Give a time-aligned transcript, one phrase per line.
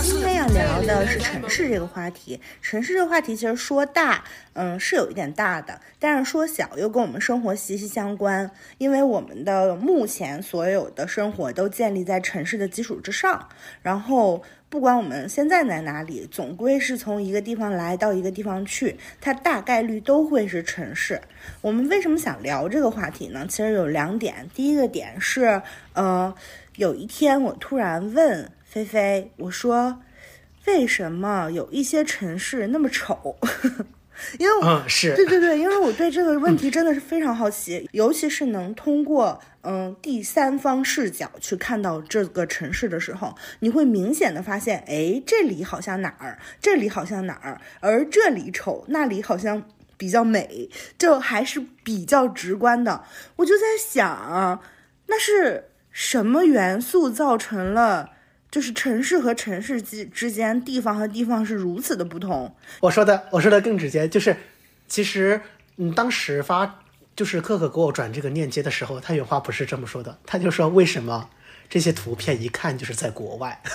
[0.00, 2.40] 今天要聊的是城市这个话题。
[2.62, 8.50] 城市这个话题其实说大，嗯，是有一点大的，但是说小又跟我们生活息息相关。
[8.78, 13.48] 因为我们的目前所有的生活都建立在城市的基础之上，
[13.82, 21.20] 然后不管我们现在在哪里，总归是从一个地方来到一个地方去，它大概率都会是城市。
[21.60, 23.44] 我们为什么想聊这个话题呢？
[23.48, 25.60] 其实有两点，第一个点是，
[25.94, 26.32] 呃。
[26.76, 30.02] 有一天，我突然问菲菲：“我说，
[30.66, 33.38] 为什么有一些城市那么丑？
[34.38, 49.62] 因为嗯是对对对，因为我对这个问题真的是非常好奇，尤其是能通过嗯第三方视角去看到这个城市的时候，你会明显的发现，哎，这里好像哪儿，这里好像哪儿，而这里丑，那里好像
[49.96, 53.04] 比较美，就还是比较直观的。
[53.36, 54.62] 我就在想，
[55.06, 55.64] 那是。
[55.90, 58.10] 什么元素造成了
[58.50, 62.54] 就是城市和城市之之间，地方和地方是如此的不同？
[62.80, 64.34] 我说的，我说的更直接，就是
[64.88, 65.40] 其实
[65.76, 66.80] 嗯，当时发
[67.14, 71.28] 就是可可给我转这个链接的时候，他原话不是这么说的，他就说为什么
[71.68, 73.60] 这些图片一看就是在国外？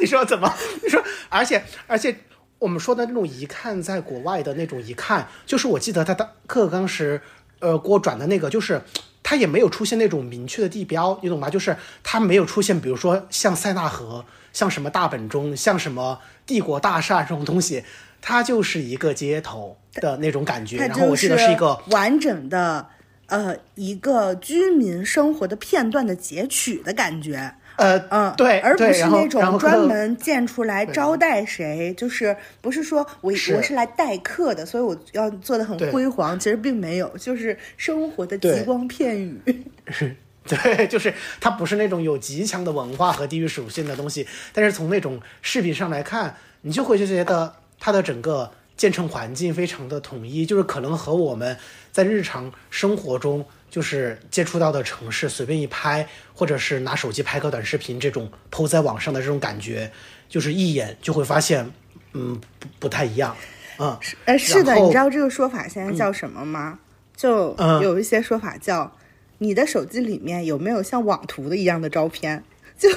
[0.00, 0.52] 你说怎么？
[0.82, 2.16] 你说，而且而且
[2.58, 7.20] 我们说的那种一看在国外的那种一看，就是我记得他当可可当时
[7.60, 8.82] 呃给我转的那个就是。
[9.30, 11.48] 它也没有出现那种明确的地标，你懂吗？
[11.48, 17.84] 就是它没有出现，比如说像塞纳河、像什么大本钟、像什么帝国大厦这种东西，
[18.20, 20.78] 它就是一个街头的那种感觉。
[20.78, 22.88] 然后我记得是一个完整的，
[23.26, 27.54] 呃，一个居民生活的片段的截取的感觉。
[27.80, 36.38] 呃嗯，对，而不是那种专门建出来招待谁，就是不是说我我是来待客的，所以我要做的很辉煌。
[36.38, 39.40] 其实并没有，就是生活的极光片语。
[40.44, 51.56] 对，就是它不是那种有极强的文化和地域属性的东西，但是从那种视频上来看，你就会就觉得它的整个建成环境非常的统一，就是可能和我们
[51.92, 53.46] 在日常生活中。
[53.70, 59.90] 就是接触到的城市，随便一拍，或者是拿手机拍个短视频，这种抛在网上的这种感觉，
[60.28, 61.70] 就是一眼就会发现，
[62.12, 63.36] 嗯，不不太一样，
[63.78, 66.80] 嗯，呃，是的，你知道这个说法现在叫什么吗？
[67.16, 68.96] 就有一些说法叫，
[69.38, 72.42] 你的手机里面有没有像网图的一样的照片？
[72.76, 72.88] 就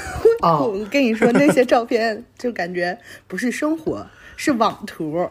[0.41, 2.97] 我跟你说，那些照片就感觉
[3.27, 4.07] 不是生活，
[4.37, 5.29] 是网图，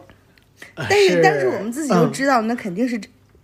[0.75, 3.01] 但是但是我们自己又知道，那肯定是。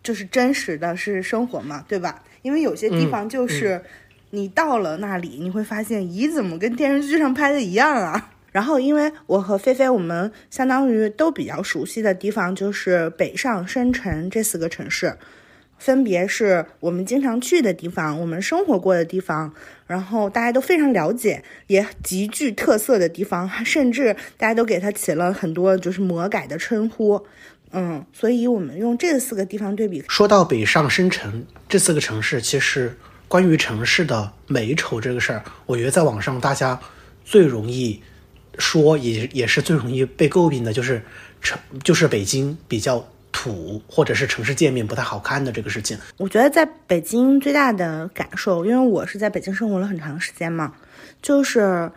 [0.10, 2.24] 就是真实的是生活嘛，对吧？
[2.42, 3.80] 因为有些地方就是
[4.32, 8.32] 你到了那里，你会发现，咦，怎么跟电视剧上拍的一样啊？
[8.52, 15.16] 然后，因为我和菲菲，我们相当于都比较熟悉的地方就是北上深成这四个城市，
[15.78, 19.54] 分别是我们经常去的地方，我们生活过的地方，
[19.86, 27.24] 然后大家都非常了解，也极具特色的地方， 甚至大家都给它起了很多就是魔改的称呼。
[27.72, 30.04] 嗯，所以我们用这四个地方对比。
[30.08, 32.98] 说到北上深城这四个城市，其实
[33.28, 36.80] 关于城市的美丑这个事儿，我觉得在网上大家
[37.24, 38.02] 最容易
[38.58, 41.02] 说，也也是最容易被诟病的，就是
[41.42, 45.96] 城就是北京比较土，或者是城市界面不太好看的这个事情。
[46.18, 50.74] 我觉得在北京最大的感受，因为我是在北京生活了很长时间嘛，
[51.22, 51.92] 就是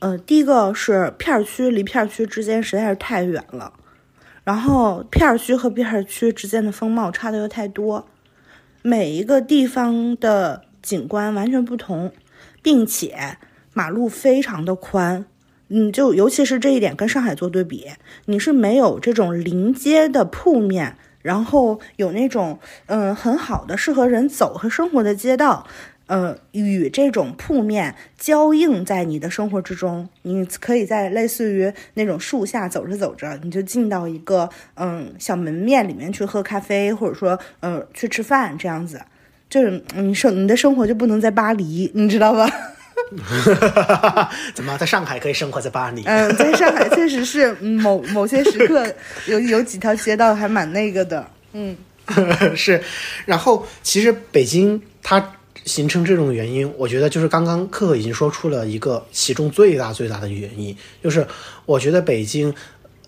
[0.00, 3.72] 呃，第一个是片区离片区之间实在是太远了。
[4.44, 8.06] 然后片区和片区之间的风貌差的又太多，
[8.82, 12.12] 每一个地方的景观完全不同，
[12.62, 13.38] 并且
[13.72, 15.24] 马路非常的宽，
[15.68, 17.86] 嗯，就尤其是这一点跟上海做对比，
[18.26, 25.66] 你是没有这种临街的铺面，然后有那种嗯很好的适合人走和生活的街道。
[26.06, 39.00] 呃，与这种铺面交映在你的生活之中，你可以在类似于那种树下走着走着，你就进到一个嗯小门面里面去喝咖啡，或者说呃去吃饭这样子，
[39.48, 42.50] 就是你生你的生活就不能在巴黎，你知道吧？
[44.54, 46.02] 怎么在上海可以生活在巴黎？
[46.04, 48.86] 嗯，在上海确实是某某些时刻
[49.26, 51.76] 有有几条街道还蛮那个的，嗯。
[52.54, 52.82] 是，
[53.24, 55.32] 然后其实北京它
[55.64, 61.26] 形成这种原因，我觉得就是刚刚可可已经说出了一个其中最大最大的原因，就是
[61.66, 62.54] 我觉得北京，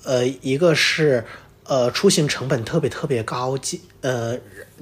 [0.04, 1.24] 呃，一个是
[1.64, 4.38] 呃出行成本特别特别高，接呃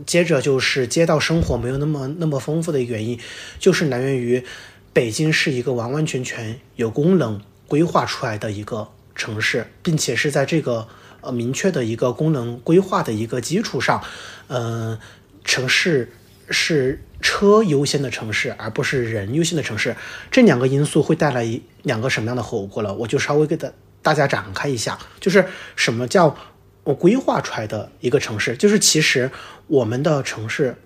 [0.07, 3.19] 接着就是街道生活没有那么那么丰富的一个原因，
[3.59, 4.45] 就是来源于
[4.93, 10.89] 北京是一个完完全全有功能规划出来的一个城市，并且是在这个。
[11.27, 14.03] 呃，明确的一个功能规划的一个基础上，
[14.47, 14.99] 呃，
[15.43, 16.13] 城市
[16.51, 19.95] 是车优先的城市，而不是人优先的城市。
[20.31, 22.93] 这两个因素会带来两个什么样的后果了？
[22.95, 23.71] 我就稍微给大
[24.03, 25.47] 大家展开一下，就是
[25.77, 26.37] 什么叫
[26.83, 28.57] 我规划出来的一个城市？
[28.57, 29.31] 就是其实
[29.67, 30.77] 我们的城市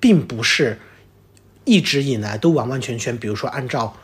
[0.00, 0.78] 并不是
[1.64, 3.96] 一直以来都完完全全，比如说按照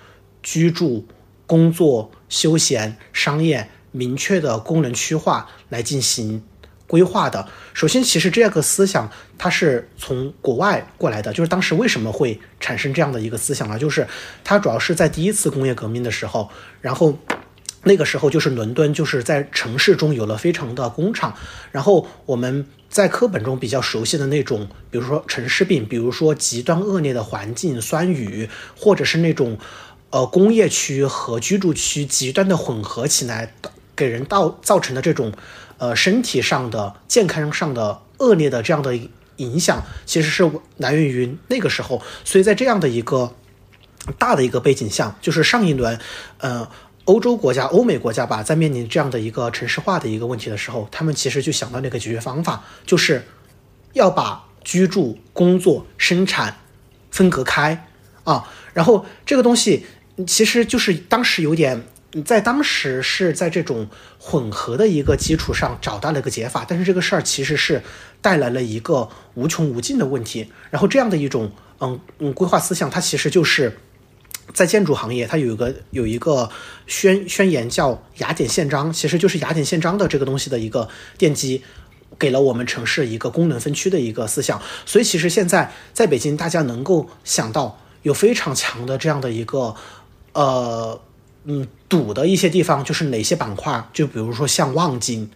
[0.43, 1.07] 居住、
[1.47, 3.69] 工作、休闲、商业。
[3.91, 6.43] 明确的功能区划来进行
[6.89, 7.47] 规划的。
[7.73, 13.79] 首先，其实这个思想它是从国外过来的，就是当时为什么会产生这样的一个思想呢？
[13.79, 14.05] 就是
[14.43, 16.51] 它主要是在第一次工业革命的时候，
[16.81, 17.17] 然后
[17.85, 21.33] 那个时候就是伦敦就是在城市中有了非常的工厂，
[21.71, 29.59] 然后我们在课本中比较熟悉的那种，比如说城市病，比如说极端恶劣的环境、酸雨，或者是那种
[30.11, 33.53] 呃工业区和居住区极端的混合起来。
[33.99, 35.33] 给人造造成的这种，
[35.79, 38.99] 呃，身体上的健康上的恶劣的这样的
[39.37, 42.03] 影响，其实是来源于那个时候。
[42.25, 43.33] 所以在这样的一个
[44.19, 45.97] 大的一个背景下，就是上一轮，
[46.39, 46.69] 呃，
[47.05, 53.25] 欧洲国家、欧美国家吧，在面临这样的一个城市化的一个问题的时候，他们其实就想到那个解决方法，就是
[53.93, 56.59] 要把居住、工作、生产
[57.13, 57.87] 分隔开
[58.25, 58.51] 啊。
[58.75, 59.87] 然后这个东西
[60.27, 61.87] 其实就是当时有点。
[62.23, 63.89] 在当时是在这种
[64.19, 67.83] 混合的一个基础上找到了一个解法，但是这个事儿其实是
[68.21, 70.51] 带来了一个无穷无尽的问题。
[70.71, 71.51] 然后这样的一种
[71.81, 73.79] 嗯嗯规划思想，它其实就是
[74.55, 76.49] 在建筑行业，它有一个有一个
[76.87, 80.89] 宣宣言叫雅典宪章，其实就是雅典宪章的这个东西的一个
[81.19, 81.63] 奠基，
[82.19, 84.63] 给了我们城市一个功能分区的一个思想。
[84.87, 89.75] 所以其实现在在北京，大家能够想到有非常强的这样的一个
[90.33, 91.01] 呃。
[91.51, 93.83] 嗯，堵的一些地方就是哪些板块？
[93.93, 95.29] 就比如说像望京，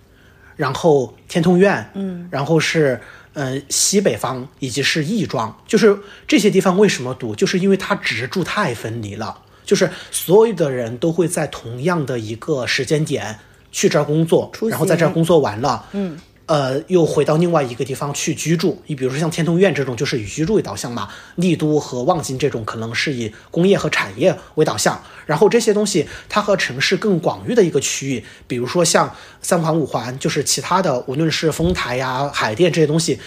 [0.56, 3.00] 然后天通苑，嗯，然后是
[3.32, 5.98] 呃西北方以及是亦庄，就是
[6.28, 7.34] 这些地方为什么堵？
[7.34, 13.38] 就是因为它直住太分离了，就是所有的人都会在同样的一个时间点
[13.70, 16.18] 去这儿工作，然后在这儿工作完了，嗯。
[16.46, 18.82] 呃，又回到另外一个地方去居住。
[18.86, 25.00] 你比如说像天通苑这种，就是以居住为导向嘛；丽都和望京这种，可能是以工业和产业为导向。
[25.24, 33.20] 然后这些东西，它和城市更广域的一个区域，比如说像三环、五环，就是其他的，无论是丰台呀、海淀这些东西，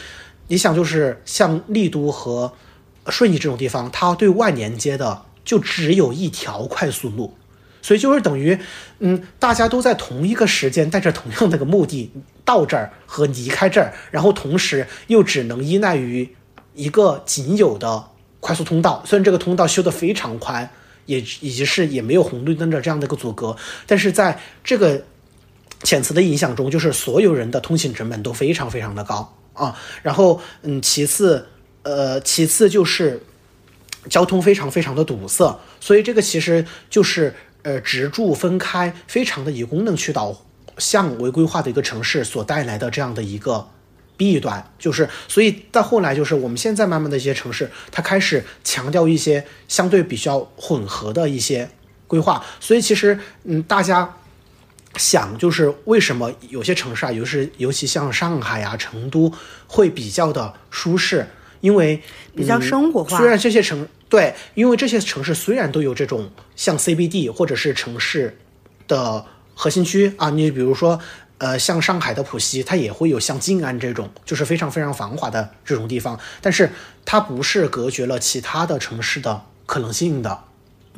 [0.50, 2.51] 你想，就是像丽都和
[3.07, 7.33] 顺义这种地方，它对外连接的就只有一条快速路。
[7.81, 8.57] 所以就是等于，
[9.00, 12.12] 嗯，大家都在同一个时间带着同样的个目的
[12.45, 16.34] 到这儿和离开这儿，然后同时又只能依赖于
[16.74, 18.05] 一个仅有的
[18.39, 19.03] 快速通道。
[19.05, 20.69] 虽然这个通道修得非常宽，
[21.08, 25.03] 也以及是也没有红绿灯的这样的一个阻隔，但是在这个
[25.84, 29.75] 浅词的影响中，就是所有人的通行成本都非常非常的高啊。
[30.03, 31.48] 然后，嗯，其次，
[31.84, 33.22] 呃，其次就是
[34.10, 37.34] 交通非常非常的堵塞，所以这个其实就是。
[37.65, 40.39] 呃，直住分开，非常的以功能去导
[40.77, 43.67] 向为规划的一个城市所带来的这样的一个
[44.17, 51.70] 弊端，就是所以到后来就是我们现在慢慢的一些城市，它开始强调一些相对比较混合的一些
[52.08, 54.15] 规划，所以其实嗯，大家
[54.96, 59.32] 想就是为什么有些城市啊，尤其尤其像上海啊、成都
[59.67, 61.27] 会比较的舒适，
[61.62, 62.01] 因为
[62.36, 63.88] 比较生活化，虽然这些城。
[64.08, 68.38] 对，因为这些城市虽然都有这种像 CBD 或者是城市
[68.88, 71.00] 的核心区啊，你比如说，
[71.39, 76.69] 呃，像上海的浦西，它也会有像静安这种，就是非常非常繁华的这种地方，但是
[77.03, 80.29] 它不是隔绝了其他的城市的可能性的，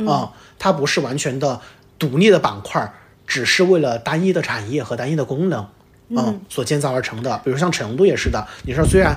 [0.06, 1.62] 啊，它不是完全的
[1.98, 2.94] 独立的板块，
[3.26, 5.68] 只是为了单一的产业和单一的功能。
[6.10, 8.48] 嗯，所建造而成的，比如像成都也是的。
[8.64, 9.14] 你说虽然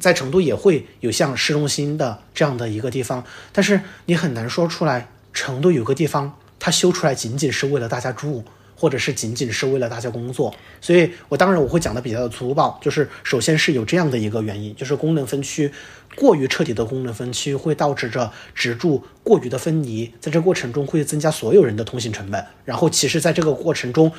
[0.00, 3.22] 在成都也会有像市中心的这样的一个地方，
[3.52, 8.44] 但是你很难说出来，成都有个地方它修出来仅仅是为了大家住，
[8.82, 10.52] 或者是仅仅是为了大家工作。
[10.80, 15.70] 所以我当然我会讲的比较的粗暴，就是首先是有这样的一个原因，就是功能分区
[16.16, 22.44] 过于彻底的功能分区会导致着直住过于的分离，在这过程中会增加所有人的通行成本。
[22.64, 24.10] 然后其实在这个过程中。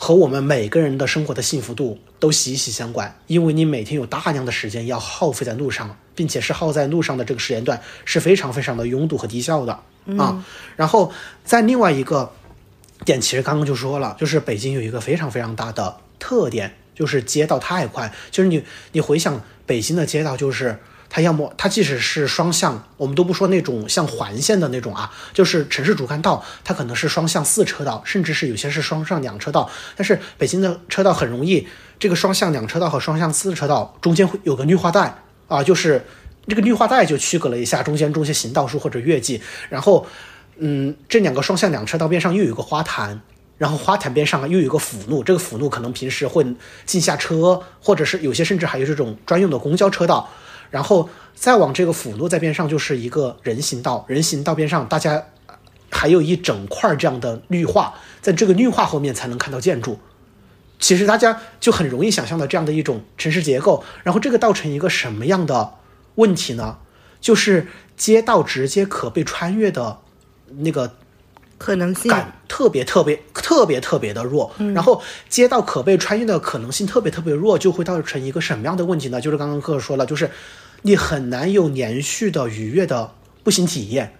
[0.00, 9.72] 和我们每个人的生活的幸福度都息息相关，因为你每天有大量的时间要耗费在路上，并且是耗在路上的这个时间段是非常非常的拥堵和低效的
[10.16, 10.44] 啊。
[10.76, 11.10] 然后
[11.44, 12.30] 在另外一个
[13.08, 18.12] 点，其实刚刚就说了，就是北京有一个非常非常大的特点，就是街道太宽。
[18.30, 18.62] 就是你
[18.92, 29.70] 你回想北京的街道，就是它要么它即使是双向，我们都不说那种像环线的那种啊，就是城市主干道，它可能是双向四车道，甚至是有些是双向两车道。
[29.96, 31.66] 但是北京的车道很容易，
[31.98, 36.04] 这个双向两车道和双向四车道中间会有个绿化带啊，就是
[36.46, 40.06] 这个绿化带就区隔了一下中间种些行道树或者月季，然后
[40.58, 43.20] 嗯，这两个双向两车道边上又有一个花坛。
[43.56, 46.46] 然后花坛边上又有个辅路，这个辅路可能平时会
[46.86, 50.30] 进下车，或者是有些甚至还有这种专用的公交车道。
[50.70, 55.24] 然后再往这个辅路在边上就是一个人行道，人行道边上大家
[55.90, 59.98] 还有一整块这样的绿化，在这个绿化后面才能看到建筑。
[60.78, 63.82] 其实大家就很容易想象到这样的一种城市结构。
[64.04, 65.74] 然后这个造成一个什么样的
[66.14, 66.78] 问题呢？
[67.20, 69.98] 就是街道直接可被穿越的
[70.58, 70.94] 那个
[71.56, 72.10] 可能性。
[72.10, 79.20] 感特别特别特别特别的弱，然后街道可被穿越的可能性特别特别弱，就会造成一个什么样的问题呢？
[79.20, 80.30] 就是刚刚哥说了，就是
[80.82, 83.12] 你很难有连续的愉悦的
[83.44, 84.14] 步行体验，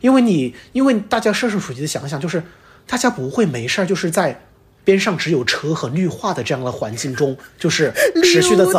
[0.00, 2.42] 因为你因为大家设身处地的想想，就是
[2.86, 4.42] 大家不会没事儿就是在
[4.84, 7.92] 边上只有车和绿化的这样的环境中，就是
[8.24, 8.78] 持续的走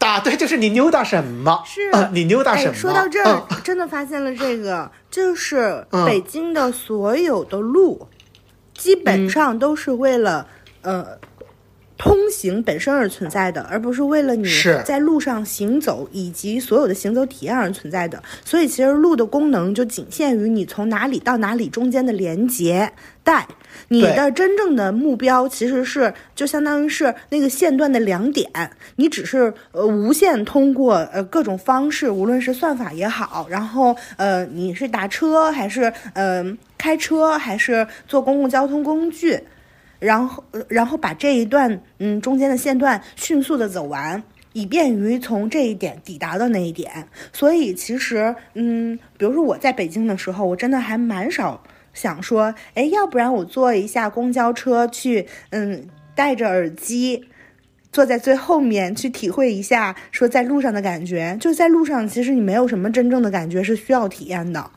[0.00, 1.62] 答对，就是你溜达什么？
[1.66, 2.72] 是呃，你溜达什么？
[2.72, 8.08] 哎、说到这儿，嗯真的发现了这个，就是嗯北京的所有的路，
[8.74, 10.46] 基本上都是为了、
[10.80, 11.06] 呃
[12.02, 14.48] 通行本身而存在的，而不是为了你
[14.86, 18.22] 在路上行走以及所有的行走体验而存在的。
[18.42, 22.90] 所以，其实路的功能就仅限于你从哪里到哪里中间的连接
[23.22, 23.46] 带。
[23.88, 28.48] 你的真正的目标其实是就相当于是那个线段的两点，
[28.96, 36.44] 你只是呃无限通过呃各种方式，无论是算法也好，然后呃你是打车还是呃
[36.78, 39.38] 开车还是坐公共交通工具，
[40.00, 44.20] 然后然后把这一段嗯中间的线段迅速的走完。
[44.52, 51.62] 以便于从这一点抵达到那一点，所以其实，嗯，比如说我在北京的时候，我真的还蛮少
[51.94, 57.26] 想说，哎，要不然我坐一下公交车去，嗯，戴着耳机，
[57.92, 61.36] 坐在最后面去体会一下说在路上的感觉。
[61.40, 64.68] 就在路上，其实你没有什么真正的感觉是需要体验的。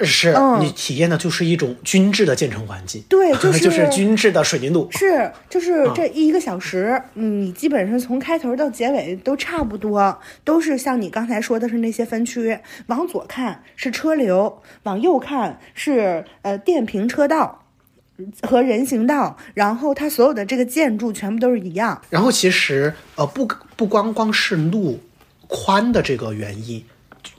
[0.00, 4.88] 是、嗯你体验的就是一种均质的建成环境，对 就是就是均质的水泥路。
[4.90, 17.64] 是，就是这一个小时，嗯，你基本上从开头到结尾都差不多，都是像你刚才说的是那些分区，往左看是车流，往右看是呃电瓶车道
[18.42, 22.00] 和人行道，然后它所有的这个建筑全部都是一样。
[22.10, 23.46] 然后其实呃不
[23.76, 25.00] 不光光是路
[25.46, 26.84] 宽的这个原因，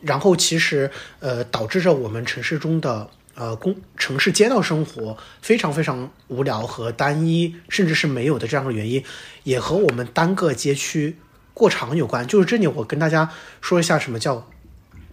[0.02, 0.90] 然后其实
[1.20, 9.04] 呃导致着我们城市中的呃公城市街道生活非常非常无聊和单一，甚至是没有的这样的原因，
[9.44, 11.18] 也和我们单个街区
[11.54, 12.28] 过长有关。
[12.28, 14.48] 就是这里我跟大家说一下什么叫。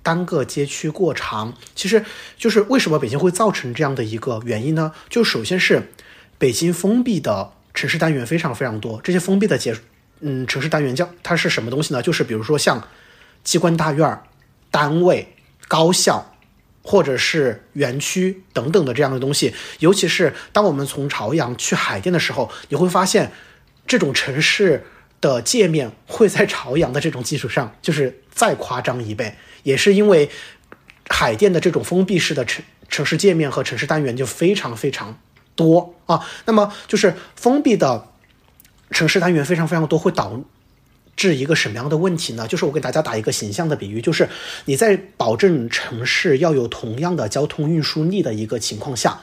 [0.05, 2.05] 单个街区过长，其实
[2.37, 4.91] 就是为什么北京会造成这样的一个原因呢？
[5.09, 5.93] 就首先是
[6.39, 9.77] 北京封闭的城市单元非常非常多，这些封闭的街，
[10.19, 12.03] 嗯，城市单元叫它是什么东西呢？
[12.03, 12.83] 就是比如说像
[13.45, 14.21] 机关大院、
[14.73, 15.37] 单位、
[15.69, 16.35] 高校，
[16.83, 19.55] 或者是园区等等的这样的东西。
[19.79, 23.31] 尤其是当我们从朝阳去海淀的时候，你会发现
[23.87, 24.85] 这种城市
[25.21, 30.29] 的界面会在朝阳的这种基础上，就是再夸张一倍，也是因为
[31.09, 35.21] 海淀的这种封闭式的城城市界面和城市单元就非常非常
[35.55, 36.27] 多啊。
[36.47, 38.09] 那么就是封闭的
[38.91, 40.41] 城市单元非常非常多，会导
[41.15, 42.49] 治一个什么样的问题呢？
[42.49, 44.29] 就是我给大家打一个形象的比喻，就是
[44.65, 49.21] 你在保证城市要有同样的交通运输力的一个情况下，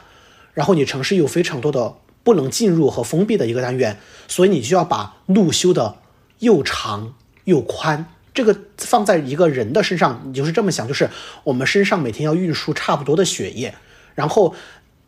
[0.53, 5.97] 然后你城市有非常多的不能进入和封闭的一个单元，所以你就要把路修的
[6.39, 7.15] 又长
[7.45, 8.05] 又宽。
[8.31, 11.09] 这个放在一个人的身上，你就是这么想，就是
[11.43, 13.73] 我们身上每天要运输差不多的血液，
[14.15, 14.53] 然后，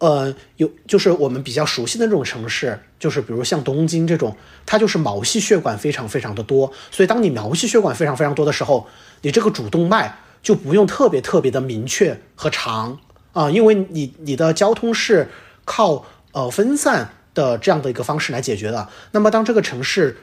[0.01, 8.87] 呃，有就是我们比较熟悉的那种城市，就是比如像东京这种，它就是毛细血管非常非常的多，所以当你毛细血管非常非常多的时候，
[9.21, 12.99] 你这个主动脉就不用特别特别的明确和长
[13.33, 15.29] 啊、因为你你的交通是
[15.65, 18.89] 靠呃分散的这样的一个方式来解决的。
[19.11, 20.17] 那么当这个城市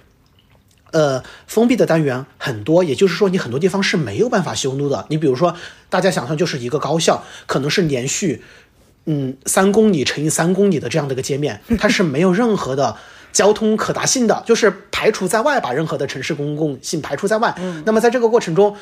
[0.91, 5.05] 呃，封闭的单元很多，也就是说，你很多地方是没有办法修路的。
[5.11, 5.55] 你比如说，
[5.91, 8.43] 大家想象就是一个高校，可能是连续
[9.11, 12.97] 嗯三公里乘以三公里的这样的一个界面， 它是没有任何的。
[13.31, 17.55] 交通可达性的，就是排除在外，把任何的城市公共性排除在外。
[17.59, 18.75] 嗯，那么在这个过程中，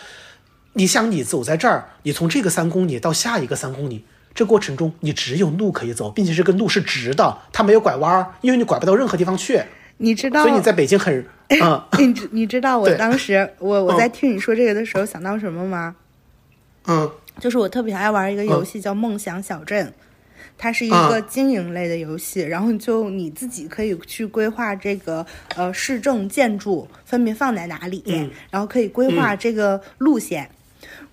[0.74, 9.60] 你想你走在这儿，你从这个三公里到下一个三公里，这过程中你只有路可以走，并且这个路是直的，它没有拐弯儿，因为你拐不到任何地方去。
[9.98, 10.42] 你知道？
[10.42, 15.96] 所以你在北京很， 嗯，你知你知道我当时我我在听你说这个的时候想到什么吗？
[16.86, 19.86] 嗯，就是我特别爱玩一个游戏叫《梦想小镇》。
[20.58, 28.02] 它是一个经营类的游戏，然后就你自己可以去规划这个呃市政建筑分别放在哪里，
[28.50, 30.48] 然后可以规划这个路线。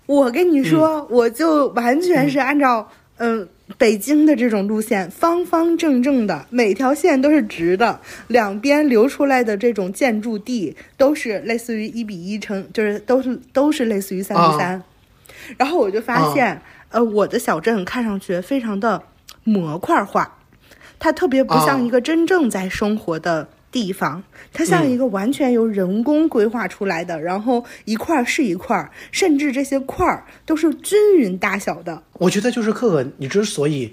[0.06, 3.46] 我跟你说，我就完全是按照嗯
[3.76, 14.82] 北京的这种路线，方方正正的，每条线都是直的，两边留出来的这种建筑地都是类似于一比一乘，就是都是都是类似于三比三。
[15.58, 16.60] 然后我就发现，
[16.90, 19.02] 呃，我的小镇看上去非常的。
[19.44, 20.38] 模块化，
[20.98, 24.22] 它特别不像一个真正在生活的地方，
[24.52, 32.02] 它像一个完全由人工规划出来的，然后一块是一块，甚至这些块儿都是均匀大小的。
[32.14, 33.92] 我觉得就是可可，你之所以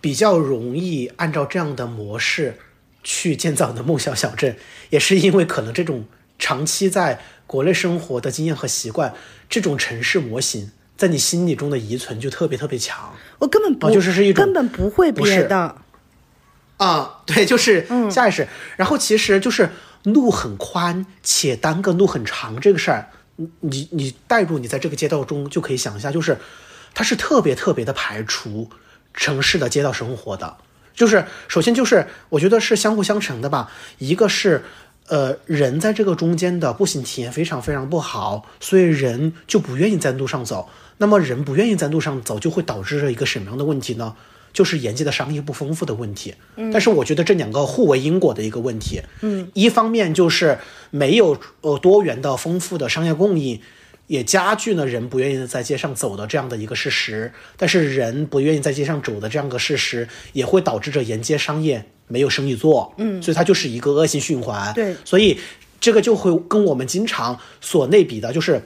[0.00, 2.58] 比较容易按照这样的模式
[3.02, 4.56] 去建造你的梦想小镇，
[4.90, 6.04] 也是因为可能这种
[6.38, 9.14] 长期在国内生活的经验和习惯，
[9.48, 10.70] 这种城市模型。
[10.96, 13.12] 在你心里中的遗存就特别特别强，
[13.44, 15.76] 我根本不就是是一种根本不会别的，
[16.78, 18.48] 啊， 对，就是下意识。
[18.76, 19.68] 然后其实就是
[20.04, 26.38] 路很宽且单个路很长这个事儿，你你你带入你在这个街道中就可以想一下，就是
[26.94, 28.70] 它是特别特别的排除
[29.12, 30.56] 城市的街道生活的，
[30.94, 34.64] 就是首先就是我觉得是相互相成的吧，一个是。
[35.06, 40.66] 呃，人在这个中间的步行体验非常非常不好，所以人就不愿意在路上走。
[40.98, 44.14] 那么人不愿意在路上走，就会导致一个什么样的问题呢？
[44.52, 46.34] 就是沿街的商业不丰富的问题。
[46.56, 49.00] 嗯，但是我觉得这两个互为因果的一个问题。
[49.20, 50.58] 嗯，一方面就是
[50.90, 53.60] 没有呃多元的丰富的商业供应。
[54.06, 64.74] 也加剧了人不愿意在街上走的这样的一个事实，但是人不愿意在街上走的这样个事实，也会导致着沿街商业没有生意做，嗯，所以它就是一个恶性循环。
[64.74, 65.40] 对，所以
[65.80, 68.62] 这个就会跟我们经常所类比的，就是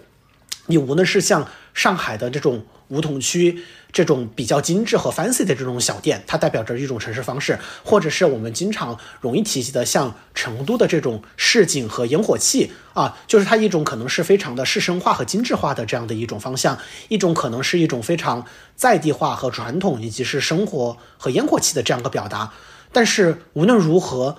[0.66, 3.62] 你无论是像上海的这种梧桐区。
[3.90, 16.78] 这种比较精致和 fancy 的这种小店，它代表着一种城市方式，或者是我们经常容易提及的，像成都的这种市井和烟火气啊，就是它一种可能是非常的市生化和精致化的这样的一种方向，
[17.08, 18.44] 一种可能是一种非常
[18.76, 22.52] 在地化和传统以及是生活和烟火气的这样一个表达。
[22.92, 24.36] 但是无论如何，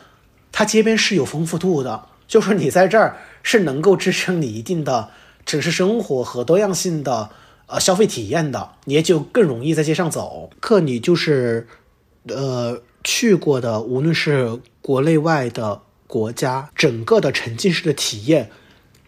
[0.52, 5.10] 它街边是有丰富度的，就是你在这儿是能够支撑你一定的
[5.45, 7.30] 城市生活和多样性的。
[7.71, 10.49] 呃，消费体验的，你也就更容易在街上走。
[10.60, 11.67] 可你就是，
[12.23, 18.49] 呃，去过的，无论是国内外的国家，整个的沉浸式的体验，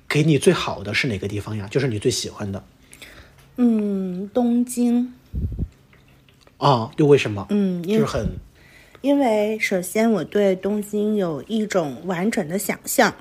[0.08, 1.68] 给你最好的是哪个地方呀？
[1.72, 2.64] 就是你最喜欢的。
[3.58, 5.12] 嗯，东京。
[6.58, 7.48] 啊，又为什么？
[7.50, 8.28] 嗯，就是很，
[9.02, 13.12] 因为首先我对东京有一种完整的想象，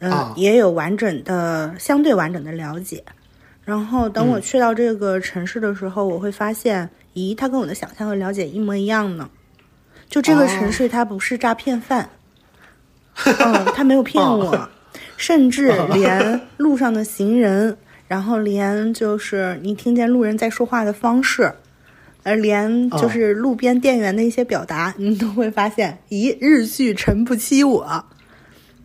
[0.00, 3.02] 嗯，也有完整的、相对完整的了解。
[3.64, 9.28] 然后等我去到这个城市的时候，我会发现，咦，它跟我的想象和了解一模一样呢。
[10.08, 12.08] 就这个城市，它不是诈骗犯，
[13.26, 14.68] 嗯，他没有骗我，
[15.16, 21.52] 甚至 连路上的行人，然后连就是你听见路人在说话的方式，
[22.22, 28.04] 呃，连就是路边店员的一些表达，你都会发现，咦，日剧诚不欺我，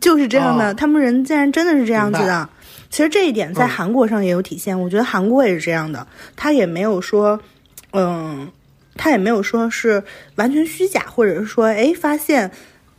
[0.02, 2.46] 就是这样的，他们人竟然真的是这样子的。
[2.90, 7.40] 其实这一点在韩国上也有体现，我觉得韩国也是这样的，他也没有说，
[7.92, 8.46] 嗯，
[8.96, 12.50] 他也没有说是完全虚假，或者是说，哎，发现，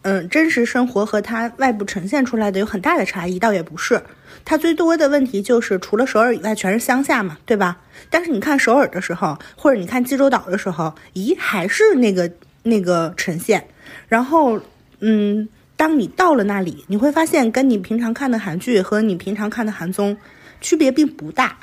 [0.02, 4.02] 嗯，真实生活和他外部呈现出来的有很大的差异，倒也不是，
[4.44, 7.78] 他最多的问题就是除了首尔以外全是乡下嘛，对吧？
[8.10, 12.32] 但是你看首尔的时候，或者你看济州岛的时候，咦，还是那个
[12.64, 13.68] 那个呈现，
[14.08, 14.60] 然后，
[15.02, 15.48] 嗯。
[15.76, 20.16] 当你到了那里，你会发现跟你平常看的韩剧和你平常看的韩综
[20.62, 21.58] 区别并不大，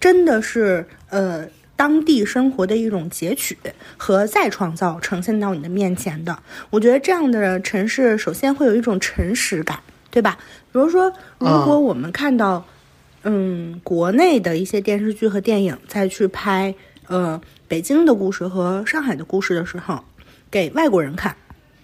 [0.00, 3.56] 真的是呃当地生活的一种截取
[3.96, 6.38] 和再创造呈现到你的面前的。
[6.70, 9.78] 我觉得这样的城市首先会有一种诚实感，
[10.10, 10.38] 对吧？
[10.72, 12.64] 比如说，如果我们看到
[13.22, 16.74] 嗯国内的一些电视剧和电影再去拍
[17.08, 20.02] 呃北京的故事和上海的故事的时候，
[20.50, 21.36] 给外国人看，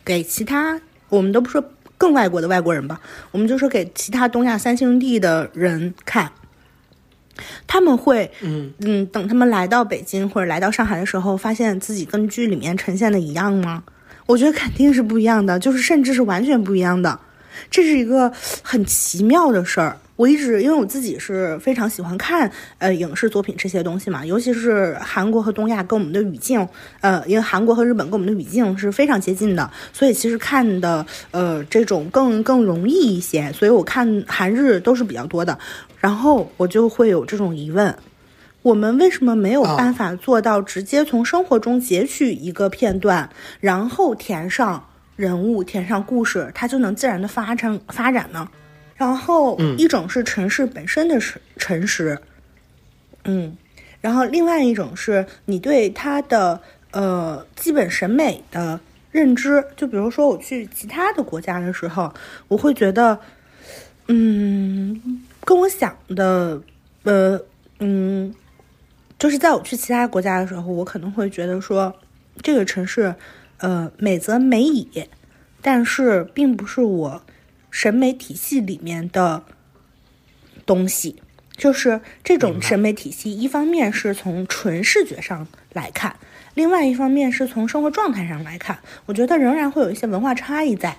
[0.04, 0.80] 给其他。
[1.10, 1.62] 我们都不说
[1.98, 2.98] 更外国的外国人吧，
[3.30, 6.32] 我们就说给其他东亚三兄弟的人看，
[7.66, 13.82] 他们会，嗯嗯，等他们来到北京或者来到上海的时候，发现自己跟剧里面呈现的一样吗？
[14.26, 17.18] 我觉得肯定是不一样的，就是甚至是完全不一样的。
[17.70, 19.98] 这是一个很奇妙的事儿。
[20.20, 26.68] 我一直因为我自己是非常喜欢看呃影视作品这些东西嘛，尤其是韩国和东亚跟我们的语境，
[27.00, 35.58] 呃，因为韩国和日本跟我们的语境是非常接近的，所以其实看的呃这种更更容易一些，所以我看韩日都是比较多的。
[36.00, 37.96] 然后我就会有这种疑问：
[38.60, 44.84] 我们为什么没有办法做到直接从生活中截取一个片段，然后填上
[45.16, 48.46] 人物、填上故事，它就能自然的发生发展呢？
[49.00, 52.18] 然后一种是城市本身的诚诚实，
[53.24, 53.56] 嗯，
[54.02, 56.60] 然后另外一种是你对它的
[56.90, 58.78] 呃基本审美的
[59.10, 59.64] 认知。
[59.74, 62.12] 就比如说我去其他的国家的时候，
[62.46, 63.18] 我会觉得，
[64.08, 66.60] 嗯，跟我想的，
[67.04, 67.40] 呃，
[67.78, 68.34] 嗯，
[69.18, 71.94] 就是在我去其他国家的时候，我可能会觉得说
[72.42, 73.14] 这个城市，
[73.56, 75.08] 呃，美则美矣，
[75.62, 77.22] 但是并不是我。
[77.70, 79.42] 审美体系里面的
[80.66, 81.22] 东西，
[81.56, 83.32] 就是这种审美体系。
[83.32, 86.16] 一方面是从纯视觉上来看，
[86.54, 88.78] 另外一方面是从生活状态上来看。
[89.06, 90.96] 我觉得仍然会有一些文化差异在，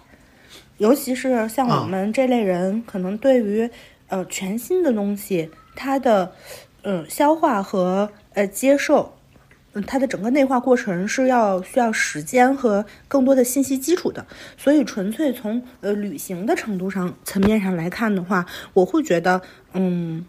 [0.78, 3.70] 尤其是像我们这类人，可能对于
[4.08, 6.34] 呃全新的东西，它的
[6.84, 9.18] 嗯消化和呃接受。
[9.74, 14.26] 嗯，它的整个内化过程是要需要时间和更多的信息基础的，
[14.58, 19.42] 所以纯粹从呃旅行的程度上层面上来看的话，我会觉得，
[19.74, 20.26] 嗯，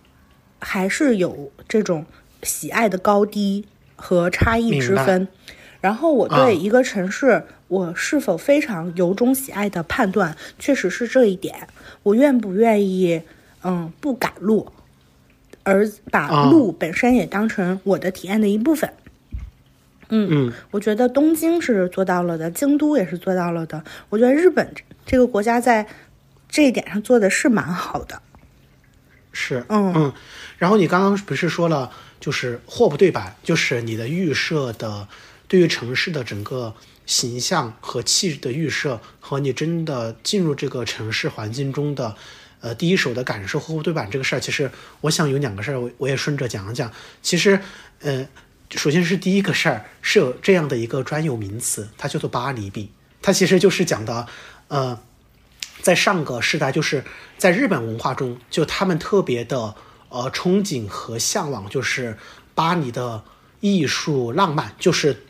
[0.60, 2.06] 还是有这种
[2.44, 5.26] 喜爱的高低和差异之分。
[5.80, 11.66] 然后我对一个城市，我是否非常由衷喜爱的判断，确实是这一点。
[12.04, 13.22] 我愿不愿意，
[13.64, 14.70] 嗯，不赶路，
[15.64, 18.88] 而把路本身也当成我的体验的一部分。
[18.90, 19.01] 嗯
[20.14, 23.82] 嗯嗯，我觉得东京是做到了的，京都也是做到了的。
[24.10, 24.74] 我觉得日本
[25.06, 25.86] 这个国家在
[26.50, 28.20] 这一点上做的是蛮好的。
[29.32, 30.12] 是，嗯嗯。
[30.58, 35.08] 然后你刚刚不是说了，就是货不对版，就是你的预设的
[35.48, 36.74] 对于城市的整个
[37.06, 42.14] 形象和气质的预设，和你真的进入这个城市环境中的
[42.60, 44.70] 呃第一手的感受货不对版这个事儿，其实
[45.00, 46.92] 我想有两个事儿，我我也顺着讲讲。
[47.22, 47.58] 其实，
[48.02, 48.28] 呃。
[48.76, 52.90] 首先是第一个事儿，是有这样的一个专有名词，它叫做巴黎币。
[53.20, 54.26] 它其实就是讲的，
[54.68, 54.98] 呃，
[55.80, 57.04] 在上个时代，就是
[57.36, 59.74] 在日本文化中，就他们特别的
[60.08, 62.16] 呃憧憬和向往，就是
[62.54, 63.22] 巴黎的
[63.60, 65.22] 艺术浪漫，就是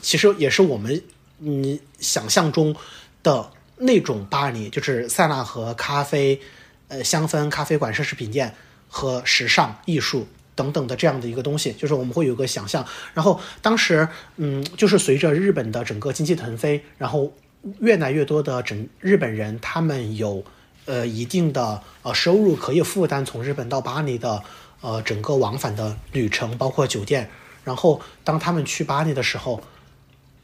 [0.00, 1.02] 其实也是我们
[1.40, 2.76] 嗯想象中
[3.22, 6.40] 的那种巴黎，就是塞纳河咖啡、
[6.88, 8.54] 呃香氛咖啡馆、奢侈品店
[8.88, 10.28] 和时尚艺术。
[10.60, 12.84] 等等的这样的一个东西，就是我们会有个想象。
[13.14, 17.32] 然后当时，嗯，就是随着日本的整个经济腾飞，然后
[17.78, 20.44] 越来越多的整日本人，他们有
[20.84, 24.42] 呃一定的呃收入，可以负担从日本到巴黎的
[24.82, 27.30] 呃整个往返的旅程，包括酒店。
[27.64, 29.62] 然后当他们去巴黎的时候，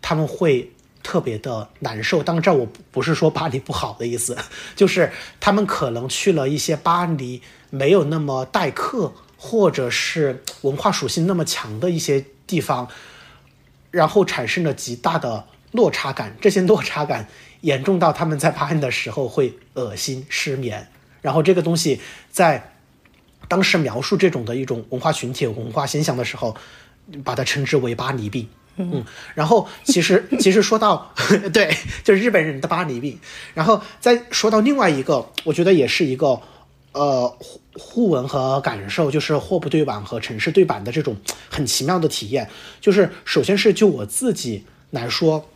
[0.00, 2.22] 他们会特别的难受。
[2.22, 4.34] 当然，这我不是说巴黎不好的意思，
[4.74, 9.12] 就是他们可能去了一些巴黎没有那么待客。
[9.46, 12.88] 或者是文化属性那么强的一些地方，
[13.92, 16.36] 然后产生了极大的落差感。
[16.40, 17.28] 这些落差感
[17.60, 20.88] 严重到他们在办案的时候会恶心、失眠。
[21.22, 22.72] 然后这个东西在
[23.46, 26.56] 当时描述这种的一种文化群体、文化现象的时候，
[27.22, 28.48] 把它称之为“巴黎病”。
[28.78, 29.04] 嗯，
[29.36, 31.14] 然后其实其实说到
[31.54, 33.16] 对，就是日本人的巴黎病。
[33.54, 36.42] 然后再说到另外一个，我觉得也是一个。
[36.96, 41.14] 呃，互互文和感受就是货不对版和城市对版的这种
[41.50, 42.48] 很奇妙的体验。
[42.80, 45.46] 就是首先是就我自己来说，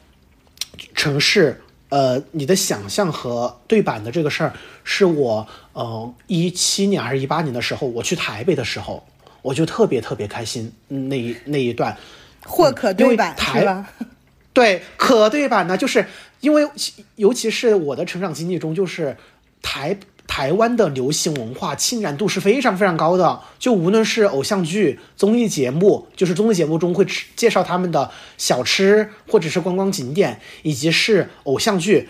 [0.94, 4.52] 城市呃，你的想象和对版的这个事儿，
[4.84, 9.02] 是我呃一七年还是一八年的时候，我去台北的时候，
[9.40, 10.70] 我就特别特别开心。
[10.88, 11.96] 那一那一段，
[12.44, 13.90] 或可对版是吧？
[14.52, 16.04] 对，可对版呢，就是
[16.40, 16.68] 因为
[17.16, 19.16] 尤其是我的成长经历中，就是
[19.62, 19.98] 台。
[20.32, 32.08] 台湾的流行文化浸染度是非常非常高的，就无论是偶像剧、综艺节目，就是综艺节目中会介绍他们的小吃或者是观光景点，以及是偶像剧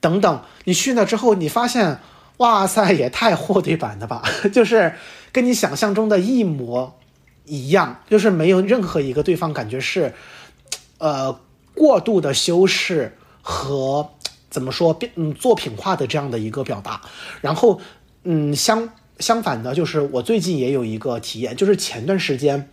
[0.00, 0.42] 等等。
[0.64, 1.98] 你去了之后，你发现，
[2.36, 4.22] 哇塞，也太货对版了吧！
[4.52, 4.92] 就是
[5.32, 7.00] 跟你想象中的一模
[7.46, 10.12] 一样，就是没有任何一个对方感觉是，
[10.98, 11.40] 呃，
[11.74, 14.10] 过度的修饰和。
[14.52, 17.00] 怎么说变嗯作品化的这样的一个表达，
[17.40, 17.80] 然后
[18.24, 18.86] 嗯相
[19.18, 22.68] 相反的，就是我最近也有一个体验，就是前段时间，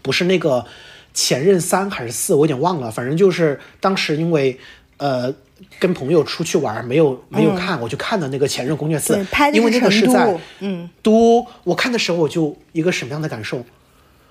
[0.00, 0.64] 不是那个
[1.12, 4.56] 前任三还是四，我有点忘了，反正就是当时因为
[4.98, 5.34] 呃
[5.80, 9.14] 跟朋友出去玩，没有没有看，我就看的那个前任攻略四
[9.52, 13.64] 因为那个是在，嗯，都，我看的时候我就一个什么样的感受，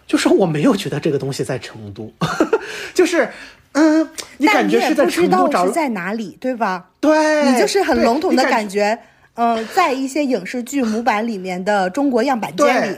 [0.07, 2.11] 就是我没有觉得这个东西在成都，
[2.95, 3.29] 就是
[3.73, 6.89] 嗯，你但你也感觉是在不知道是成都找了，在哪里，对吧？
[6.99, 8.99] 对，你就是很笼统的感觉，
[9.35, 12.97] 嗯、在一些影视剧模板里面的中国样板间里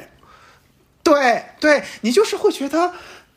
[1.03, 2.91] 对，对对，你就是会觉得，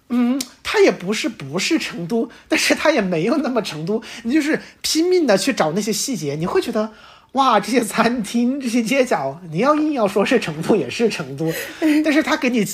[0.09, 6.93] 嗯，它也不是不是成都，但是它也没有那么成都，你就是拼命的去找那些细节，你会觉得。
[7.33, 11.53] 哇，这些餐厅、这些街角，你要硬要说是成都，也是成都，
[12.03, 12.67] 但是他给你，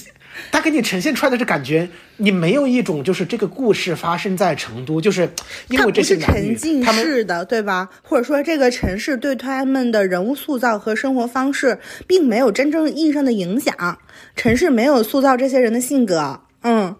[0.51, 5.29] 它给你呈现出来的这感觉，你没有一种就是这个故事发生在成都，就是
[5.69, 7.89] 因为这些男女沉浸他们式的，对吧？
[8.03, 13.99] 或者说这个城市对他们的人物塑造和生活方式，并没有真正意义上的影响，
[14.37, 16.41] 城市没有塑造这些人的性格。
[16.63, 16.95] 嗯，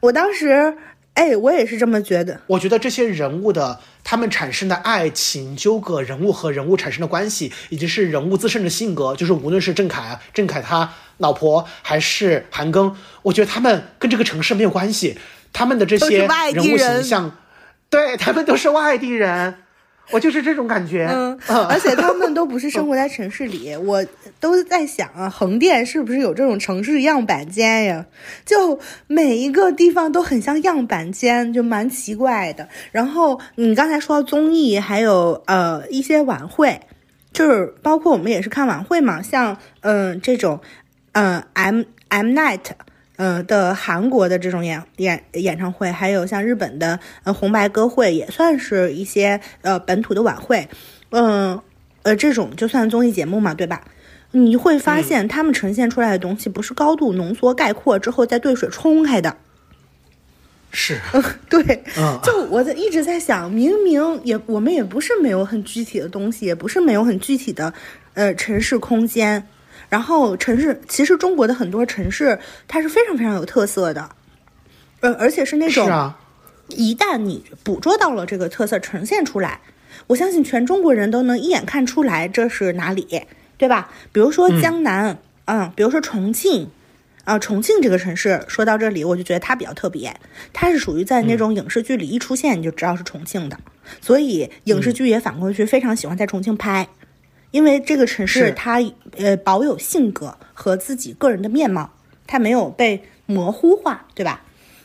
[0.00, 0.74] 我当时，
[1.14, 2.40] 哎，我也是这么觉得。
[2.46, 15.18] 我觉得这些人物的他们产生的爱情纠葛，人物和人物产生的关系，以及是人物自身的性格，就是无论是郑恺、郑恺他老婆还是韩庚，我觉得他们跟这个城市没有关系，
[15.52, 16.28] 他们的这都些人。
[16.28, 17.36] 物人形象，
[17.88, 19.63] 对他们都是外地人，
[20.10, 21.08] 我就是这种感觉。
[21.10, 21.38] 嗯，
[21.68, 24.04] 而且他们都不是生活 在城市里，我
[24.38, 28.06] 都在想啊，横店是不是有这种城市样板间呀？
[28.44, 32.68] 就每一个地方都很像样板间，就蛮奇怪的。
[32.92, 36.80] 然后你刚才说到综艺，还有呃一些晚会，
[37.32, 40.60] 就是包括我们也是看晚会嘛，像嗯、呃这种
[41.12, 42.60] 嗯、呃 M M Night。
[43.16, 50.68] 呃的韩国的这种演演演唱会，还有像日本的呃红白歌会，也算是一些呃本土的晚会，
[51.10, 51.60] 嗯
[52.02, 53.84] 呃这种就算综艺节目嘛，对吧？
[54.32, 59.36] 你会发现他们呈现出来的东西不是高度浓缩概括之后再兑水冲开的，
[60.72, 61.00] 是，
[61.48, 67.72] 对，嗯，就我在一直在想，明明也我们也不是没有很具体的东西，也不是没有很具体的
[68.14, 69.46] 呃城市空间。
[69.94, 74.10] 然后城市其实中国的很多城市它是非常非常有特色的，
[74.98, 76.18] 呃，而且是那种是啊，
[76.66, 79.60] 一旦你捕捉到了这个特色呈现出来，
[80.08, 83.22] 我相信全中国人都能一眼看出来这是哪里，
[83.56, 83.88] 对吧？
[84.10, 86.68] 比如说江南，嗯比如说重庆。
[87.22, 90.14] 啊，重庆这个城市，说到这里，我就觉得它比较特别，
[90.52, 93.58] 它是属于在那种影视剧里一出现你就知道是重庆的，
[94.02, 96.86] 所以影视剧也反过去非常喜欢在重庆拍，
[97.54, 98.82] 因为这个城市它
[99.16, 101.88] 呃保有性格和自己个人的面貌，
[102.26, 104.42] 它没有被模糊化，对吧？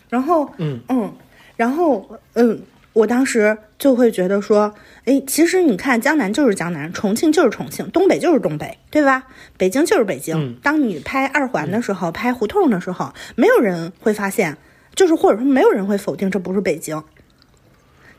[0.07, 1.11] 然后嗯嗯，
[1.55, 2.61] 然后嗯，
[2.93, 4.71] 我当时就会觉得说，
[5.05, 9.23] 哎，其实你看，江南就是江南，重庆就是重庆，东北就是东北，对吧？
[9.57, 10.37] 北京就是北京。
[10.37, 14.55] 嗯当你拍二环的时候，拍胡同的时候，没有人会发现，
[14.93, 17.03] 就是或者说没有人会否定这不是北京。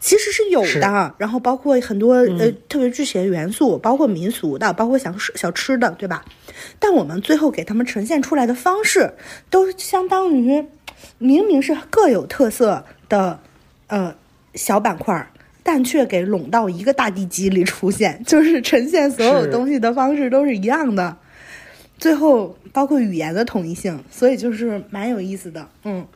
[0.01, 6.25] 其实是有的，然后包括很多、呃特别具体的元素，包括民俗的，包括小吃小吃的，对吧？
[6.79, 9.13] 但我们最后给他们呈现出来的方式，
[9.51, 10.65] 都相当于
[11.19, 13.39] 明明是各有特色的
[13.89, 14.15] 呃
[14.55, 15.31] 小板块儿，
[15.63, 21.17] 但却给拢到一个大地基里出现，就是呈现所有东西的方式都是一样的。
[21.99, 25.69] 最后包括语言的统一性，所以就是蛮有意思的。
[25.85, 26.07] 嗯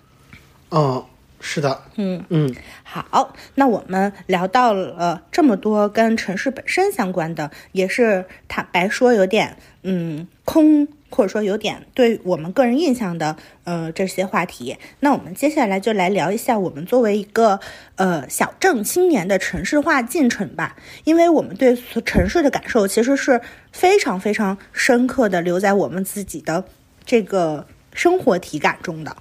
[0.70, 1.04] 嗯，
[1.46, 2.24] 是的，嗯。
[2.30, 14.78] 嗯好，那我们聊到了这么多跟城市本身相关的，也是坦白说有点嗯空，或者说有点对我们个人印象的呃这些话题。
[15.00, 17.60] 那我们接下来就来聊一下我们作为一个
[17.96, 21.76] 呃小镇青年的城市化进程吧，因为我们对
[22.06, 26.64] 城市的感受其实是非常非常深刻的留在我们自己的
[27.04, 29.14] 这个生活体感中的。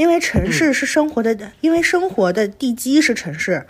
[0.00, 3.66] 因为城市是生活的，因为生活的地基是城市，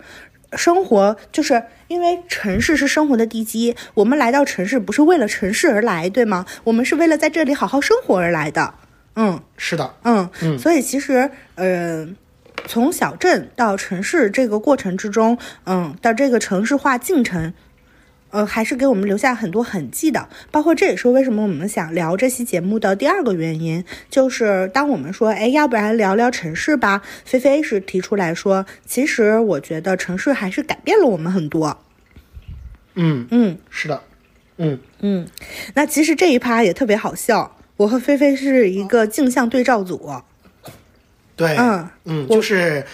[0.53, 3.75] 生活就是因为城市是生活的地基。
[3.95, 6.45] 我们来到城市不是为了城市而来，对吗？
[6.63, 8.75] 我们是为了在这里好好生活而来的。
[9.17, 12.07] 嗯是的，嗯，嗯所以其实呃，
[12.65, 17.53] 从小镇到城市这个过程之中，嗯，到这个城市化进程。
[18.31, 31.77] 呃，还是给我们留下很多痕迹的，包括这也是为什么我们想聊这期节目的第二个原因，就是当我们说，哎，要不然聊聊城市吧，菲菲是提出来说，其实我觉得城市还是改变了我们很多，
[32.95, 34.01] 嗯嗯是的，
[34.57, 34.79] 嗯。
[35.03, 35.27] 嗯，
[35.73, 40.11] 那其实这一趴也特别好笑，我和菲菲是一个镜像对照组，
[41.35, 42.85] 对，嗯嗯，就是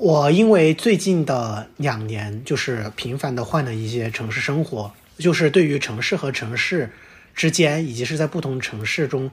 [0.00, 6.90] 我因为最近的两年，就是频繁的换了一些城市生活，就是对于城市和城市
[7.34, 9.30] 之间，以及是在不同城市中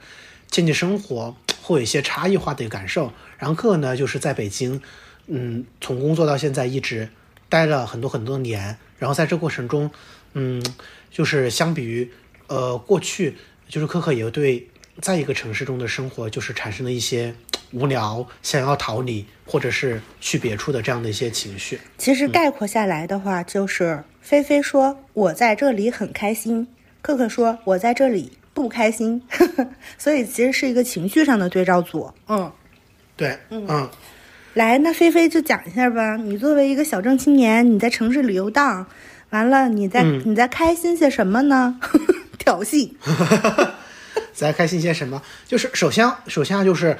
[0.51, 3.13] 经济生活会有一些差异化的感受。
[3.37, 4.81] 然后可可呢，就是在北京，
[5.27, 7.07] 嗯，从工作到现在一直
[7.47, 9.89] 待了很多很多年，然后在这过程中，
[10.33, 10.61] 嗯，
[11.09, 12.11] 就是相比于
[12.47, 13.37] 呃过去，
[13.69, 14.67] 就是可可也对
[14.99, 17.33] 在一个城市中的生活就是产生了一些
[17.71, 21.79] 无聊，想要逃离或者是去别处的这样的一些情绪。
[21.97, 26.67] 其实概括下来的话，就是菲菲说我在这里很开心，
[27.01, 29.21] 可可说我在这里不开心，
[29.97, 32.11] 所以其实是一个情绪上的对照组。
[32.27, 32.51] 嗯，
[33.15, 33.89] 对，嗯
[34.53, 36.15] 来，那菲菲就讲一下吧。
[36.15, 38.87] 你作为一个小镇青年，你在城市里游荡，
[39.29, 41.79] 完了你在、你在开心些什么呢？
[42.39, 42.91] 挑衅。
[44.33, 45.21] 在开心些什么？
[45.47, 46.97] 就是首先，首先啊，就是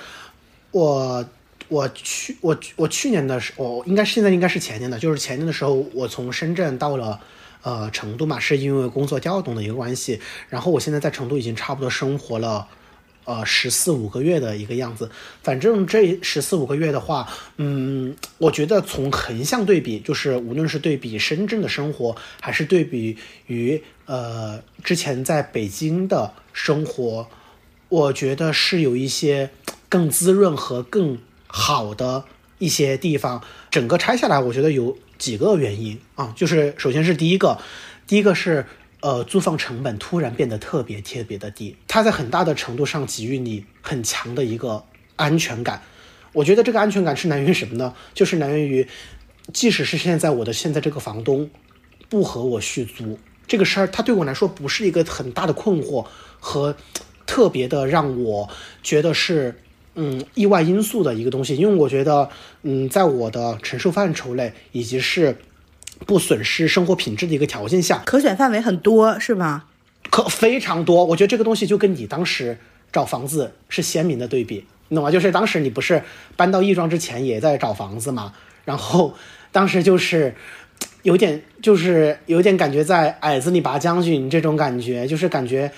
[0.78, 1.26] 我
[1.70, 7.20] 我去我我去年的时候，应该现在应该是前年的，就是前年的时候，我从深圳到了
[7.64, 10.22] 呃成都嘛，是因为工作调动的一个关系。
[10.50, 12.68] 然后我现在在成都已经差不多生活了
[13.26, 15.10] 呃十四五个月的一个样子。
[15.42, 27.28] 反正这十四五个月的话，嗯，我觉得从横向对比，就是无论是对比深圳的生活，还是对比于呃之前在北京的生活，
[27.90, 29.50] 我觉得是有一些
[29.90, 32.26] 更滋润和更好的
[32.60, 33.44] 一些地方。
[33.70, 37.60] 整个拆下来，我觉得有几个原因啊，就是首先是第一个，
[38.06, 38.66] 第一个是
[39.02, 44.84] 呃租房成本突然变得特别特别的低，它在很大的程度上给予你很强的一个
[45.16, 45.82] 安全感。
[46.34, 47.94] 我觉得这个安全感是来源于什么呢？
[48.14, 48.88] 就是来源于，
[49.54, 51.50] 即使是现在我的现在这个房东
[52.10, 56.06] 不和我续租这个事儿，它对我来说不是一个很大的困惑
[56.40, 56.76] 和
[57.26, 58.50] 特别的让我
[58.84, 59.60] 觉得是
[59.98, 62.30] 嗯意外因素的一个东西，因为我觉得
[62.64, 65.36] 嗯在我的承受范畴内以及是
[66.06, 69.66] 不损失生活品质的一个条件下，可选范围很多，是吗？
[70.10, 71.04] 可非常多。
[71.04, 72.58] 我觉得这个东西就跟你当时
[72.94, 75.12] 找房子是鲜明的对比，你懂吗？
[75.12, 76.02] 就是当时你不是
[76.36, 78.32] 搬到亦庄之前也在找房子嘛，
[78.64, 79.14] 然后
[79.52, 80.34] 当时就是
[81.02, 85.72] 有点就是有点感觉在矮子里拔将军这种感觉，就是感觉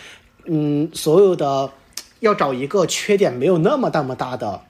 [0.46, 1.72] 嗯所有的
[2.20, 4.62] 要找一个缺点没有那么那么大的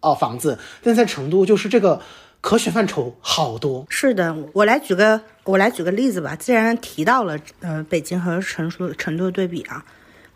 [0.00, 2.00] 哦房子，但在成都就是这个
[2.40, 3.86] 可选范畴好多。
[3.88, 6.36] 是的，我来举个我来举个例子吧。
[6.36, 9.84] 既然提到了呃北京和成都成都的对比啊，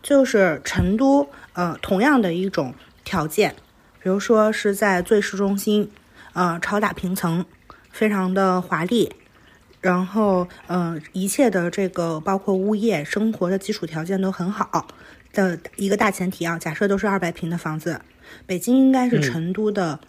[0.01, 3.55] 就是成都呃同样的一种条件，
[4.01, 5.89] 比如说是在最市中心，
[6.33, 7.45] 呃超大平层，
[7.89, 9.13] 非常的华丽，
[9.79, 14.87] 然后嗯、一切的这个包括物业生活的基础条件都很好
[15.33, 17.99] 的一个大前提啊，假设都是二百平的房子，
[18.45, 19.99] 北京应该是成都的，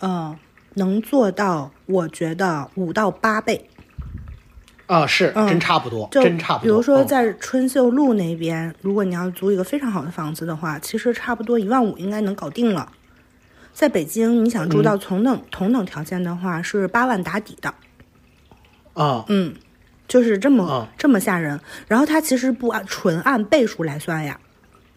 [0.00, 0.36] 呃
[0.74, 3.68] 能做到我觉得五到八倍。
[4.86, 6.62] 啊、是嗯真差不多，就真差不多。
[6.64, 12.92] 比如说嗯在春秀路那边，如果你要租一个非常好的房子的话，其实差不多一万五应该能搞定了。
[13.72, 17.72] 在北京，你想住嗯到同等、同等条件的话，是八万打底的，
[18.92, 19.54] 啊、嗯，
[20.06, 21.58] 就是这么、嗯这么吓人。
[21.88, 24.38] 然后它其实不按纯按倍数来算呀，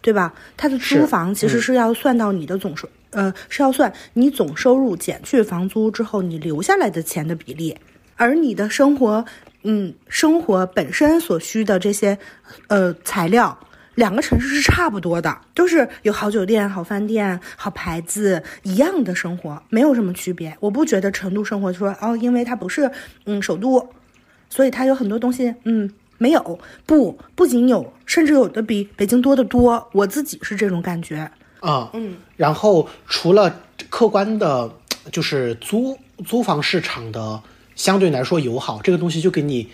[0.06, 0.32] 对吧？
[0.56, 7.76] 它的租房其实嗯是要算到你的总收，呃，是要算你总收入减去房租之后你留下来的钱的比例，
[8.14, 9.24] 而你的生活，
[9.64, 12.16] 嗯，生活本身所需的这些，
[12.68, 13.58] 呃，材料。
[13.96, 20.56] 两个城市是差不多的，都是有好酒店、好饭店、好牌子一样的生活，没有什么区别。
[20.60, 22.88] 我不觉得成都生活说哦，因为它不是
[23.24, 23.88] 嗯首都，
[24.50, 29.88] 所以它有很多东西，嗯，没有，不，不仅有，甚至有的比北京多得多。
[29.92, 31.30] 我自己是这种感觉。
[31.60, 34.70] 啊，嗯，然后除了客观的，
[35.10, 37.42] 就是租租房市场的
[37.74, 39.68] 相对来说友好，这个东西就给你，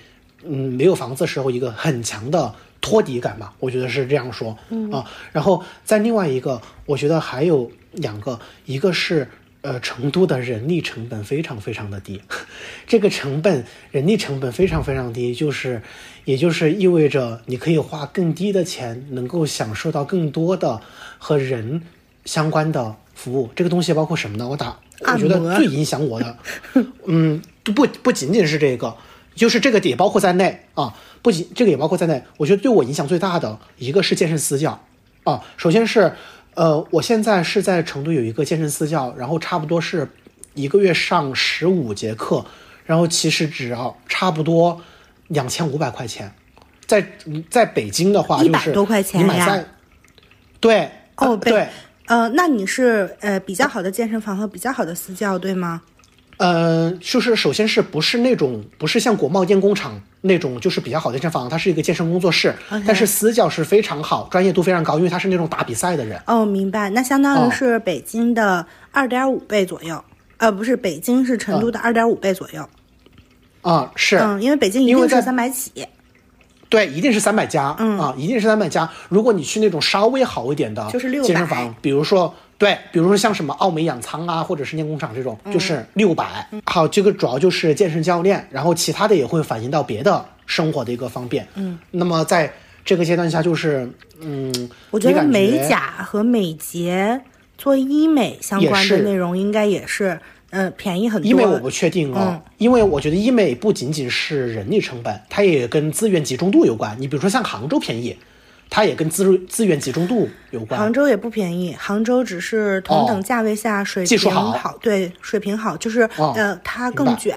[0.45, 9.29] 嗯，没有房子的时候一个很强的托底感吧，我觉得是这样说，嗯啊，然后在另外一个，我觉得还有两个，一个是。
[9.65, 12.21] 呃，成都的人力成本非常非常的低，
[12.85, 15.81] 这个成本人力成本非常非常低，就是
[16.25, 20.81] 也就是意味着你可以花更低的钱，能够享受到更多的
[21.19, 21.83] 和人
[22.25, 23.51] 相关的服务。
[23.55, 24.49] 这个东西包括什么呢？
[24.49, 26.37] 我打，我觉得最影响我的，
[27.07, 28.95] 嗯，不不仅仅是这个，
[29.35, 32.23] 就是这个也包括在内啊，不仅这个也包括在内。
[32.37, 34.81] 我觉得对我影响最大的一个是健身私教
[35.25, 36.13] 啊，首先是。
[36.55, 40.07] 呃，我现在是在成都有一个健身私教，然后差不多是
[40.53, 42.45] 一个月上十五节课，
[42.85, 44.79] 然后其实只要差不多
[45.33, 46.33] 两千五百块钱，
[46.87, 47.05] 在
[47.51, 49.67] 在北京的话，就是100多块钱呀你买在
[50.61, 51.69] 对哦，对，
[52.07, 55.83] 呃，那你是呃比较好的健身房和比较好的私教，对吗？
[56.39, 62.53] 呃，就是首先是不是那种不是像国贸电工厂那种就是比较好的健身房，它是一个健身工作室
[62.87, 66.21] 但是私教是非常好，专业度非常高，因为他是那种打比赛的人。
[66.27, 66.91] 哦，明白。
[66.91, 70.03] 那相当于哦是北京的二点五倍左右，
[70.39, 72.69] 呃，不是，北京是成都的二点五倍左右。
[73.63, 75.73] 啊、是，嗯，因为北京一因为是三百起。
[76.69, 78.89] 对，一定是三百加，嗯啊，一定是三百加。
[79.11, 86.49] 如果你去那种稍微好一点的就是600健身房，比如说对，比如说像什么奥美养仓啊，或者是练工厂这种，嗯就是六百。
[86.65, 91.47] 好，这个主要就是健身教练，然后其他的也会反映到别的生活的一个方便。
[91.57, 92.51] 嗯，那么在
[92.87, 93.87] 这个阶段下，就是
[94.21, 97.21] 嗯，我觉得美甲和美睫
[97.59, 100.19] 做医美相关的内容应该也是
[100.53, 101.29] 呃便宜很多。
[101.29, 106.95] 医美我不确定哦，嗯因为我觉得医美不仅仅是人力成本，它也跟资源集中度有关。
[107.01, 108.17] 你比如说像杭州便宜，
[108.71, 110.79] 它也跟资资源集中度有关。
[110.79, 117.37] 杭州也不便宜，杭州只是同等价位下水技术平好对，水平好，就是、哦呃它更卷，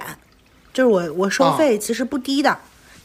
[0.74, 2.56] 就是我我收哦费其实不低的。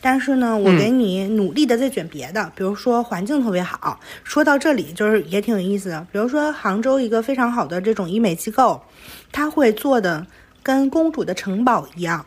[0.02, 4.00] 但是呢，我给你努力的在卷别的，比如说环境特别好。
[4.24, 6.06] 说到这里，就是也挺有意思的。
[6.10, 8.80] 比如说杭州一个非常好的这种医美机构，
[9.32, 10.26] 它会做的
[10.62, 12.24] 跟公主的城堡一样，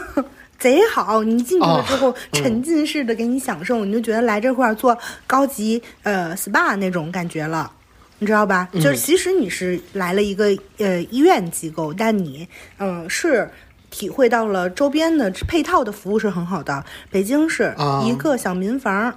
[0.58, 1.22] 贼好。
[1.22, 4.96] 你进去了之后，沉浸式的给你享受，你就觉得来这块儿做
[5.26, 7.70] 高级呃 SPA 那种感觉了。
[8.18, 8.68] 你知道吧？
[8.74, 10.46] 就是其实你是来了一个
[10.78, 12.46] 呃医院机构，但你
[12.78, 13.50] 嗯、呃是
[13.90, 16.84] 体会到了周边的配套的服务是很好的。
[17.10, 19.12] 北京是啊一个小民房。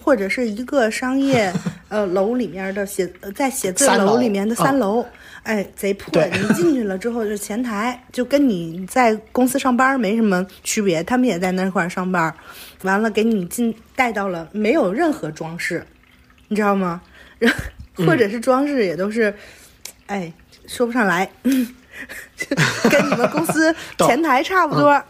[0.00, 1.50] 或者是一个商业
[1.88, 5.06] 呃楼里面的写呃在写字楼楼里面的三啊楼，
[5.44, 6.22] 哎，贼破！
[6.26, 12.34] 你进去了之后，就前台就跟你在公司上班没什么区别，他们也在那块儿上班，
[12.82, 15.86] 完了给你进带到了没有任何装饰，
[16.48, 17.00] 你知道吗？
[17.38, 17.58] 然后
[17.98, 19.32] 嗯或者是装饰也都是，
[20.06, 20.32] 哎，
[20.66, 23.74] 说不上来， 跟你们公司
[24.06, 25.00] 前台差不多。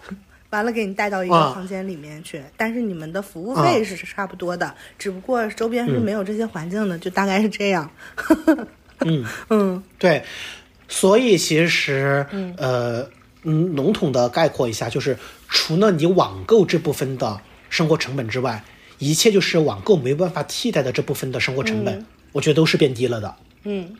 [0.51, 7.91] 完了，给你带到一个啊房间里面去，但是你们的服务费是差不多的，只不过周边是没有这些环境的，就大概是这样。
[9.05, 9.24] 嗯。
[9.50, 9.82] 嗯。
[9.98, 10.24] 对，
[10.88, 12.26] 所以其实，
[12.57, 13.09] 呃，
[13.42, 15.16] 嗯，笼统的概括一下，就是
[15.48, 17.40] 除了你网购这部分的
[17.70, 18.64] 生活成本之外，
[18.98, 23.34] 一切就是网购没办法替代的这部分的生活成本，我觉得都是变低了的。
[23.64, 23.96] 嗯。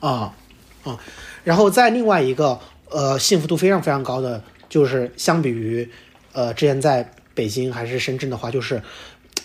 [0.00, 0.32] 啊
[0.84, 0.98] 啊，
[1.42, 5.90] 然后再另外一个呃幸福度非常非常高的，就是相比于
[6.32, 8.80] 呃之前在北京还是深圳的话，就是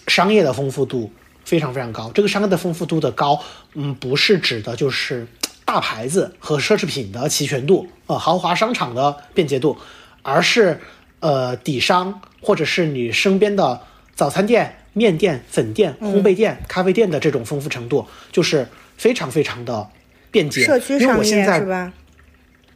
[0.07, 1.11] 商业的丰富度
[1.45, 2.11] 非常非常高。
[2.13, 3.39] 这个商业的丰富度的高，
[3.73, 5.27] 嗯，不是指的就是
[5.65, 9.77] 大牌子和奢侈品的齐全度，呃，豪华商场的便捷度，
[10.21, 10.79] 而是
[11.19, 13.79] 呃底商或者是你身边的
[14.13, 18.67] 早餐店、面店、粉店、烘焙店、咖啡店的这种丰富程度，就是
[18.97, 19.87] 非常非常的
[20.29, 20.65] 便捷。
[20.65, 21.93] 社区因为商业我现在是吧？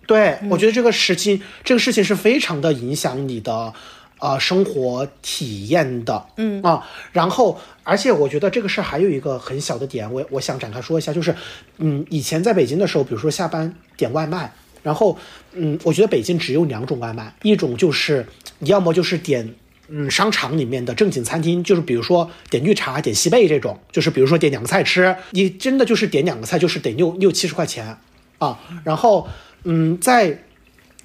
[0.08, 3.74] 对，我觉得这个事情，这个事情是非常的影响你的
[4.20, 11.36] 呃生活体验的，嗯啊，然后而且我觉得这个事儿还有一个很小的点，我我想展开说一下，就是
[11.78, 14.52] 嗯，以前在北京的时候，比如说下班点外卖，
[14.84, 15.18] 然后
[15.54, 18.26] 嗯，我觉得北京只有两种外卖，一种就是
[18.60, 19.56] 你要么就是点。
[19.90, 27.98] 嗯，商场里面的正经餐厅，就是比如说点绿茶、点西贝这种，就是比如说点两个菜吃，你真的就是点两个菜就是得六六七十块钱
[28.38, 28.60] 啊。
[28.84, 29.26] 然后，
[29.64, 30.44] 嗯，在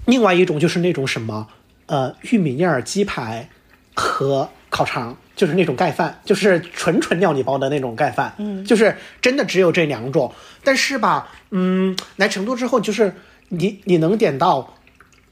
[0.06, 1.46] 另外一种就是那种什么，
[1.92, 3.46] 呃，玉米粒儿鸡排
[3.92, 10.32] 和烤肠，就是那种盖饭，就是纯纯料理包的那种盖饭，嗯，就是真的只有这两种。
[10.64, 13.14] 但是吧，嗯，来成都之后，就是
[13.50, 14.72] 你你能点到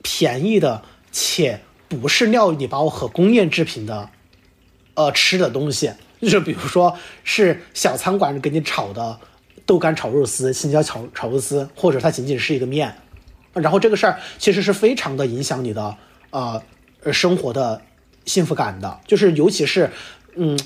[0.02, 1.58] 便宜的且
[1.88, 4.10] 不是料理包和工业制品的，
[4.92, 5.90] 呃，吃的东西，
[6.20, 6.94] 就是比如说
[7.24, 9.18] 是小餐馆给你炒的
[9.64, 12.94] 豆干炒肉丝、青椒炒炒肉丝，或者它仅仅是一个面，
[13.54, 15.96] 然后这个事儿其实是非常的影响你的
[16.30, 16.62] 呃
[17.02, 17.82] 呃生活的
[18.24, 19.90] 幸福感的，就是尤其是
[20.36, 20.58] 嗯，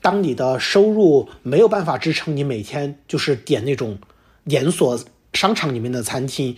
[0.00, 3.98] 当你的收入没有办法支撑你每天就是点那种
[4.44, 4.98] 连锁
[5.32, 6.56] 商场里面的餐厅，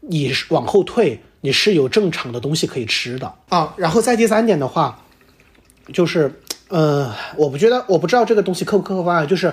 [0.00, 3.74] 你是往后退，你是有正常的东西可以吃的啊。
[3.76, 5.04] 然后再第三点的话，
[5.92, 9.52] 就是呃，我不觉得，我不知道这个东西客不客观啊，就是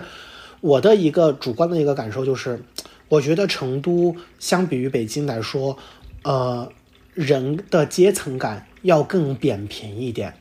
[0.62, 2.64] 我的一个主观的一个感受就是，
[3.10, 5.78] 我觉得成都相比于北京来说，
[6.24, 6.72] 呃，
[7.14, 10.34] 人的阶层感要更扁平一点。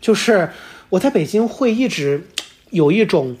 [0.00, 0.50] 就是
[0.88, 2.26] 我在北京会一直
[2.70, 3.36] 有一种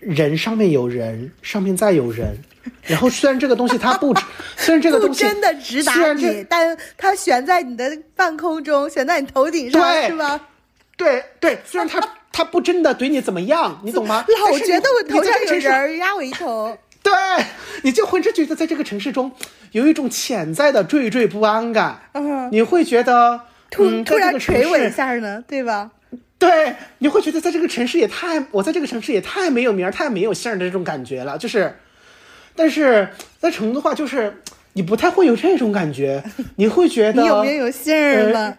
[0.00, 2.38] 人上面有人，上面再有人。
[2.82, 4.14] 然后虽然这个东西它不，
[4.56, 10.40] 虽然这个东西不真的直达你，但它悬在你的半空中，悬在你头顶上，是吧？
[10.96, 12.00] 对对，虽然它
[12.32, 14.24] 它不真的对你怎么样，你懂吗？
[14.50, 16.76] 老是觉得我头上有人压我一头。
[17.04, 17.12] 对
[17.82, 19.30] 你就会觉得在这个城市中
[19.72, 22.00] 有一种潜在的惴惴不安感。
[22.12, 23.38] 嗯，你会觉得
[23.70, 25.90] 突、嗯、突然垂尾一下，呢，对吧？
[26.38, 31.38] 对，你会觉得在这个城市也太，我在这个城市也太没有名儿、太没有姓儿的这种感觉了。
[31.38, 31.76] 就是，
[32.56, 34.42] 但是在成都话，就是
[34.72, 36.24] 你不太会有这种感觉，
[36.56, 38.58] 你会觉得你有名有姓儿了，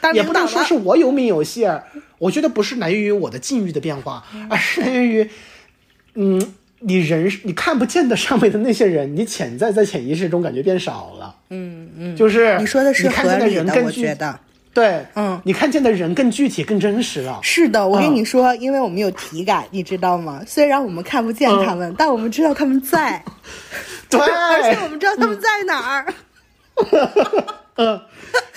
[0.00, 1.84] 当也不能说是我有名有姓儿，
[2.18, 5.30] 我觉得不是来源于我的境遇的变化，而是来源于，
[6.14, 6.54] 嗯，
[6.86, 11.34] 你人你看不见的上面的那些人，你潜在在潜意识中感觉变少了。
[11.50, 14.38] 嗯嗯，就是你说的是你看见的合理的，人更具我觉得。
[14.74, 17.38] 对，嗯，你看见的人更具体、更真实了。
[17.42, 20.42] 是的，我跟嗯你说，因为我们有体感，你知道吗？
[20.46, 23.24] 虽然我们看不见他们，但我们知道他们在，
[24.10, 26.14] 对，而且我们知道他们在哪儿。
[27.76, 28.00] 嗯，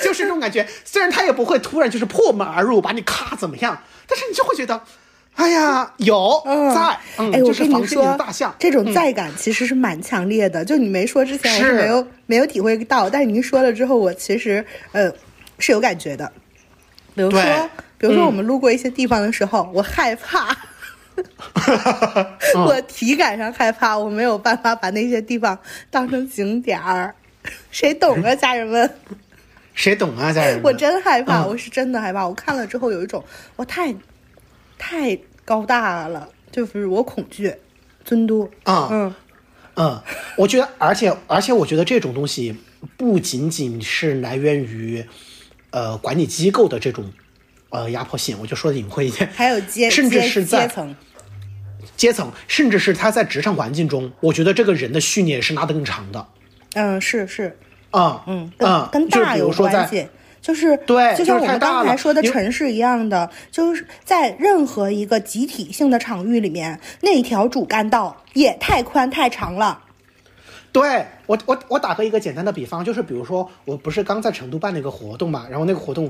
[0.04, 0.68] 就是这种感觉。
[0.84, 4.82] 虽然他也不会突然就是破门而入把你咔怎么样，但是你就会觉得，
[5.38, 10.66] 哎呀，有、嗯在，嗯，哎，我就是跟你说大象，这种在感其实是蛮强烈的。
[10.66, 15.12] 就你没说之前，我是是没有没有体会到，但是你一说了之后，我其实呃
[15.60, 16.32] 是有感觉的。
[17.16, 17.42] 比如说，
[17.98, 20.58] 比如说嗯我们路过一些地方的时候，我害怕。
[22.54, 25.58] 我体感上害怕，我没有办法把那些地方
[25.90, 27.14] 当成景点儿，
[27.72, 28.88] 谁懂啊，家人们？
[29.74, 30.64] 谁懂啊，家人们？
[30.64, 32.28] 我真害怕，嗯我是真的害怕。
[32.28, 33.24] 我看了之后有一种，
[33.56, 33.92] 我太
[34.78, 37.54] 太高大了，就是我恐惧，
[38.04, 38.50] 尊嘟。
[38.64, 39.16] 啊嗯
[39.80, 40.02] 嗯，
[40.36, 42.56] 我觉得，而且而且，我觉得这种东西
[42.98, 45.06] 不仅仅是来源于
[45.70, 47.12] 呃管理机构的这种
[47.70, 50.96] 呃压迫性，我就说的隐晦一点，还有阶甚至是在阶层，
[51.96, 56.28] 阶层，甚至是他在职场环境中，我觉得这个人的序列是拉得更长的。
[56.74, 57.56] 嗯，是是，
[57.92, 60.08] 啊、嗯，嗯跟大有比如说在关系。
[60.48, 69.82] 就是对就像我们刚才说的城市一样的，就是在任何一个集体性的场域里面，那条主干道也太宽太长了。
[70.72, 76.10] 对我，我我打个一个简单的比方，就是比如说，我不是刚在成都办了一个活动嘛，然后那个活动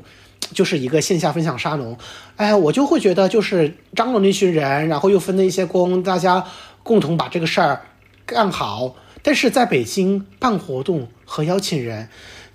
[0.53, 1.97] 就是一个线下分享沙龙，
[2.35, 6.45] 哎，我就会觉得就是张罗那群人，然后又分了一些工，大家
[6.83, 7.81] 共同把这个事儿
[8.27, 8.95] 干好。
[9.23, 12.07] 但是在北京办活动和邀请人，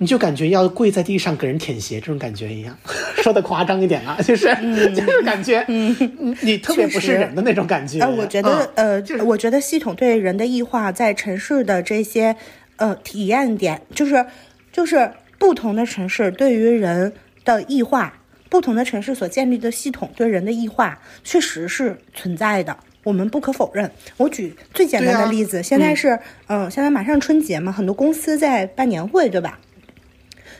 [0.02, 2.76] 你就感觉要跪在地上给人舔鞋这种感觉一样，
[3.22, 4.46] 说的夸张一点啊， 就是、
[4.92, 8.00] 就是感觉，嗯，你特别不是人的那种感觉。
[8.00, 12.34] 呃、我觉得、嗯呃，就是我觉得系统对人的异化在城市的这些
[12.78, 14.26] 呃体验点，就是
[14.72, 17.12] 就是不同的城市对于人
[17.44, 18.12] 的异化，
[18.48, 22.76] 不同的城市所建立的系统对人的异化，确实是存在的。
[23.04, 23.88] 我们不可否认。
[24.16, 26.10] 我举最简单的例子，现在是
[26.48, 29.58] 嗯、呃现在马上春节嘛，很多公司在办年会，对吧？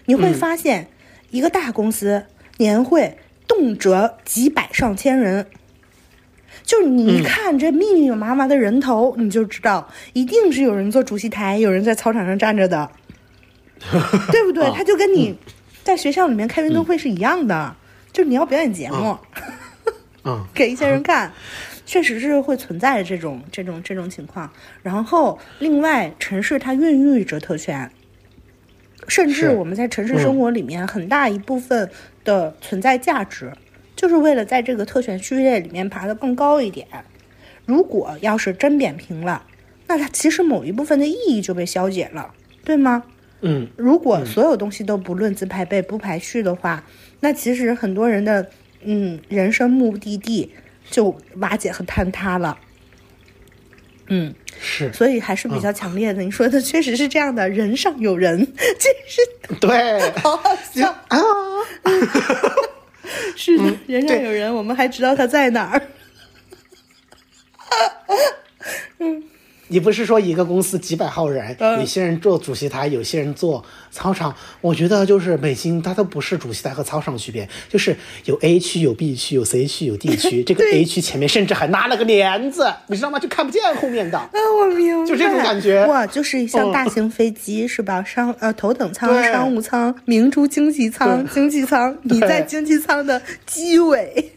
[0.07, 0.89] 你会发现，
[1.31, 2.25] 一个大公司
[2.59, 5.47] 年会动辄几百上千人，
[6.63, 12.91] 就是你一看这密密麻麻的人头，你就知道一定是有人坐主席台，有人在操场上站着的，
[14.31, 14.65] 对不对？
[14.65, 15.37] 啊他就跟你
[15.83, 17.77] 在学校里面开运动会是一样的，
[18.13, 19.17] 就是你要表演节目，
[20.25, 21.33] 嗯，给一些人看。
[21.85, 24.51] 确实是会存在这种这种这种情况，
[24.83, 27.91] 然后另外城市它孕育着特权，
[29.09, 31.91] 甚至我们在城市生活里面很大一部分
[32.25, 33.53] 的存在价值，
[33.97, 36.87] 就是为了在这个特权序列里面爬得更高一点。
[37.67, 39.47] 如果要是真扁平了，
[39.87, 42.33] 那它其实某一部分的意义就被消解了，
[42.65, 43.05] 对吗？
[43.41, 46.85] 嗯，如果所有东西都不论资排辈、不排序的话，
[47.21, 48.49] 那其实很多人的
[48.83, 50.53] 嗯人生目的地
[50.89, 52.59] 就瓦解和坍塌了。
[54.09, 56.23] 嗯，是所以还是比较强烈的。
[56.23, 59.21] 你说的确实是这样的，人上有人， 这是
[59.61, 60.89] 对 好好笑。
[61.09, 61.19] 啊，
[63.37, 65.83] 是的，人上有人，我们还知道他在哪儿。
[69.73, 74.35] 你不是说一个公司几百号人，嗯有些人坐主席台，有些人坐操场。
[74.61, 77.97] 我觉得就是北京，它都不是主席台和操场区别，就是
[78.27, 80.45] 有 A 区、有 B 区、有 C 区、有 D 区。
[80.45, 83.19] 这个 A 区前面甚至还拉了个帘子，你知道吗？
[83.19, 84.19] 就看不见后面的。
[84.19, 88.05] 啊，我明白，就这种感觉哇，就是像嗯大型飞机、是吧？
[88.05, 94.33] 商呃头等舱、商务舱、明珠经济舱、经济舱，你在经济舱的机尾。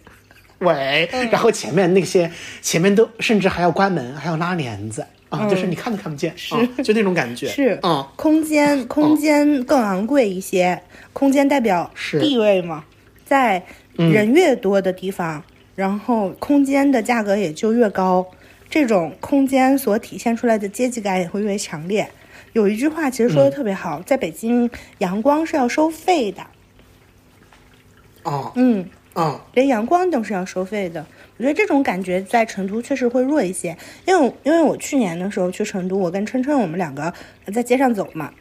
[0.59, 2.31] 喂，嗯然后前面那些
[2.61, 7.47] 前面都甚至还要关门，还要拉帘子啊，就是你看都看不见，是、就那种感觉。
[7.47, 10.81] 嗯是，嗯，空间空间更昂贵一些，
[11.13, 12.19] 空间代表是。
[12.19, 12.85] 地位嘛，
[13.25, 13.63] 在
[13.95, 15.43] 人越多的地方，
[15.75, 18.25] 然后空间的价格也就越高，
[18.69, 22.07] 这种空间所体现出来的阶级感也会越强烈。
[22.53, 24.69] 有一句话其实说的特别好，在北京
[24.99, 26.45] 阳光是要收费的，
[28.23, 31.05] 哦，嗯，啊，连阳光都是要收费的。
[31.37, 37.13] 我觉得这种感觉在成都确实会弱一些，因为因为我去年的时候去成都，我跟琛琛我们两个
[37.53, 38.31] 在街上走嘛，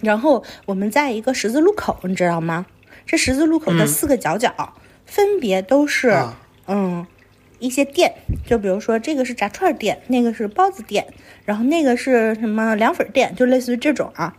[0.00, 2.66] 然后我们在一个十字路口，你知道吗？
[3.06, 4.74] 这十字路口的四个角角、
[5.04, 7.06] 分别都是、啊嗯
[7.58, 8.14] 一些店，
[8.46, 11.06] 就比如说这个是炸串店，那个是包子店，
[11.44, 14.34] 然后那个是什么凉粉店，就类似于这种啊。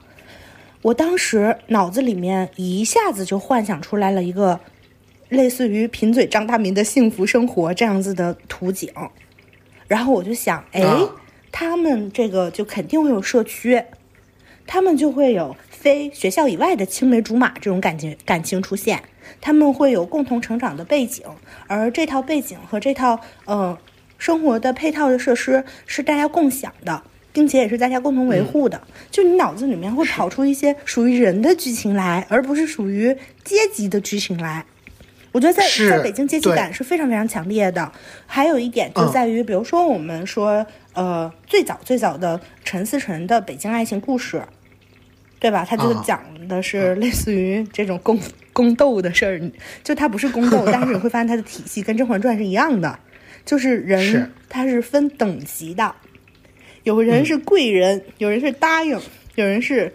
[0.81, 4.59] 我当时脑子里面一下子就幻想出来了一个
[5.31, 8.91] 类似于贫嘴张大民的幸福生活这样子的图景，
[9.87, 11.09] 然后我就想，哎，啊
[11.53, 13.81] 他们这个就肯定会有社区，
[14.67, 19.03] 他们就会有非学校以外的青梅竹马这种感情感情出现，
[19.39, 21.25] 他们会有共同成长的背景，
[21.67, 23.77] 而这套背景和这套呃
[24.17, 28.81] 生活的配套的设施是大家共享的，并且也是大家共同维护的。
[29.09, 33.15] 就你脑子里面会跑出一些属于人的剧情来，而不是属于
[33.45, 34.65] 阶级的剧情来。
[35.31, 37.91] 我觉得在在北京阶级感是非常非常强烈的。
[38.25, 44.37] 还有一点就在于，比如说我们说，呃，最早最早的陈思诚的《北京爱情故事》，
[45.39, 45.65] 对吧？
[45.67, 48.19] 他就啊讲的是类似于这种宫
[48.51, 49.51] 宫斗的事儿，
[49.83, 52.99] 就它不是宫斗，但是你会发现它的体系跟《甄嬛传》是一样的，
[53.45, 55.95] 就是人是他是分等级的，
[56.83, 58.99] 有人是贵人，有人是答应，
[59.35, 59.93] 有人是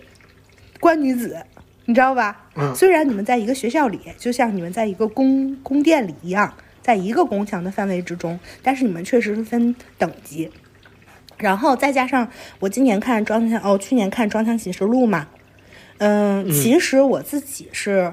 [0.80, 1.36] 官女子，
[1.86, 2.44] 你知道吧？
[2.56, 10.50] 嗯虽然你们在一个学校里，就像你们在一个宫宫殿里一样，在一个宫墙的范围之中，但是你们确实是分等级。
[11.38, 12.28] 然后再加上
[12.60, 15.28] 我今年看《装腔》，哦，去年看《装腔启示录》嘛，
[15.98, 18.12] 嗯，其实我自己是，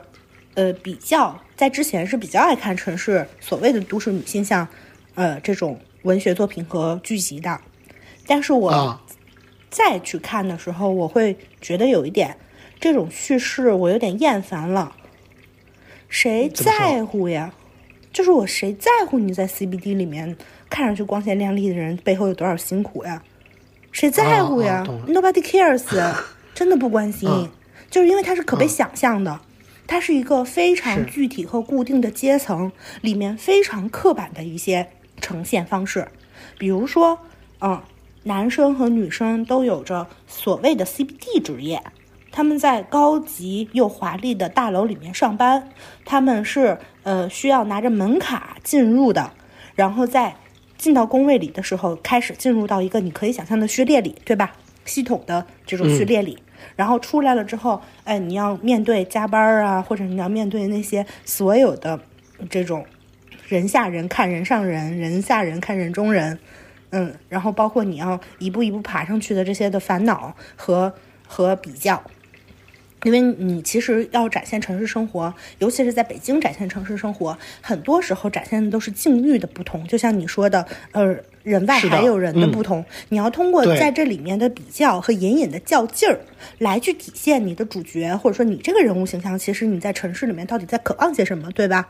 [0.55, 4.67] 呃，比较在之前是比较爱看城市所谓的都市女性像，
[5.15, 7.61] 呃，这种文学作品和剧集的，
[8.28, 9.01] 但是我啊，
[9.69, 12.36] 再去看的时候，我会觉得有一点
[12.84, 14.93] 这种叙事我有点厌烦了。
[16.09, 17.53] 谁在乎呀？
[18.11, 20.36] 就是我谁在乎你在 CBD 里面
[20.69, 23.23] 看上去光鲜亮丽的人背后有多少辛苦呀？
[23.93, 26.13] 谁在乎呀、哦哦懂了 n o b o d y cares，
[26.53, 27.29] 真的不关心。
[27.29, 27.49] 嗯
[27.89, 29.39] 就是因为它是可被想象的，
[29.88, 32.69] 它是一个非常具体和固定的阶层
[32.99, 34.89] 里面非常刻板的一些
[35.21, 36.09] 呈现方式，
[36.57, 37.19] 比如说，
[37.61, 37.81] 嗯，
[38.23, 41.81] 男生和女生都有着所谓的 CBD 职业，
[42.34, 45.69] 他们在高级又华丽的大楼里面上班，
[46.03, 49.31] 他们是呃需要拿着门卡进入的，
[49.75, 50.36] 然后在
[50.75, 54.53] 进到工位里的时候，开始进入到一个你可以想象的序列里，对吧？
[54.84, 56.41] 系统的这种序列里，
[56.75, 61.99] 然后出来了之后，哎，你要面对加班啊，或者你要面对那些所有的
[62.49, 62.84] 这种
[63.47, 66.39] 人下人看人上人，人下人看人中人，
[66.89, 70.91] 嗯，然后包括你要一步一步爬上去的这些的烦恼和
[71.27, 72.03] 和比较。
[73.04, 79.86] 因为你其实要展现城市生活，尤其是在北京展现城市生活，很多时候展现的都是境遇的不同。
[79.88, 86.20] 就像你说的，呃，人外还有人的嗯不同，你要通过在这里面的比较和隐隐的较劲儿，
[86.60, 91.89] 来去体现你的主角或者说你这个人物形象，其实你在城市里面到底在渴望些什么，对吧？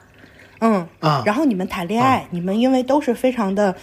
[0.59, 3.76] 嗯，啊然后你们谈恋爱，你们因为都是非常的，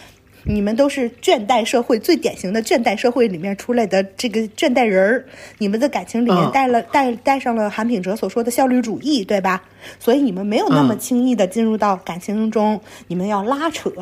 [0.45, 5.25] 你们都是倦怠社会最典型的倦怠社会里面出来的这个倦怠人儿，
[5.59, 9.63] 你们的感情里面嗯带了、带带上了韩品哲所说的效率主义，对吧？
[9.99, 13.93] 所以你们没有那么嗯轻易的进入到感情中，你们要拉扯，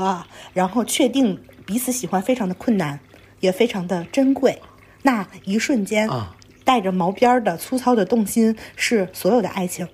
[0.52, 3.00] 然后确定彼此喜欢非常的困难，
[3.40, 4.58] 也非常的珍贵。
[5.02, 6.34] 那一瞬间，啊
[6.64, 9.88] 带着毛边儿的粗糙的动心是所有的爱情。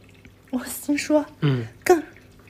[0.50, 2.02] 我心说，嗯，更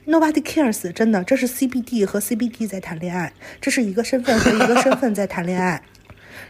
[0.05, 5.81] nobody cares，真的，这是 CBD 和 CBD 在谈恋爱，这是一个身份和一个身份在谈恋爱，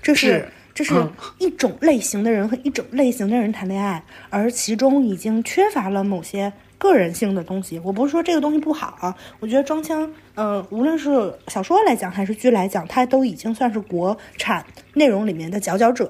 [0.02, 7.80] 这是是这是嗯一种类型的人和一种类型的人谈恋爱，而其中已经缺乏了某些个人性的东西。
[7.80, 16.10] 我不是说这个东西不好啊，我觉得装腔，呃，无论是小说来讲还是剧来讲，它都已经算是国产内容里面的佼佼者，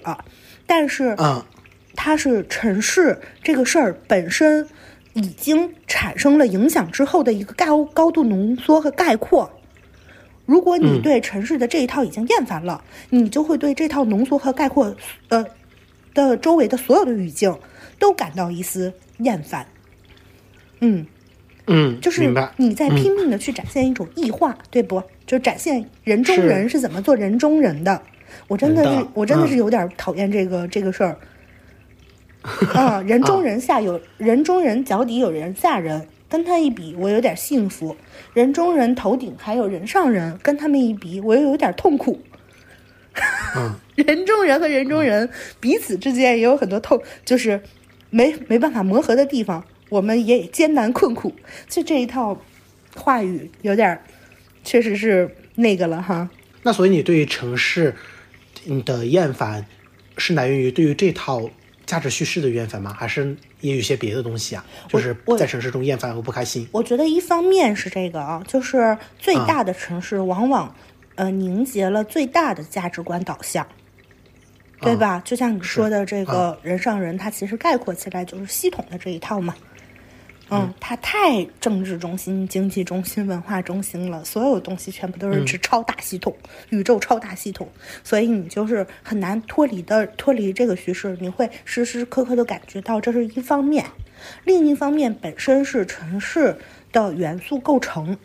[0.65, 1.15] 但是。
[1.17, 1.43] 嗯，
[1.97, 4.67] 它是城市这个事儿本身
[5.15, 9.49] 已经产生了影响之后的一个高高度浓缩和概括。
[10.45, 14.95] 如果你嗯对城市的这一套已经厌烦了，你就会对这套浓缩和概括，
[15.29, 15.43] 呃
[16.13, 17.57] 的周围的所有的语境
[17.97, 19.65] 都感到一丝厌烦。
[20.81, 21.05] 嗯，
[21.67, 22.31] 嗯，就是。
[22.57, 25.01] 你在拼命的去展现一种异化，对不？
[25.25, 27.99] 就展现人中人是怎么做人中人的。
[28.47, 31.17] 我真的是的，我真的嗯是有点讨厌这个、这个事儿。
[32.73, 37.95] 啊，人中人下有人中人脚底有人下人，跟他一比，我有点幸福；
[38.33, 42.21] 人中人头顶还有人上人，跟他们一比，我又有点痛苦。
[43.55, 45.29] 嗯， 人中人和人中人
[45.59, 47.61] 彼此之间也有很多痛，就是
[48.09, 49.65] 没没办法磨合的地方。
[49.89, 51.33] 我我们也艰难困苦。
[51.69, 52.37] 就这一套
[52.97, 53.97] 话语有点，
[54.61, 56.29] 确实是那个了哈。
[56.63, 57.95] 那所以你对于城市
[58.65, 59.65] 你的厌烦
[60.17, 61.49] 是来源于对于这套
[61.85, 62.93] 价值叙事的厌烦吗？
[62.93, 64.65] 还是也有一些别的东西啊？
[64.87, 66.67] 就是在城市中厌烦和不开心。
[66.71, 70.75] 我觉得一方面是这个啊，就是最大的城市往往、
[71.15, 73.65] 呃凝结了最大的价值观导向，
[74.81, 75.21] 对吧？
[75.23, 79.55] 就像你说的这个人上人，它其实概括起来就是系统的这一套嘛。
[79.59, 79.74] 嗯，
[80.79, 86.35] 它太政治中心、经济中心、文化中心了，所有东西全部都是指超大系统、
[86.69, 87.67] 宇宙超大系统，
[88.03, 93.85] 所以你就是很难脱离的脱离这个叙事，你会时时刻刻的感觉到这是一方面，
[94.43, 96.55] 另一方面本身是城市
[96.91, 98.17] 的元素构成。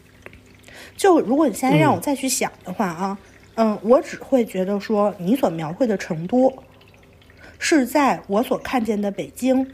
[0.96, 3.18] 就如果你现在让我再去想的话啊，
[3.54, 6.62] 嗯，我只会觉得说你所描绘的成都，
[7.58, 9.66] 是在我所看见的北京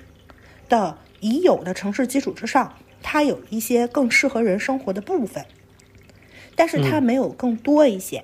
[0.69, 0.97] 的
[1.27, 5.45] 已有的城市基础之上，它有一些更适合人生活的部分，
[6.55, 8.23] 但是它没有更多一些。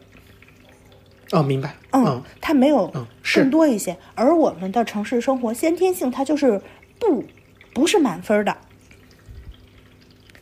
[1.33, 1.75] 哦，明白。
[1.93, 3.41] 嗯，它没有嗯是。
[3.41, 6.61] 更多一些，而我们的城市生活先天性它就是
[7.01, 7.25] 不
[7.75, 8.57] 不是满分的，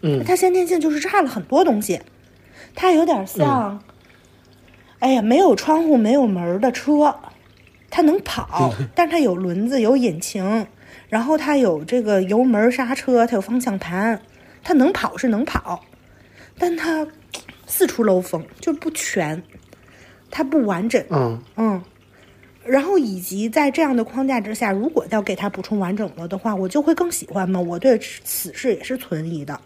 [0.03, 0.23] 嗯。
[0.25, 2.03] 它先天性就是差了很多东西，
[2.75, 3.83] 它有点像，
[4.99, 7.17] 哎呀，没有窗户没有门儿的车，
[7.89, 10.67] 它能跑， 但是它有轮子有引擎，
[11.11, 14.19] 然后它有这个油门刹车，它有方向盘，
[14.63, 15.85] 它能跑是能跑，
[16.57, 17.07] 但它
[17.67, 19.43] 四处漏风，就不全，
[20.31, 21.05] 它不完整。
[21.11, 21.83] 嗯嗯，
[22.65, 27.61] 然后以及在这样的框架之下，如果要给它补充完整了的话，我就会更喜欢嘛。
[27.61, 29.61] 我对此事也是存疑的。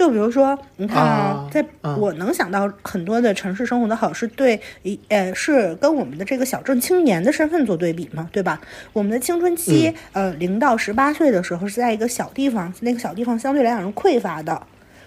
[0.00, 8.58] 就比如说，你看啊啊，在啊我能想到很多的城市生活的好，是对一呃是跟我们的这个小镇青年的身份做对比嘛，对吧？
[8.94, 14.62] 我们的青春期，呃，零到十八岁的时候是在一个小地方，那个小地方相对来讲是匮乏的，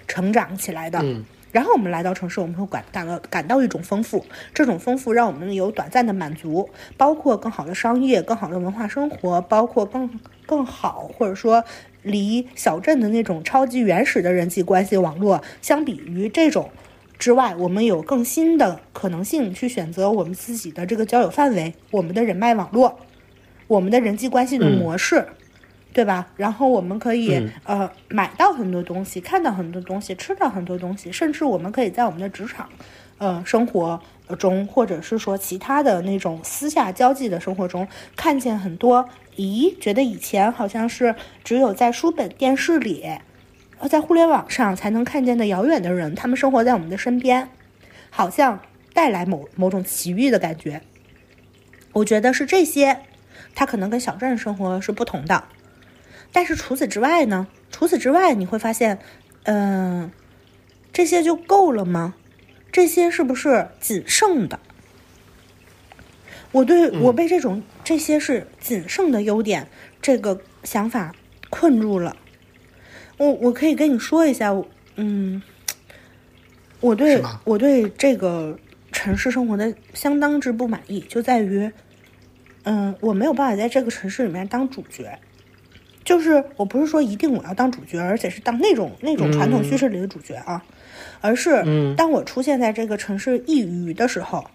[0.07, 0.99] 成长起来的。
[1.01, 4.25] 嗯然后我们来到城市，我们会感感到感到一种丰富，
[4.55, 6.67] 这种丰富让我们有短暂的满足，
[6.97, 11.63] 包括更好的商业、更好的文化生活，包括更更好或者说
[12.03, 16.69] 离小镇的那种超级原始的人际关系网络相比于这种
[17.17, 22.99] 之外，我们有更新的可能性去选择我们自己的这个交友范围、我们的人脉网络、
[23.67, 25.27] 我们的人际关系的模式。
[25.95, 26.27] 对吧？
[26.37, 32.67] 然后我们可以、呃买到很多东西，看到很多东西，吃到很多东西，甚至我们可以在我们的职场，
[33.17, 34.01] 呃生活
[34.37, 43.19] 中，或者是说其他的那种私下交际的生活中，看见很多，咦，觉得以前好像是只有在书本、电视里，
[43.89, 47.49] 在互联网上才能看见的遥远的人，他们生活在我们的身边，
[48.09, 48.61] 好像
[48.93, 50.81] 带来某某种奇遇的感觉。
[51.93, 53.01] 我觉得是这些，
[53.53, 55.43] 它可能跟小镇生活是不同的。
[56.31, 57.47] 但是除此之外呢？
[57.69, 58.99] 除此之外，你会发现，
[59.43, 60.11] 嗯、
[60.91, 62.15] 这些就够了吗？
[62.73, 64.59] 这些是不是仅剩的？
[66.51, 69.67] 我对我被这种这些是仅剩的优点
[70.01, 71.13] 这个想法
[71.49, 72.17] 困住了。
[73.17, 74.51] 我我可以跟你说一下，
[74.95, 75.41] 嗯，
[76.79, 78.57] 我对我对这个
[78.91, 81.71] 城市生活的相当之不满意，就在于，
[82.63, 85.19] 嗯，我没有办法在这个城市里面当主角。
[86.03, 90.65] 就是我不是说一定我要当主角，而且是当那种那种传统叙事里的主角啊，
[91.23, 94.45] 而是嗯当我出现在这个城市一隅的时候，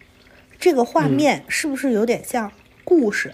[0.60, 2.52] 这个画面是不是有点像
[2.84, 3.32] 故事？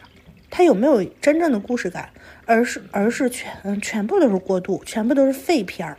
[0.49, 2.11] 它有没有真正的故事感？
[2.47, 5.97] 而是而是全嗯全部都是过渡，全部都是废片儿。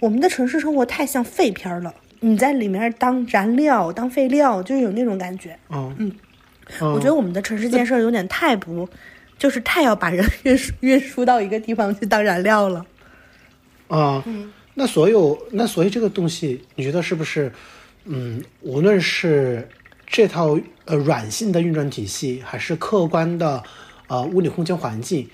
[0.00, 5.56] 我们的城市生活太像废片儿了，你在里面当燃料、当废料，就有那种感觉。
[5.68, 6.12] 嗯嗯
[6.80, 8.88] 嗯，我觉得我们的城市建设有点太不，
[9.38, 12.84] 就是太要把人运输运输到一个地方去当燃料了。
[13.88, 14.24] 啊、
[14.80, 17.52] 那所有那所以这个东西，你觉得是不是？
[18.06, 19.68] 嗯，无论是
[20.06, 23.62] 这套呃软性的运转体系，还是客观的
[24.06, 25.28] 呃物理空间环境，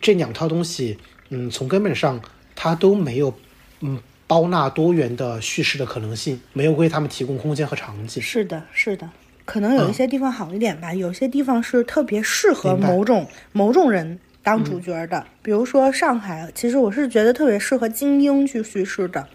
[0.00, 0.96] 这两套东西，
[1.28, 2.18] 嗯，从根本上
[2.56, 3.34] 它都没有
[3.80, 8.22] 嗯包纳多元的叙事的可能性，没有为他们提供空间和场景。
[8.22, 9.10] 是的，是的，
[9.44, 14.18] 可能有一些地方好一点吧，有些地方是特别适合某种某种人
[14.48, 19.26] 当主角的，比如说上海，其实我是觉得特别适合精英去叙事的。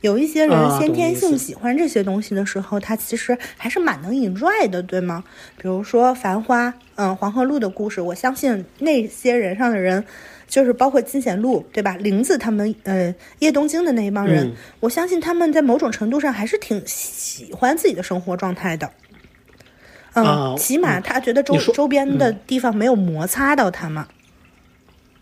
[0.00, 5.22] 有一些人啊先天性喜欢这些东西的时候，他其实还是蛮能引拽的，对吗？
[5.56, 10.04] 比如说《繁花》，嗯，黄河路的故事，我相信那些人上的人，
[10.48, 11.96] 就是包括金贤路，对吧？
[12.00, 18.90] 林子他们，呃，叶东京的那一帮人，嗯我相信他们在某种程度上还是挺喜欢自己的生活状态的。
[20.14, 24.04] 嗯，啊起码他觉得周周边的地方没有摩擦到他们。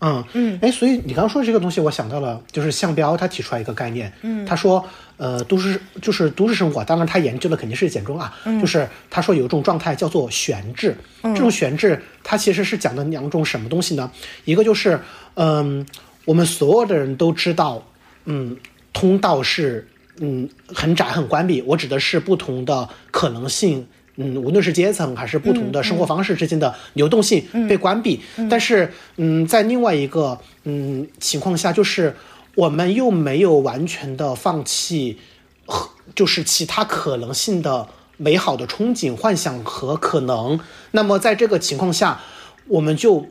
[0.05, 4.85] 嗯嗯，哎，所以你刚刚说的这个东西，我想到了，就是项彪他提出来一个概念，嗯，他说，
[5.17, 14.11] 呃，都市就是都市生活，当然他研究的肯定是简中啊，嗯就是他说有一种状态叫做悬置，这种悬置它其实是讲的两种什么东西呢？
[14.43, 14.99] 一个就是，
[15.33, 15.85] 嗯，
[16.25, 17.83] 我们所有的人都知道，
[18.25, 18.55] 嗯，
[18.93, 19.87] 通道是
[20.19, 23.87] 嗯很窄很关闭，我指的是不同的可能性。
[24.17, 32.15] 嗯，无论是阶层还是不同的生活方式之间的流动性被关闭，但是，嗯，在另外一个嗯情况下，就是
[32.55, 35.17] 我们又没有完全的放弃，
[35.65, 40.57] 和就是其他可能性的美好的憧憬、幻想和可能。
[40.91, 42.21] 那么在这个情况下，
[42.67, 43.25] 我们就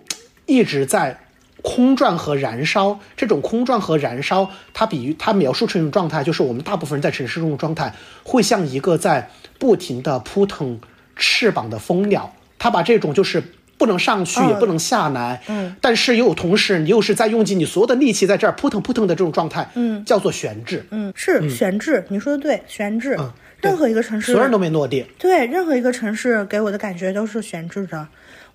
[0.44, 1.23] 一直在
[1.64, 3.00] 空转和燃烧。
[3.16, 7.92] 这种空转和燃烧，它比喻它描述成一种状态，就是我们大部分人在城市中的状态，
[8.22, 10.78] 会像一个在不停的扑腾
[11.16, 12.32] 翅膀的蜂鸟。
[12.58, 13.42] 它把这种就是
[13.78, 20.86] 不能上去，也不能下来，嗯，但是又同时你又是在用尽你所有的力气在这儿扑腾扑腾的这种状态，嗯，叫做悬置。
[20.90, 23.16] 嗯，是悬置，你说的对，悬置。
[23.18, 23.32] 嗯
[23.64, 25.06] 任何一个城市，所有人都没落地。
[25.18, 28.06] 对任何一个城市给我的感觉都是悬置的。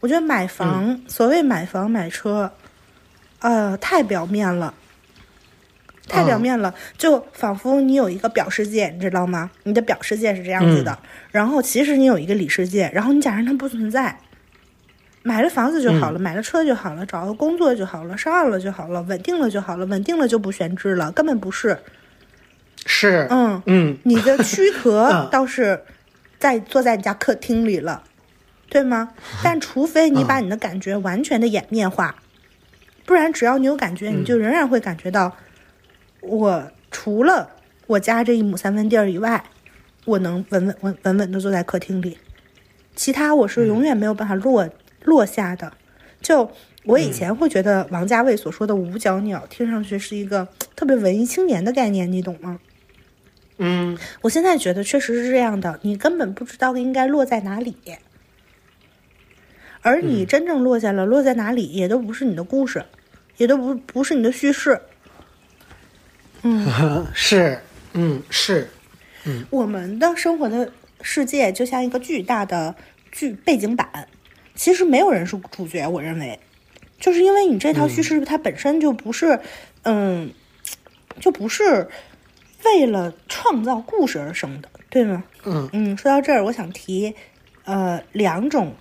[0.02, 2.52] 我觉得买房，嗯所谓买房买车，
[3.40, 4.74] 呃，太表面了，
[6.08, 9.50] 太表嗯面了，就仿佛你有一个表世界，你知道吗？
[9.64, 14.18] 你的表世界是这样子的，嗯然后其实你有一个里世界，然后你假装它不存在。
[15.22, 21.78] 买了房子就嗯好了，买了车就好了，找个工作就好了，上岸了就好了，稳定了就好了，稳定了就不悬置了，根本不是。
[22.86, 25.84] 是，嗯，嗯你的躯壳嗯倒是
[26.40, 28.02] 在坐在你家客厅里了，
[28.70, 29.10] 对吗？
[29.44, 32.16] 但除非你把你的感觉完全的掩面化，
[33.10, 35.36] 不然只要你有感觉，你就仍然会感觉到，
[36.22, 37.50] 我除了
[37.88, 39.44] 我家这一亩三分地儿以外，
[40.06, 42.20] 我能稳稳稳稳稳的坐在客厅里，
[42.96, 44.70] 其他我是永远没有办法落、
[45.06, 45.74] 落下的。
[46.22, 46.52] 就
[46.84, 52.60] 我以前会觉得王家卫所说的五角鸟，听上去是一个特别文艺青年的概念，你懂吗？
[53.58, 53.98] 嗯。
[54.22, 57.76] 我现在觉得确实是这样的，你根本不知道应该落在哪里，
[59.82, 62.86] 而你真正落下了，落在哪里也都不是你的故事，
[63.40, 64.80] 也都不不是你的叙事。
[66.44, 66.68] 嗯。
[67.16, 67.60] 是，
[67.94, 68.70] 嗯是，
[69.50, 70.72] 我们的生活的
[71.02, 72.76] 世界就像一个巨大的
[73.12, 74.08] 剧背景板，
[74.54, 76.40] 其实没有人是主角，我认为，
[77.00, 79.40] 就是因为你这套叙事它本身就不是，
[79.84, 80.32] 嗯，
[81.20, 81.90] 就不是
[82.66, 85.24] 为了创造故事而生的，对吗？
[85.46, 85.70] 嗯。
[85.74, 87.16] 嗯，说到这儿，我想提，
[87.66, 88.76] 呃，两种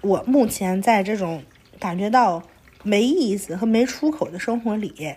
[0.00, 1.42] 我目前在这种
[1.78, 2.42] 感觉到
[2.84, 5.16] 没意思和没出口的生活里，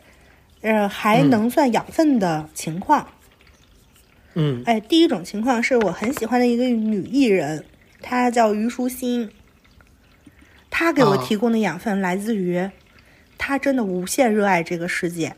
[0.61, 3.07] 呃，还能算养分的情况。
[4.34, 7.63] 嗯哎，第一种情况是我很喜欢的一个女艺人，
[8.01, 9.30] 她叫虞书欣。
[10.70, 12.70] 她给我啊提供的养分来自于，
[13.38, 15.36] 她真的无限热爱这个世界。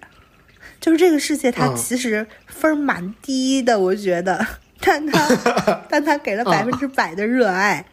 [0.82, 4.46] 就是这个世界，她嗯其实分儿蛮低的，我觉得，
[4.82, 5.28] 但她
[5.90, 7.86] 但她给了百分之百的热爱，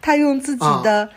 [0.00, 1.08] 她用自己的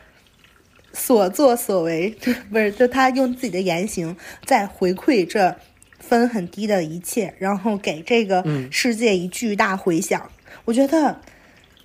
[0.96, 2.10] 所作所为，
[2.50, 4.16] 不是，就他用自己的言行
[4.46, 5.56] 在回馈这
[6.00, 10.32] 分很低的一切，然后给这个嗯世界以巨大回响。
[10.64, 11.20] 我觉得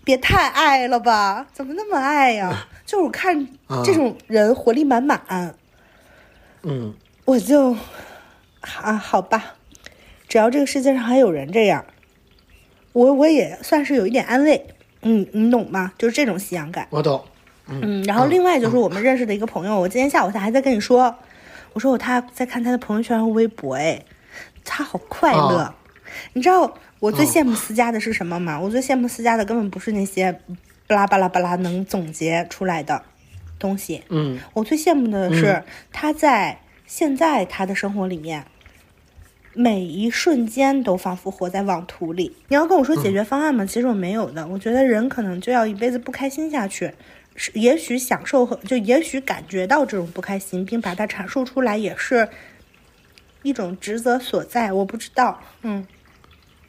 [0.05, 2.69] 别太爱了吧，怎么那么爱呀？
[2.87, 3.49] 就是我看
[3.85, 5.55] 这种人活力满满，
[6.63, 6.95] 嗯
[7.25, 7.77] 我就
[8.61, 9.57] 啊，好吧，
[10.29, 11.85] 只要这个世界上还有人这样，
[12.93, 14.67] 我我也算是有一点安慰。
[15.03, 15.93] 嗯，你懂吗？
[15.97, 16.87] 就是这种信仰感。
[16.91, 17.25] 我懂。
[17.71, 21.15] 嗯，然后另外就是我们认识的一个朋友，我今天下午他还在跟你说，
[21.73, 24.03] 我说我他在看他的朋友圈和微博，哎，
[24.65, 25.63] 他好快乐。
[25.63, 25.75] 哦
[26.33, 28.59] 你知道我最羡慕思佳的是什么吗？
[28.59, 30.41] 我最羡慕思佳的根本不是那些
[30.89, 33.01] 巴拉巴拉巴拉能总结出来的
[33.61, 35.63] 东西，嗯我最羡慕的是
[35.93, 38.45] 他在现在他的生活里面，
[39.55, 42.37] 每一瞬间都仿佛活在网图里。
[42.49, 43.65] 你要跟我说解决方案吗？
[43.65, 44.45] 其实我没有的。
[44.49, 46.95] 我觉得人可能就要一辈子不开心下去，是
[47.55, 52.29] 也许享受和就也许感觉到这种不开心，并把它阐述出来，也是
[53.43, 54.73] 一种职责所在。
[54.73, 55.87] 我不知道，嗯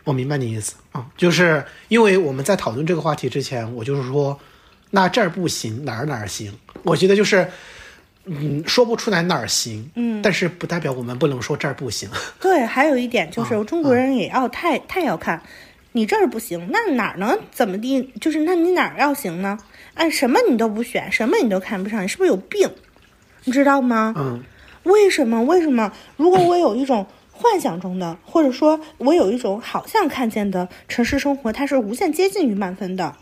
[0.04, 4.40] 我明白你意思啊、就是因为我们在讨论这个话题之前，我就是说，
[4.90, 6.52] 那这儿不行，哪儿哪儿行。
[6.84, 7.48] 我觉得就是，
[8.26, 12.10] 嗯，说不出来哪儿行，嗯，但是不代表我们不能说这儿不行。
[12.42, 15.42] 对，还有一点就是啊中国人也要太太要看，
[15.92, 18.12] 你这儿不行，那哪儿能怎么地？
[18.20, 19.58] 就是那你哪儿要行呢？
[19.94, 22.70] 哎，什么你都不选，什么你都看不上，你是不是有病？
[23.44, 24.14] 你知道吗？
[24.18, 24.44] 嗯
[24.84, 25.44] 为什么？
[25.44, 25.92] 为什么？
[26.18, 33.16] 如果我有一种幻想中的，或者说我有一种好像看见的城市生活，它是无限接近于满分的，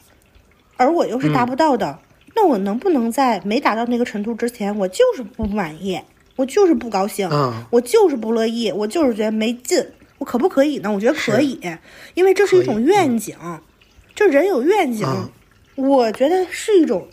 [0.78, 2.00] 而我又是达不到的，
[2.34, 6.00] 那我能不能在没达到那个程度之前，我就是不满意？
[6.38, 9.86] 我就是不高兴，嗯我就是不乐意，我就是觉得没劲。
[10.18, 10.90] 我可不可以呢？
[10.90, 11.60] 我觉得可以，
[12.14, 13.36] 因为这是一种愿景，
[14.16, 15.30] 就人有愿景，嗯
[15.80, 17.08] 我觉得是一种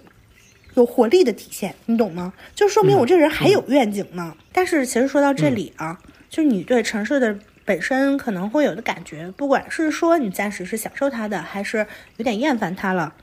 [0.75, 2.33] 有活力的体现，你懂吗？
[2.55, 4.37] 就说明我这个人还有愿景呢。
[4.53, 5.99] 但是其实说到这里啊，
[6.29, 11.87] 就是你对城市的本身可能会有的感觉，不管是说你暂时是享受它的，还是
[12.17, 13.15] 有点厌烦它了，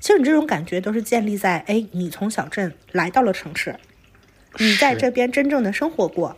[0.00, 3.76] 其实你这种感觉都是建立在哎，你从小镇来到了城市，
[4.58, 6.36] 你在这边真正的生活过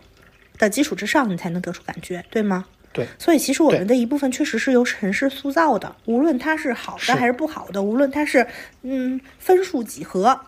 [0.58, 2.66] 的基础之上，你才能得出感觉，对吗？
[2.94, 8.46] 对，所以其实我们的一部分确实是由城市塑造的，无论它是好的还是不好的，无论它是
[8.82, 10.40] 嗯分数几何，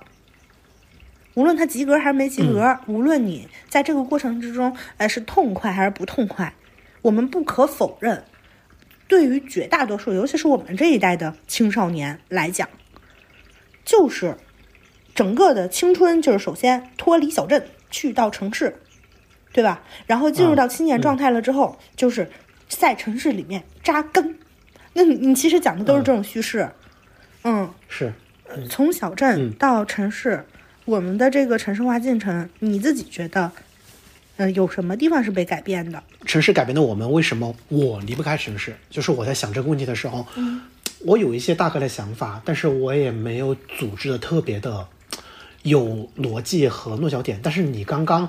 [1.34, 2.94] 无论它及格还是没及格，嗯。
[2.94, 6.54] 无论你在这个过程之中，呃是痛快还是不痛快，
[7.02, 8.22] 我们不可否认，
[9.08, 12.68] 对于绝大多数，尤其是我们这一代的青少年来讲，
[13.84, 14.36] 就是
[15.16, 18.76] 整个的青春就是首先脱离小镇去到城市，
[19.56, 19.80] 对吧？
[20.06, 22.30] 然后进入到青年状态了之后，就是
[22.68, 24.36] 在城市里面扎根。
[24.92, 26.68] 那你你其实讲的都是这种叙事，
[27.42, 28.12] 嗯，是
[28.68, 30.44] 从小镇嗯到城市，
[30.84, 33.50] 我们的这个城市化进程，你自己觉得，
[34.36, 36.02] 呃，有什么地方是被改变的？
[36.26, 38.76] 城市改变的我们，为什么我离不开城市？
[38.90, 40.26] 就是我在想这个问题的时候，
[41.00, 44.86] 我有一些大概的想法，但是我也没有组织的特别的
[45.62, 47.40] 有逻辑和落脚点。
[47.42, 48.28] 但是你刚刚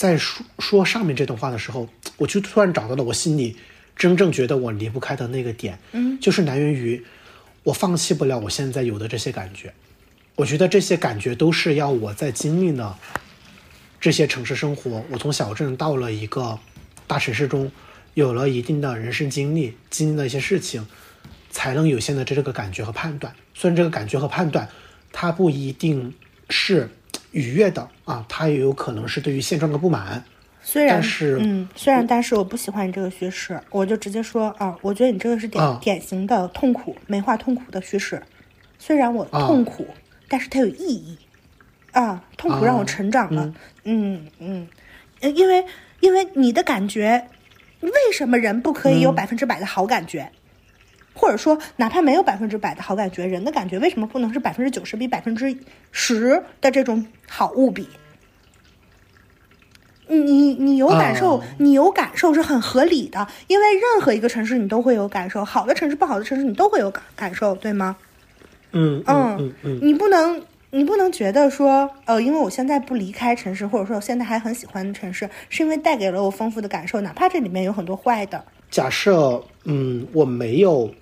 [0.00, 1.86] 在说说上面这段话的时候，
[2.16, 3.58] 我就突然找到了我心里
[3.94, 7.04] 真正觉得我离不开的那个点，嗯，就是来源于
[7.64, 9.74] 我放弃不了我现在有的这些感觉。
[10.36, 12.98] 我觉得这些感觉都是要我在经历了
[14.00, 16.58] 这些城市生活，我从小镇到了一个
[17.06, 17.70] 大城市中，
[18.14, 20.86] 有了一定的人生经历，经历了一些事情，
[21.50, 23.34] 才能有现在的这个感觉和判断。
[23.52, 24.66] 虽然这个感觉和判断，
[25.12, 26.14] 它不一定
[26.48, 26.88] 是
[27.32, 30.22] 愉悦的啊，他也有可能是对于现状的不满。
[30.62, 38.22] 虽然是嗯，虽然但是我不喜欢你这个叙事，我就直接说啊，我觉得你这个是典、啊典型的痛苦美化痛苦的叙事。
[38.78, 39.86] 虽然我啊痛苦，
[40.28, 41.18] 但是它有意义
[41.92, 43.52] 啊，痛苦让我啊成长了。
[43.84, 44.68] 嗯嗯，
[45.20, 45.64] 呃因为
[46.00, 47.28] 因为你的感觉，
[47.80, 50.30] 为什么人不可以有嗯百分之百的好感觉？
[51.14, 55.56] 或者说，哪怕没有百分之百的好感觉，人的感觉为什么不能是百分之九十比百分之
[55.92, 57.88] 十的这种好物比？
[60.08, 67.96] 你你有感受，哦你有感受是很合理的，因为任何一个城市你都会有感受，好的城市、不好的城市你都会有感感受，对吗？
[68.72, 78.44] 嗯嗯嗯嗯，你不能，你不能觉得说，呃，因为我现在不离开城市，或者说我现在还很喜欢城市，是因为带给了我丰富的感受，哪怕这里面有很多坏的。
[78.68, 80.92] 假设嗯我没有，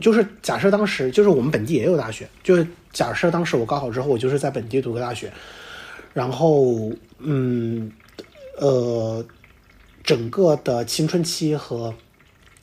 [0.00, 5.32] 就是假设当时就是我们本地也有大学，就是假设当时我高考之后，我就是在本地读个大学，
[6.14, 7.92] 然后嗯
[8.56, 9.24] 呃
[10.02, 11.94] 整个的青春期和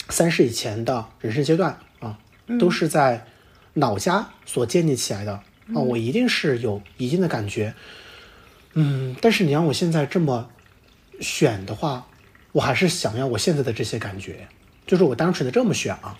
[0.09, 2.17] 三十以前的人生阶段啊，
[2.59, 3.25] 都是在
[3.73, 7.73] 老家所建立起来的啊，我一定是有一定的感觉，
[8.73, 10.49] 嗯，但是你让我现在这么
[11.19, 12.07] 选的话，
[12.51, 14.47] 我还是想要我现在的这些感觉，
[14.85, 16.19] 就是我单纯的这么选啊。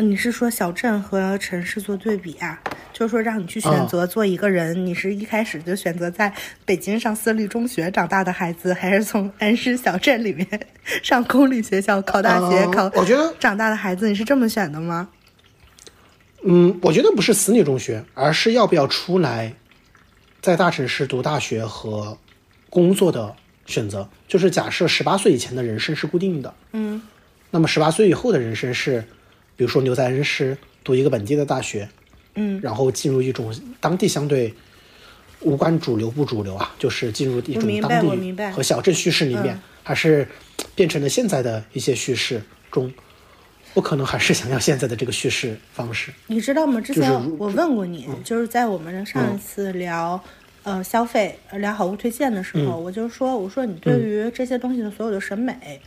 [0.00, 2.58] 呃你是说小镇和城市做对比啊？
[2.90, 6.32] 就是说让你去选哦择做一个人，你是一开始就选择在
[6.64, 10.48] 北京上私立中学长大的孩子，还是从恩施小镇里面
[11.02, 14.08] 上公立学校考大学、呃考我觉得长大的孩子？
[14.08, 15.06] 你是这么选的吗？
[16.44, 19.52] 嗯，我觉得不是私立中学，而是要不要出来，
[20.40, 22.16] 在大城市读大学和
[22.70, 23.36] 工作的
[23.66, 24.08] 选择。
[24.26, 27.02] 就是假设十八岁以前的人生是固定的，嗯，
[27.50, 29.04] 那么十八岁以后的人生是，
[29.60, 31.86] 比如说留在恩施读一个本地的大学，
[32.34, 34.54] 嗯，然后进入一种当地相对
[35.40, 40.26] 无关主流不主流啊，就是进入一种当地和小镇叙事里面，嗯还是
[40.74, 42.40] 变成了现在的一些叙事
[42.70, 42.90] 中，
[43.74, 46.10] 我可能还是想要现在的这个叙事方式。
[46.28, 46.80] 你知道吗？
[46.80, 50.18] 之前我问过你，就是在我们上一次聊、
[50.62, 55.78] 呃消费、呃聊好物推荐的时候，我就说，我说你对于这些东西的所有的审美。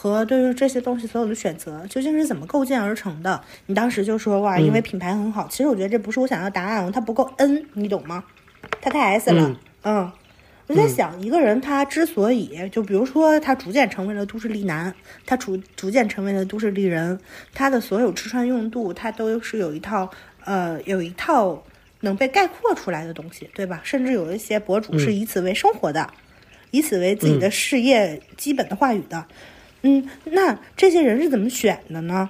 [0.00, 3.38] 和对于这些东西所有的选择究竟是怎么构建而成的？
[3.66, 5.46] 你当时就说哇，因为品牌很好。
[5.50, 8.24] 其实我觉得这不是我想要的答案哦，它不够 N，你懂吗？
[8.80, 9.54] 它太 S 了。
[9.82, 10.10] 嗯
[10.68, 14.94] 我在想，一个人他之所以就比如说他逐渐成为了都市丽男，
[15.26, 17.20] 他逐逐渐成为了都市丽人，
[17.52, 20.08] 他的所有吃穿用度，他都是有一套
[20.46, 21.62] 呃有一套
[22.00, 23.82] 能被概括出来的东西，对吧？
[23.84, 26.08] 甚至有一些博主是以此为生活的，
[26.70, 29.18] 以此为自己的事业基本的话语的。
[29.18, 29.34] 嗯，
[30.24, 32.28] 那这些人是怎么选的呢？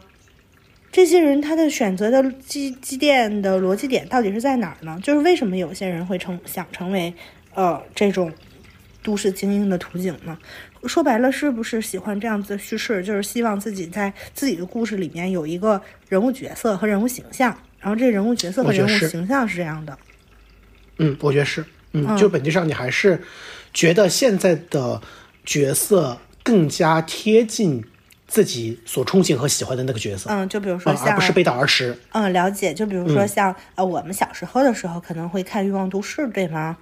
[0.93, 4.99] 这些人他的选择的基基点的逻辑点到底是在哪儿呢？
[5.03, 7.15] 就是为什么有些人会成想成为
[7.55, 8.33] 呃这种
[9.03, 10.37] 都市精英的图景呢？
[10.87, 13.05] 说白了，是不是喜欢这样子的叙事？
[13.05, 19.97] 就是希望自己在自己的故事里面有一个人物角色和人物形象，然后这人物角色和人物形象是这样的。
[20.99, 23.23] 嗯，我觉得是，嗯，嗯就本质上你还是
[23.73, 25.01] 觉得现在的
[25.45, 26.19] 角色
[26.51, 27.85] 更加贴近
[28.27, 31.97] 自己所憧憬和喜欢的那个角色，嗯，就比如说啊，像而不是背道而驰。
[32.13, 32.75] 嗯，了解。
[32.75, 36.77] 就比如说像、呃，我们小时候的时候可能会看《欲望都市》，对吗？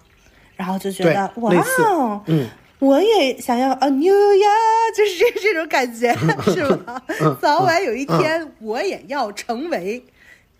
[0.56, 1.54] 然后就觉得哇
[1.86, 2.48] 哦，嗯，
[2.78, 6.12] 我也想要 a new year，就是这这种感觉，
[6.52, 7.02] 是吧？
[7.40, 10.04] 早晚有一天我也要成为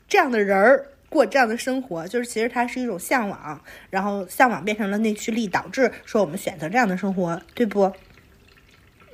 [0.07, 0.87] 这样的人儿。
[1.11, 7.91] 过这样的生活，就是其实它是一种向往，然后向往变成了内驱力，导致说我们选择这样的生活，对不？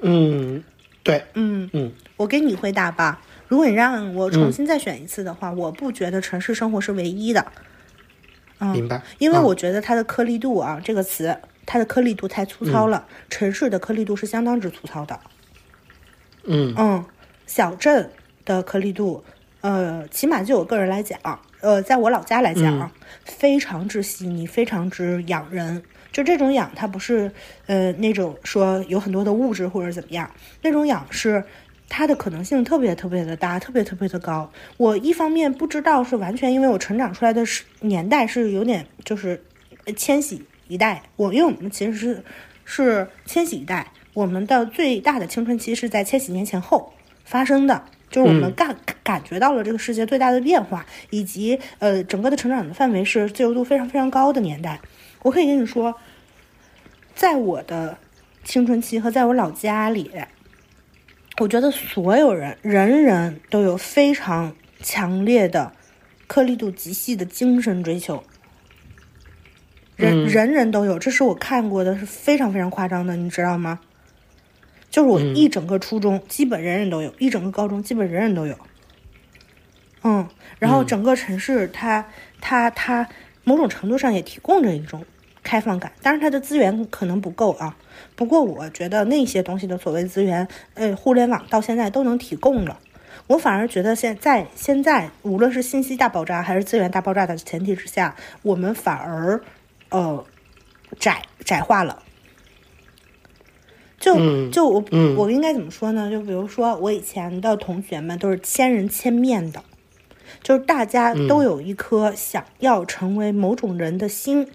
[0.04, 0.62] 嗯，
[1.02, 3.20] 对，嗯，嗯我给你回答吧。
[3.48, 7.44] 如果你让我重新再选一次的话，我不觉得城市生活是唯一的，
[8.58, 8.98] 嗯明白。
[8.98, 11.36] 嗯因为啊我觉得它的颗粒度啊，这个词，
[11.66, 13.06] 它的颗粒度太粗糙了。
[13.30, 15.18] 城市的颗粒度是相当之粗糙的。
[16.44, 17.04] 嗯嗯，
[17.46, 18.10] 小镇
[18.44, 19.24] 的颗粒度，
[19.62, 21.18] 呃，起码就我个人来讲，
[21.60, 22.90] 呃，在我老家来讲，嗯
[23.24, 25.82] 非常之细腻，非常之养人。
[26.14, 27.30] 就这种养，它不是
[27.66, 30.30] 呃那种说有很多的物质或者怎么样，
[30.62, 31.42] 那种养是
[31.88, 34.48] 它的可能性特别特别的大，特别特别的高。
[34.76, 39.42] 我一方面不知道是完全因为我成长出来的是年代是有点就是
[39.86, 42.22] 呃千禧一代，我因为我们其实是
[42.64, 46.92] 是千禧一代，我们的最大的青春期是在千禧年前后
[47.24, 47.82] 发生的。
[48.10, 54.80] 就是我们感、感觉到了这个世界最大的变化，以及呃整个的成长的范围是自由度非常非常高的年代。
[55.24, 55.98] 我可以跟你说，
[57.14, 57.96] 在我的
[58.44, 60.10] 青春期和在我老家里，
[61.38, 65.72] 我觉得所有人人人都有非常强烈的
[66.26, 68.22] 颗粒度极细的精神追求。
[69.96, 73.80] 人、嗯人人都有，这是我看过的，是非常非常夸张的，你知道吗？
[74.90, 78.54] 就是我一整个初中，基本人人都有；一整个高中，基本人人都有。
[80.02, 82.04] 嗯，然后整个城市它，
[82.42, 83.08] 它它
[83.42, 85.02] 某种程度上也提供着一种
[85.44, 87.76] 开放感，当然它的资源可能不够啊。
[88.16, 92.80] 不过我觉得那些东西的所谓资源，呃，互联网到现在都能提供了。
[93.28, 99.40] 我反而觉得现在现在无论是信息大爆炸还是资源大爆炸的前提之下，我们反而
[99.90, 100.24] 呃
[100.98, 102.02] 窄窄化了。
[103.98, 106.10] 就嗯就我嗯我应该怎么说呢？
[106.10, 109.62] 就比如说我以前的同学们都是千人千面的，
[110.42, 114.46] 就是大家都有一颗想要成为某种人的心，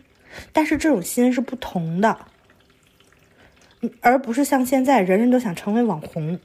[0.52, 2.26] 但是这种心是不同的，
[3.82, 6.40] 嗯而不是像现在人人都想成为网红。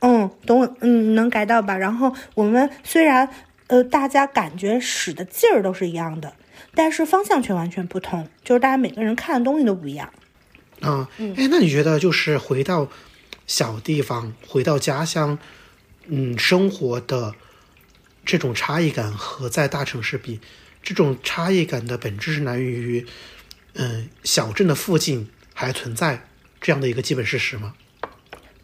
[0.00, 1.76] 嗯，懂我，嗯，能改到吧？
[1.76, 3.28] 然后我们虽然
[3.68, 6.34] 呃，大家感觉使的劲儿都是一样的，
[6.74, 10.12] 但是方向却完全不同，就是大家每个人看的东西都不一样。
[10.82, 12.88] 啊，嗯哎，那你觉得就是回到
[13.46, 15.38] 小地方，回到家乡，
[16.06, 17.34] 嗯，生活的
[18.24, 20.40] 这种差异感和在大城市比，
[20.86, 23.04] 这种差异感的本质是来源于，
[23.74, 26.28] 嗯，小镇的附近还存在
[26.60, 27.74] 这样的一个基本事实吗？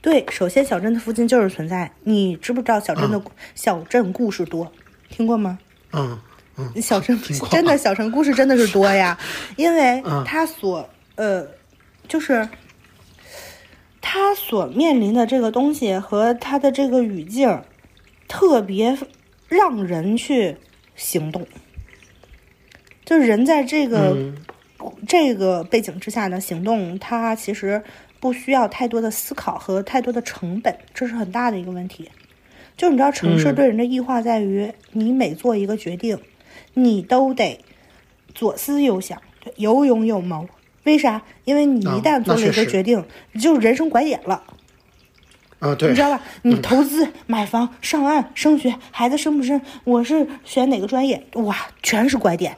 [0.01, 1.93] 对，首先小镇的附近就是存在。
[2.05, 3.21] 你知不知道小镇的、
[3.57, 4.73] 小镇故事多？
[5.09, 5.59] 听过吗？
[5.91, 6.17] 嗯
[6.57, 7.21] 嗯，小镇
[7.51, 9.19] 真的小城故事真的是多呀，
[9.57, 11.45] 因为嗯它所呃，
[12.07, 12.49] 就是
[14.01, 17.63] 他所面临的这个东西和他的这个语境，
[18.29, 18.97] 特别
[19.49, 20.57] 让人去
[20.95, 21.45] 行动。
[23.05, 24.37] 就是人在这个、嗯
[25.07, 27.81] 这个背景之下的行动，它其实
[28.19, 32.11] 不需要太多的思考和太多的成本，这是很大的一个问题。
[32.77, 36.19] 就你知道，城市嗯对人的异化在于，你每做一个决定，
[36.75, 37.61] 你都得
[38.35, 39.23] 左思右想，
[39.55, 40.49] 有勇有谋。
[40.83, 41.23] 为啥？
[41.45, 44.43] 因为你一啊旦做了一个决定，你就人生拐点了，
[45.61, 46.21] 啊，对，你知道吧？
[46.43, 52.57] 你投资、买房、上岸、升学，孩子生不生，我是选哪个专业，哇，全是拐点。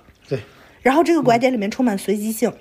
[0.85, 2.53] 对，然后这个拐点里面充满随机性，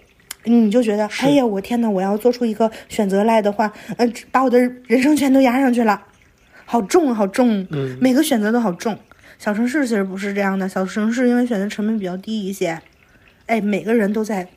[0.46, 6.02] 你就觉得，哎呀，我天呐，我要做出一个选择来的话，呃，把我的人生全都压上去了，
[6.66, 8.98] 好重啊，好重，嗯每个选择都好重。
[9.38, 12.82] 小城市其实不是这样的，小城市因为选择成本比较低一些，
[13.46, 14.48] 哎，每个人都在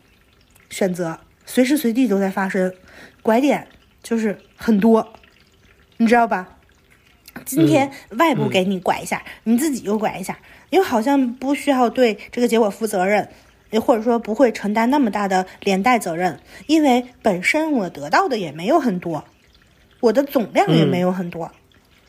[0.70, 2.72] 选择，随时随地都在发生，
[3.22, 3.66] 拐点
[4.02, 5.12] 就是很多，
[5.97, 6.48] 你知道吧？
[7.44, 10.38] 今天外部给你拐一下，你自己又拐一下，
[10.70, 13.28] 因为好像不需要对这个结果负责任，也
[13.78, 19.24] 或者说不会承担那么大的连带责任，因为本身我得到的也没有很多，
[20.01, 21.51] 我的总量也没有很多，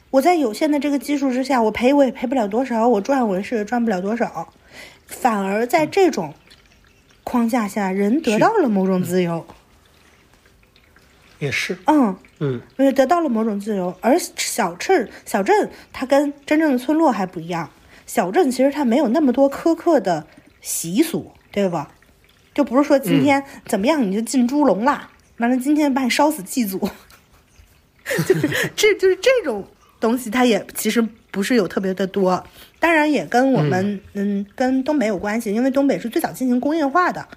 [0.10, 4.50] 我在有限的这个基数之下，我赔我也赔不了多少，我赚我是赚不了多少，
[5.06, 6.34] 反而在这种
[7.24, 9.46] 框架下，人得到了某种自由。
[11.40, 17.70] 也是，嗯，嗯因为得到了某种自由，而小镇小镇它跟真正的村落还不一样。
[18.08, 20.26] 小镇其实它没有那么多苛刻的
[20.62, 21.90] 习俗，对吧？
[22.54, 26.78] 就不是说今天怎么样你就进猪笼啦，完了今天把你烧死祭祖，
[28.28, 29.68] 就是这就是这种
[30.00, 31.02] 东西，它也其实
[31.32, 32.46] 不是有特别的多。
[32.80, 37.28] 当然也跟我们嗯跟东北有关系，因为东北是最早进行工业化的。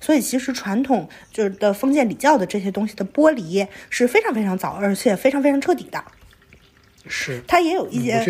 [0.00, 6.02] 所以其实传统就是的封建礼教的这些东西的剥离是非常非常早，而且非常非常彻底的。
[7.06, 7.42] 是。
[7.46, 8.24] 它也有一些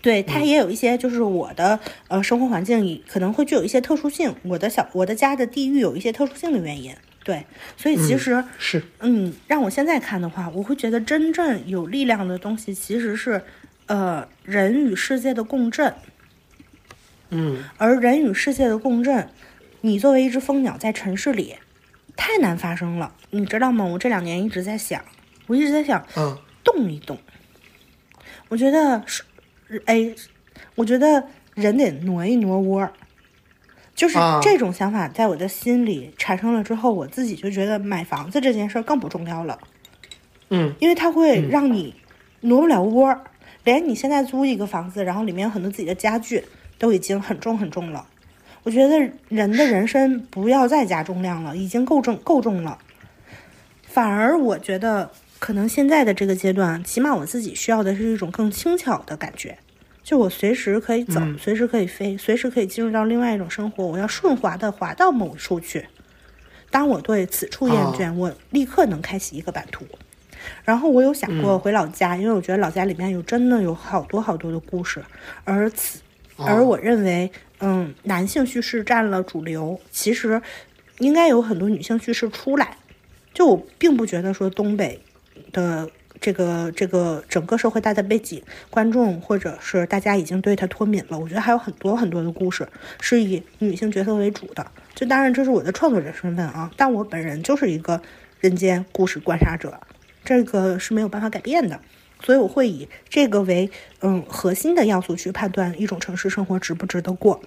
[0.00, 6.94] 对，它也有一些，就是我的呃生活环境里可能会具有一些特殊性，我的小我的家的地域有一些特殊性的原因。
[7.24, 7.44] 对，
[7.76, 13.42] 所以其实是嗯，让我现在看的话，我会觉得真正有力量的东西其实是
[13.86, 15.92] 呃人与世界的共振，
[17.30, 19.28] 嗯而人与世界的共振，
[19.82, 21.56] 你作为一只蜂鸟在城市里
[22.16, 23.84] 太难发生了，你知道吗？
[23.84, 25.04] 我这两年一直在想，
[25.48, 27.18] 我一直在想，嗯动一动。
[28.48, 29.22] 我觉得是，
[29.86, 30.14] 哎，
[30.74, 31.24] 我觉得
[31.54, 32.92] 人得挪一挪窝儿，
[33.94, 39.58] 就是啊这种想法在我的心里产生了之后，我自己就觉得买房子这件事儿更不重要了，
[40.50, 41.94] 嗯因为它会让你
[42.40, 43.20] 挪不了窝儿，
[43.64, 46.44] 连你现在租一个房子，然后里面有很多自己的家具
[46.78, 48.06] 都已经很重很重了。
[48.64, 52.78] 我觉得人的人生不要再加重量了，已经够重够重了。
[53.82, 59.56] 反而我觉得，可能现在的这个阶段，起码我自己需要的是一种更轻巧的感觉，
[60.02, 63.86] 就我随时可以走，嗯随时可以飞，随时可以进入到另外一种生活。
[63.86, 65.86] 我要顺滑的滑到某处去。
[66.70, 69.86] 当我对此处厌倦，我立刻能开启一个版图。
[70.64, 75.02] 然后我有想过回老家，因为我觉得老家里面有真的有好多好多的故事，
[75.44, 76.00] 而此
[76.36, 80.40] 而我认为，嗯，男性叙事占了主流，其实
[80.98, 82.76] 应该有很多女性叙事出来。
[83.34, 85.00] 就我并不觉得说东北
[85.52, 85.88] 的
[86.20, 91.18] 这个这个整个社会大的背景，观众或者是大家已经对他脱敏了。
[91.18, 92.68] 我觉得还有很多很多的故事
[93.00, 94.66] 是以女性角色为主的。
[94.94, 98.02] 就当然这是我的创作者身份啊，但我本人就是一个
[98.40, 99.80] 人间故事观察者，
[100.24, 101.80] 这个是没有办法改变的。
[102.20, 103.70] 所以我会以这个为
[104.00, 107.40] 嗯核心的要素去判断一种城市生活值不值得过。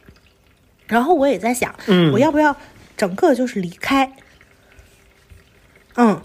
[0.87, 2.55] 然后我也在想，嗯我要不要
[2.95, 4.13] 整个就是离开？
[5.95, 6.21] 嗯，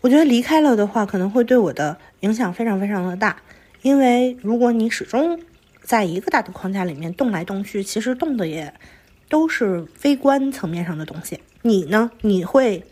[0.00, 3.36] 我觉得离开了的话，可能会对我的影响非常非常的大，
[3.82, 5.38] 因为如果你始终
[5.82, 8.72] 在一个大的框架里面动来动去，其实动的也
[9.28, 11.40] 都是微观层面上的东西。
[11.62, 12.10] 你呢？
[12.22, 12.82] 你会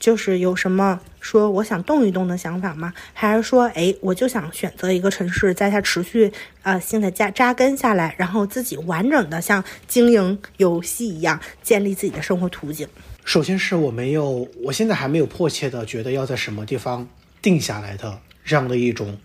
[0.00, 2.94] 就是有什么说我想动一动的想法吗？
[3.12, 6.32] 还是说，哎，我就想选择一个城市，在它持续
[6.62, 12.88] 呃性的扎扎根下来，然后自己完整的像经营游戏一样建立自己的生活途径？
[13.26, 17.08] 首先是我没有，我现在还没有迫切的觉得要在什么地方
[17.42, 19.18] 定下来的这样的一种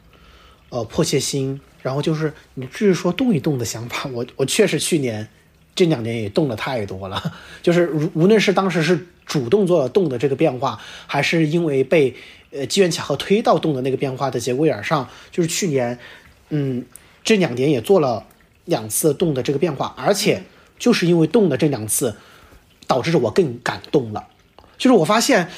[0.70, 1.62] 呃迫切心。
[1.84, 5.28] 然后就是你至于说动一动的想法， 我我确实去年
[5.76, 12.16] 这两年也动了太多了， 就是无无论是当时是主动做了动的这个变化，还是因为被
[12.52, 16.00] 呃机缘巧合推到动的那个变化的节骨眼上，就是去年
[16.50, 16.84] 嗯
[17.24, 18.26] 这两年也做了
[18.66, 20.42] 两次动的这个变化，而且
[20.80, 22.16] 就是因为动的这两次。
[22.92, 24.28] 导致着我更感动了，
[24.78, 25.50] 就是我发现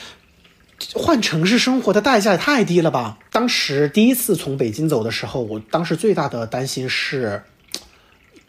[0.94, 3.18] 换城市生活的代价也太低了吧。
[3.32, 7.42] 当时第一次从北京走的时候，我当时最大的担心是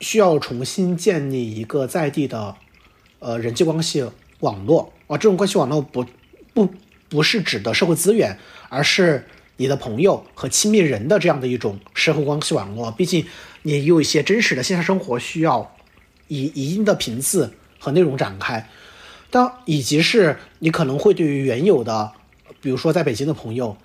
[0.01, 2.55] 需要重新建立一个在地的
[3.21, 4.05] 呃人际关系
[4.41, 6.05] 网络啊，这种关系网络不
[6.53, 6.69] 不
[7.09, 8.39] 不是指的社会资源，
[8.69, 12.91] 而是你的朋友和亲密人的这样的一种社会关系网络。
[12.91, 13.25] 毕竟
[13.63, 15.75] 你有一些真实的线下生活需要
[16.29, 17.55] 以一定的频次。
[17.85, 18.71] 和内容展开，
[19.31, 22.13] 当以及是你可能会对于原有的，
[22.63, 23.77] 比如说在北京的朋友，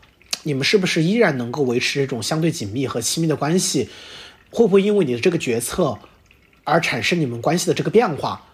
[0.43, 3.89] 你们是不是依然能够维持这种相对紧密和亲密的关系？
[4.51, 5.99] 会不会因为你的这个决策
[6.63, 8.45] 而产生你们关系的这个变化，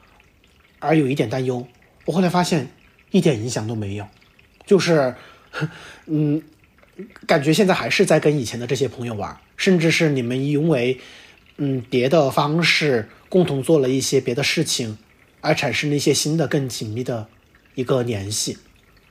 [0.79, 1.67] 而有一点担忧？
[2.05, 2.71] 我后来发现
[3.11, 4.07] 一点影响都没有，
[4.65, 5.13] 就是，
[6.07, 6.41] 嗯，
[7.27, 10.99] 感觉现在还是在跟以前的这些朋友玩，甚至是你们因为
[11.57, 14.97] 嗯别的方式共同做了一些别的事情。
[15.45, 17.27] 而产生了一些新的、更紧密的
[17.75, 18.57] 一个联系，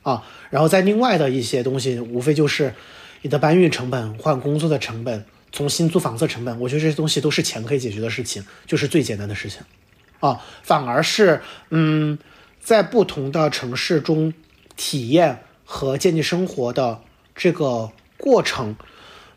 [0.03, 2.73] 啊，然后在另外的一些东西，无非就是
[3.21, 9.61] 你的搬运成本、换工作的成本、重新租房子成本，我觉得这些东西都是钱可以解决的事情，就是最简单的事情，
[10.19, 12.19] 啊，反而是嗯，
[12.59, 14.33] 在不同的城市中
[14.75, 16.99] 体验和建立生活的
[17.33, 18.75] 这个过程，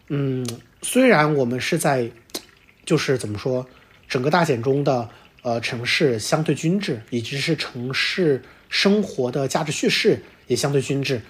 [0.08, 0.44] 嗯，
[0.82, 2.10] 虽然我们是在
[2.84, 3.64] 就是怎么说，
[4.08, 5.08] 整个大简中的。
[5.48, 11.22] 呃城市相对均质，以及是城市生活的价值叙事也相对均质。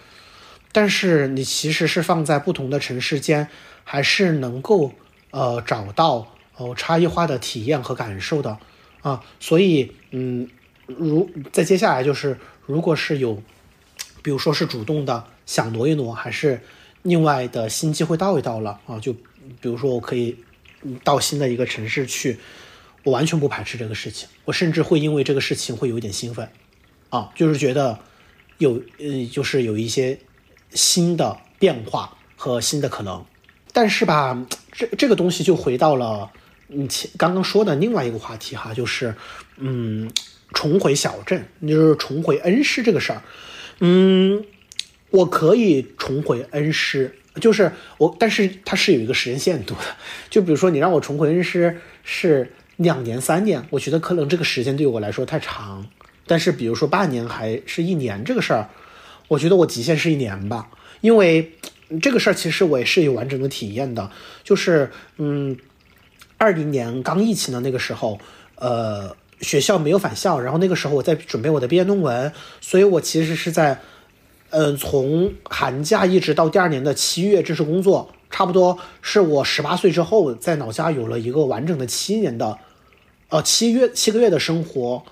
[0.73, 3.47] 但是你其实是放在不同的城市间，
[3.85, 4.93] 还是能够
[5.31, 8.59] 呃找到哦差异化的体验和感受的
[9.03, 9.23] 啊。
[9.39, 10.49] 所以嗯，
[10.86, 12.36] 如在接下来就是，
[12.66, 13.40] 如果是有，
[14.23, 16.61] 比如说是主动的想挪一挪，还是
[17.03, 20.36] 另外的新机会到一到了啊，就比如说我可以
[21.05, 22.39] 到新的一个城市去，
[23.09, 26.49] 我完全不排斥这个事情，我甚至会因为这个事情会有一点兴奋
[27.11, 27.99] 啊，就是觉得
[28.59, 30.19] 有呃就是有一些。
[30.75, 33.25] 新的变化和新的可能，
[33.73, 36.31] 但是吧，这这个东西就回到了
[36.67, 39.15] 你前刚刚说的另外一个话题哈，就是
[39.57, 40.11] 嗯，
[40.53, 43.23] 重回小镇，就是重回恩施这个事儿。
[43.81, 44.45] 嗯，
[45.09, 49.97] 我可以重回恩施，就是我，但是它是有一个时间限度的。
[50.29, 55.87] 就比如说，你让我重回恩施是两年、三年，我觉得可能这个时间对我来说太长。
[56.27, 58.71] 但是，比如说半年还是一年这个事儿。
[59.29, 60.71] 我觉得我极限是一年吧，
[61.03, 61.53] 因为
[62.01, 64.11] 这个事儿其实我也是有完整的体验的，
[64.43, 65.55] 就是嗯，
[66.39, 68.19] 二零年刚疫情的那个时候，
[68.55, 72.33] 呃，学校没有返校，然后那个时候我在准备我的毕业论文，
[72.63, 73.79] 所以我其实是在，
[74.49, 82.59] 呃，从寒假一直到第二年的七月正式工作，差不多是我十八岁之后在老家有了一个完整的七年的，
[83.29, 85.05] 呃，七月七个月的生活，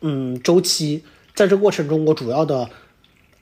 [0.00, 1.02] 嗯，周期，
[1.34, 2.68] 在这过程中我主要的。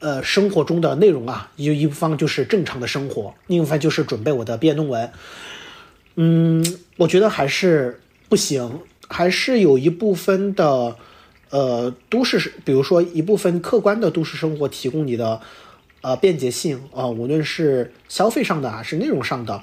[0.04, 5.08] 呃，生活中的内容啊，有一部分就是正常的生活，另一部分就是准备我的毕业论文。
[6.16, 10.96] 嗯，我觉得还是不行，还是有一部分的，
[11.50, 15.40] 呃，都市，比如说一部分客观的都市生活提供你的，
[16.00, 19.62] 呃，便捷性啊，无论是消费上的还是内容上的。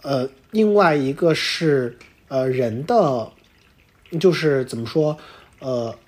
[0.00, 1.98] 呃，另外一个是
[2.28, 3.30] 呃人的，
[4.20, 5.16] 就是怎么说，
[5.58, 5.98] 呃，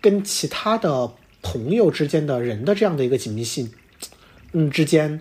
[0.00, 1.12] 跟其他的。
[1.44, 3.68] 朋友之间的人的这样的一个紧密性，
[4.52, 5.20] 嗯，之间，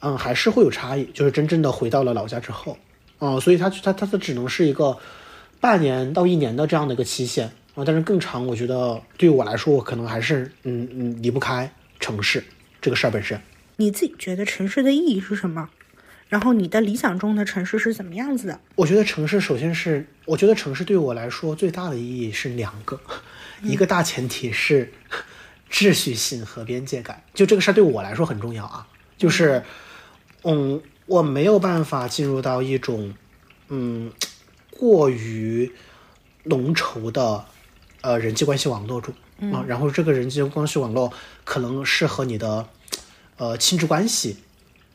[0.00, 1.04] 嗯，还是会有差异。
[1.12, 2.78] 就是真正的回到了老家之后，
[3.18, 4.96] 啊，所以它它它它只能是一个
[5.60, 7.84] 半年到一年的这样的一个期限啊。
[7.84, 11.70] 但是更长，我觉得对于我来说，我可能还是嗯嗯离不开
[12.00, 12.42] 城市
[12.80, 13.38] 这个事儿本身。
[13.76, 15.68] 你自己觉得城市的意义是什么？
[16.28, 18.60] 然后你的理想中的城市是怎么样子的？
[18.74, 23.00] 我觉得城市首先是，我觉得城市对我来说最大的意义是两个，
[23.62, 24.92] 一个大前提是。
[25.70, 28.88] 秩序性和边界感，就这个事儿对我来说很重要啊。
[29.18, 29.62] 就是，
[30.44, 33.12] 嗯，我没有办法进入到一种，
[33.68, 34.10] 嗯，
[34.70, 35.70] 过于
[36.44, 37.44] 浓稠的
[38.00, 39.12] 呃人际关系网络中
[39.52, 39.62] 啊。
[39.68, 41.12] 然后这个人际关系网络
[41.44, 42.66] 可能是和你的
[43.36, 44.38] 呃亲职关系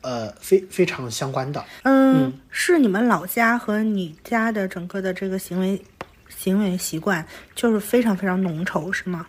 [0.04, 1.66] 呃非非常相关的。
[1.82, 5.82] 嗯，是你们老家和你家的整个的这个行为
[6.30, 7.26] 行为习惯
[7.56, 9.26] 就是非常非常浓稠，是吗？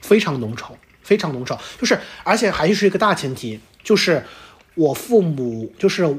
[0.00, 0.72] 非常浓稠，
[1.02, 4.22] 非常浓稠，就是而且还是一个大前提，就是
[4.74, 6.16] 我父母，就是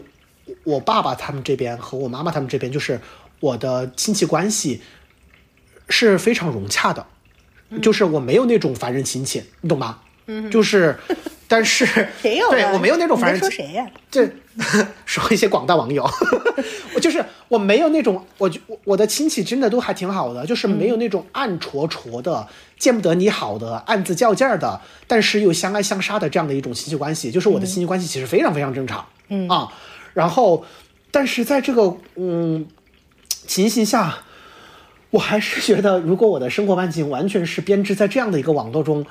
[0.63, 2.99] 我爸爸他们这边和我妈妈他们这边，就是
[3.39, 4.81] 我的亲戚关系
[5.89, 7.05] 是非常融洽的，
[7.81, 10.01] 就是我没有那种凡人亲戚，你懂吗？
[10.27, 10.97] 嗯，就是，
[11.55, 11.85] 但是
[12.21, 12.49] 谁有？
[12.49, 13.39] 对我没有那种凡人。
[13.39, 13.87] 说谁呀？
[14.11, 14.29] 这
[15.05, 16.03] 说一些广大网友，
[16.93, 22.45] 我 就是我没有那种，我我我的亲戚真的都还挺好的，就是没有那种暗戳戳的、
[22.77, 27.31] 见不得你好的、暗自较劲儿的，但是又相爱相杀的这样的一种亲戚关系。
[27.31, 29.71] 就是我的亲戚关系其实非常非常正常，嗯啊，
[30.13, 30.65] 然后，
[31.09, 32.67] 但是在这个嗯
[33.47, 34.17] 情形下，
[35.09, 39.05] 我还是觉得，如果我的生活半径完全是编织在这样的一个网络中。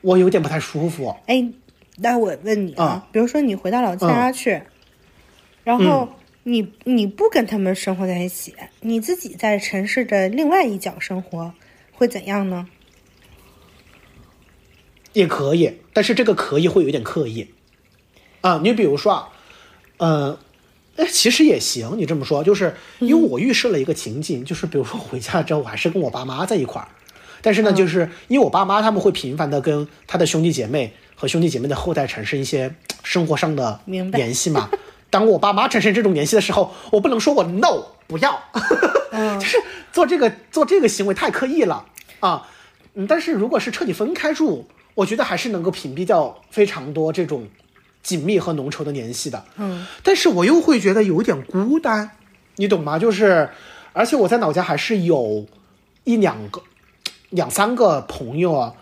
[0.00, 1.14] 我有点不太舒服。
[1.26, 1.48] 哎，
[1.96, 4.62] 那我问你啊，比如说你回到老家去，
[5.64, 6.08] 然后
[6.44, 11.52] 你你不跟他们生活在一起，你自己在城市的另外一角生活，
[11.92, 12.66] 会怎样呢？
[15.12, 17.48] 也可以，但是这个可以会有点刻意
[18.40, 18.60] 啊。
[18.62, 19.28] 你比如说啊，
[19.98, 20.38] 嗯，
[20.96, 21.98] 哎，其实也行。
[21.98, 26.88] 你这么说，就是因为我预设了一个情景，就是比如说回家之后，我还是跟我爸妈在一块儿。
[27.42, 34.68] 但是呢，就是因为我爸妈他们会频繁的跟他的兄弟姐妹和兄弟姐妹的后代产生一些 生活上的联系嘛。
[35.10, 38.40] 当我爸妈产生这种联系的时候，我不能说我 no 不要，
[39.40, 39.56] 就是
[39.92, 41.84] 做这个做这个行为太刻意了
[42.20, 42.46] 啊。
[42.94, 47.48] 嗯，但是如果是彻底分开住，我觉得还是能够屏蔽掉非常多这种
[48.02, 49.44] 紧密和浓稠的联系的。
[49.56, 52.10] 嗯，但是我又会觉得有点孤单，
[52.56, 52.98] 你懂吗？
[52.98, 53.48] 就是，
[53.92, 55.46] 而且我在老家还是有
[56.04, 56.62] 一两个。
[57.30, 58.74] 两三个朋友啊，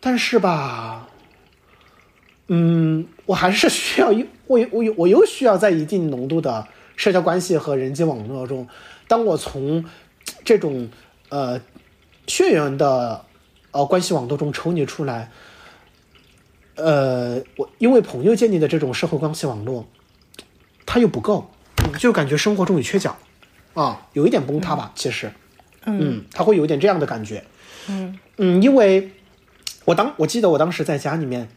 [0.00, 1.08] 但是吧，
[2.48, 6.66] 嗯，我还是需要一 我我我又需要在一定浓度的
[6.96, 8.68] 社交关系和人际网络中，
[9.08, 9.84] 当我从
[10.44, 10.88] 这种
[11.30, 11.60] 呃
[12.26, 13.24] 血缘的
[13.70, 15.30] 呃关系网络中抽离出来，
[16.76, 19.86] 呃，我因为朋友建立的这种社会关系网络，
[20.84, 21.50] 它又不够，
[21.98, 23.16] 就感觉生活中有缺角
[23.74, 25.32] 啊，有一点崩塌吧，其实，
[25.86, 27.44] 嗯，他会有一点这样的感觉，
[27.88, 28.18] 嗯。
[28.36, 29.12] 嗯，因为
[29.84, 31.48] 我当我记得我当时在家里面，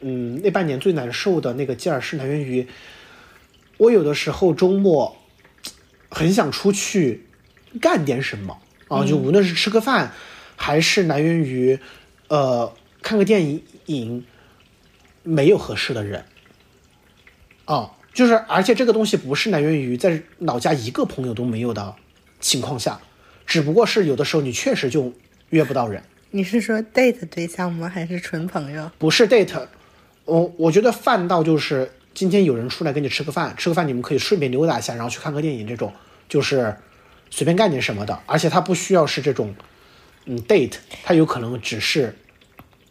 [0.00, 2.66] 嗯，那半年最难受的那个劲儿是来源于，
[3.78, 5.16] 我有的时候周末
[6.10, 7.26] 很想出去
[7.80, 10.12] 干点什么啊，就无论是吃个饭，
[10.56, 11.78] 还是来源于
[12.28, 12.72] 呃
[13.02, 14.24] 看个电影，
[15.22, 16.24] 没有合适的人。
[17.64, 21.94] 啊，就是而且这个东西不是来源于在老家一个朋友都没有的
[22.40, 23.00] 情况下，
[23.46, 25.12] 只不过是有的时候你确实就
[25.50, 26.02] 约不到人。
[26.30, 27.88] 你是说 date 对象吗？
[27.88, 28.90] 还是纯朋友？
[28.98, 29.66] 不是 date，
[30.24, 35.92] 我我觉得饭到就是今天有人出来跟你吃个饭，吃个饭你们可以顺便溜达一下，然后去看个电影，这种
[36.28, 36.76] 就是
[37.30, 39.54] 随便干点什么的，而且他不需要是这种
[40.26, 42.14] 嗯 date，他有可能只是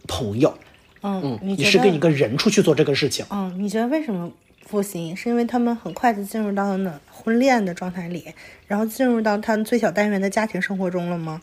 [0.07, 0.57] 朋友，
[1.03, 4.31] 嗯，嗯，你你是跟一个人出去做这个事情，嗯，你觉得为什么
[4.67, 5.15] 不行？
[5.15, 8.33] 是因为他们很快就进入到了那婚恋的状态里，
[8.65, 11.39] 然后进入到他们最小单元的家庭生活中了吗？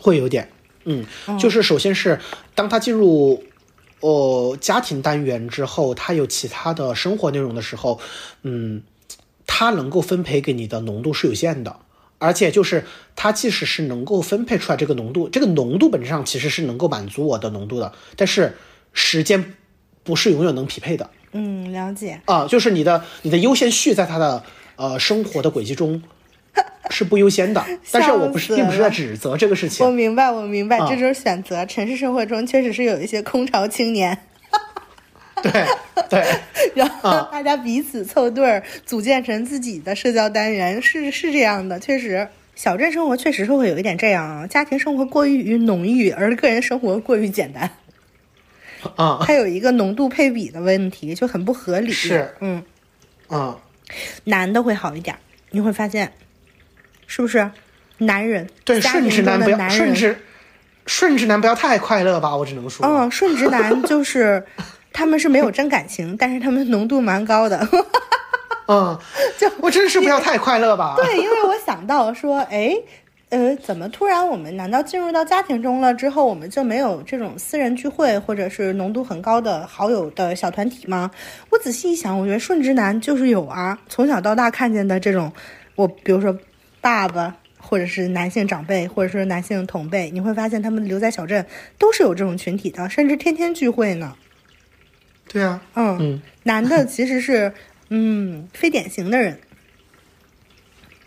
[0.00, 0.48] 会有点，
[0.84, 1.04] 嗯，
[1.38, 2.18] 就是首先是
[2.54, 3.42] 当他进入。
[4.00, 7.98] 呃，家庭单元之后，他有其他的生活内容的时候，
[8.42, 8.80] 嗯，
[9.44, 11.80] 他能够分配给你的浓度是有限的，
[12.18, 12.84] 而且就是
[13.16, 18.56] 它即使是能够分配出来这个浓度，这个浓度本质上其实是能够满足我的浓度的，但是
[18.92, 19.56] 时间
[20.04, 22.20] 不是永远能匹配的嗯，了解。
[22.26, 24.44] 啊、就是你的你的优先序在他的
[24.76, 26.00] 呃生活的轨迹中
[26.90, 34.18] 是不优先的， 但是我不是并不是在指责这个事情我，明白，我明白，这就是选择，城市生活中确实是有一些空巢青年，
[35.42, 35.52] 对
[36.08, 36.24] 对，
[36.74, 42.28] 然后啊大家彼此凑对儿，组建成自己的社交单元，是是这样的，确实。
[42.54, 47.70] 小镇生活确实是会有一点这样啊，家庭生活过于浓郁，而个人生活过于简单，
[48.96, 51.92] 啊它有一个浓度配比的问题，就很不合理。
[51.92, 52.60] 是嗯，
[53.28, 53.56] 啊，
[54.24, 55.14] 男的会好一点，
[55.52, 56.12] 你会发现，
[57.08, 57.50] 是不是？
[58.00, 60.16] 男人对，顺直男不要顺直
[60.86, 64.46] 顺直男不要太快乐吧，我只能说，嗯，顺直男就是
[64.92, 67.68] 他们是没有真感情，但是他们浓度蛮高的。
[68.68, 68.96] 嗯，
[69.36, 72.72] 就我真是不要太快乐吧，对，因为我想到说，哎，
[73.30, 81.10] 呃，怎么突然我们难道进入到家庭中了之后，我们就没有这种私人聚会或者是浓度很高的好友的小团体吗？
[81.50, 85.32] 我仔细一想，我觉得顺直男就是有啊，从小到大看见的这种，
[85.74, 86.36] 我比如说
[86.80, 87.36] 爸爸。
[87.60, 91.44] 或者是男性长辈，或者说男性同辈，你会发现他们留在小镇
[91.76, 94.16] 都是有这种群体的，甚至天天聚会呢。
[95.28, 96.22] 对啊，嗯，嗯。
[96.44, 97.52] 男的其实是
[97.88, 99.40] 嗯非典型的人，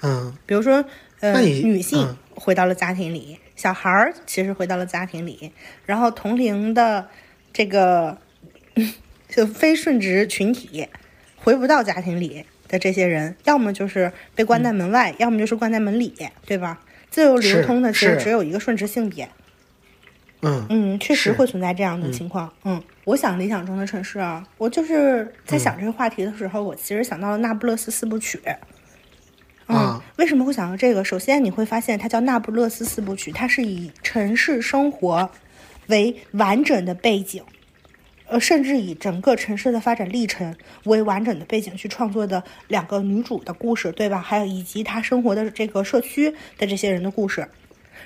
[0.02, 0.35] 嗯。
[0.45, 0.84] 比如说，
[1.22, 5.53] 呃，女性嗯回到了家庭里，小孩儿其实回到了家庭里，
[5.85, 7.07] 然后同龄的
[7.53, 8.18] 这个
[9.30, 10.89] 就非顺直群体
[11.38, 16.15] 回不到家庭里的这些人，要么就是被关在门外，要么就是关在门里，
[16.48, 16.80] 对吧？
[17.10, 19.27] 自由流通的其实是只有一个顺直性别，
[20.41, 22.52] 嗯嗯，确实会存在这样的情况。
[22.64, 28.39] 嗯我想理想中的城市啊，我就是在想这个话题的时候，我其实想到了那不勒斯四部曲。
[29.68, 31.03] 嗯，啊为什么会想到这个？
[31.03, 35.30] 首先，你会发现它叫那不勒斯四部曲，它是以城市生活
[35.88, 37.43] 为完整的背景，
[38.32, 40.56] 呃，甚至以整个城市的发展历程
[40.86, 44.22] 为完整的背景去创作的两个女主的故事，对吧？
[44.22, 47.45] 还有以及她生活的这个社区的这些人的故事。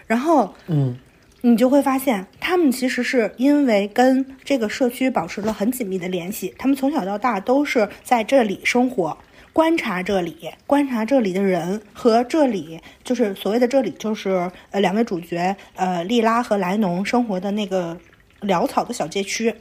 [0.07, 0.97] 然后，嗯
[1.41, 9.15] 你就会发现，他们其实是因为跟这个社区保持了很紧密的联系，他们从小到大都是在这里生活，
[9.53, 17.95] 观察这里，观察这里的人和这里，就是所谓的这里，就是呃两位主角呃莉拉和莱农生活的那个
[18.41, 19.53] 潦草的小街区，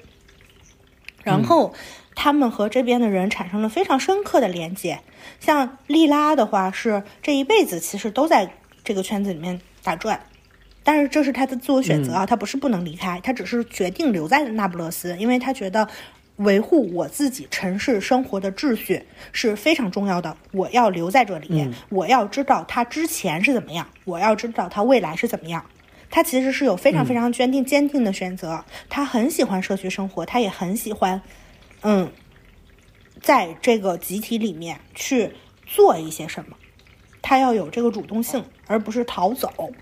[1.24, 1.74] 然后。
[2.16, 5.00] 他们和这边的人产生了非常深刻的连接，
[5.40, 8.48] 像莉拉的话是这一辈子其实都在
[8.84, 10.20] 这个圈子里面打转，
[10.84, 15.88] 但是这是他的自我选择啊，他不是不能离开，他只是决定留在那不勒斯，因为他觉得
[16.36, 19.02] 维护我自己城市生活的秩序
[19.32, 20.36] 是非常重要的。
[20.52, 25.64] 我要留在这里，我要知道他之前是怎么样，我要知道他未来是怎么样。
[26.14, 31.20] 他其实是有非常非常坚定、坚定的选择，他很喜欢社区生活，他也很喜欢，
[31.82, 32.12] 嗯，
[33.20, 35.32] 在这个集体里面去
[35.66, 36.56] 做一些什么。
[37.20, 39.72] 他要有这个主动性，而不是逃走。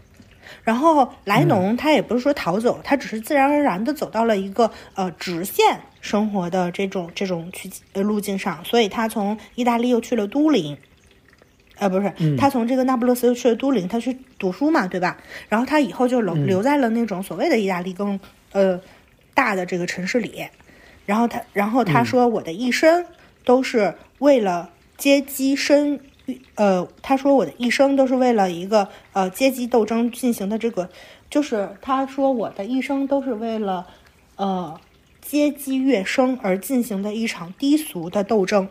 [0.64, 10.78] 然后莱农他也不是说逃走，他只是自然而然的走到了一个呃直线生活的这种这种去呃路径上，所以他从意大利又去了都灵，
[11.82, 15.18] 呃，不是，他从这个那不勒斯去了都灵，他去读书嘛，对吧？
[15.48, 18.20] 然后他以后就留留在了那种所谓的意大利更
[18.52, 18.80] 呃
[19.34, 20.44] 大的这个城市里。
[21.06, 23.04] 然后他，然后他说，我的一生
[23.44, 25.98] 都是为了阶级生，
[26.54, 30.88] 呃，他说我的一生都是为了一个呃阶级斗争进行的这个，
[31.28, 33.88] 就是他说我的一生都是为了
[34.36, 34.80] 呃
[35.20, 38.68] 阶级跃升而进行的一场低俗的斗争。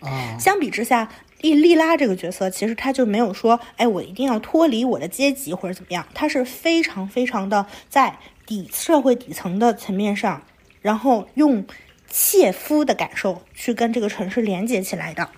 [0.00, 1.08] 啊，相比之下，
[1.52, 10.42] 丽丽拉这个角色其实他就没有说，哎，我一定要脱离我的阶级或者怎么样，他是非常非常的在底社会底层的层面上。
[10.80, 11.64] 然后用
[12.10, 15.30] 切肤的感受去跟这个城市连接起来的，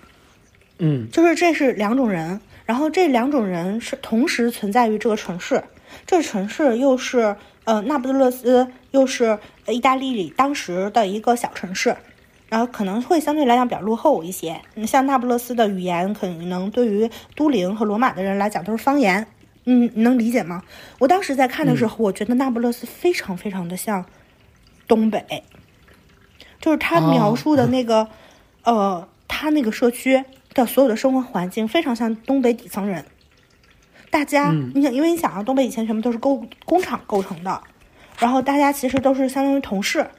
[0.77, 5.63] 嗯，就是这是两种人，然后这两种人是同时存在于这个城市，
[6.05, 9.39] 这个城市又是呃那不勒斯，又是
[9.69, 11.95] 意大利里当时的一个小城市，
[12.49, 14.61] 然后可能会相对来讲比较落后一些。
[14.85, 19.27] 像那不勒斯的语言，可能对于都灵和罗马的人来讲都是方言，
[19.65, 20.63] 嗯，你能理解吗？
[20.99, 24.05] 我当时在看的时候，我觉得那不勒斯非常非常的像。
[24.89, 25.43] 东北，
[26.61, 28.07] 就是他描述的那个，
[28.63, 33.03] 呃，他那个社区的所有的生活环境非常像东北底层人。
[34.09, 37.61] 大家，你想，因为你想啊，东北以前全部都是工工厂构成的，
[38.17, 40.09] 然后大家其实都是相当于同事，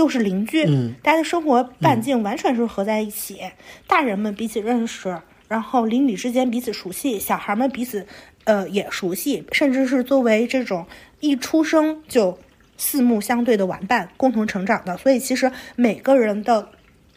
[0.00, 0.64] 又是邻居，
[1.02, 3.38] 大家的生活半径完全是合在一起。
[3.86, 8.06] 大人们彼此认识，然后邻里之间彼此熟悉，小孩们彼此
[8.44, 10.86] 呃也熟悉，甚至是作为这种
[11.20, 12.38] 一出生就。
[12.82, 16.70] 四目相对的玩伴，共同成长的，所以其实每个人的，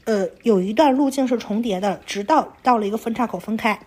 [0.03, 3.79] 呃，有一段路径是重叠的，直到到了一个分岔口分开，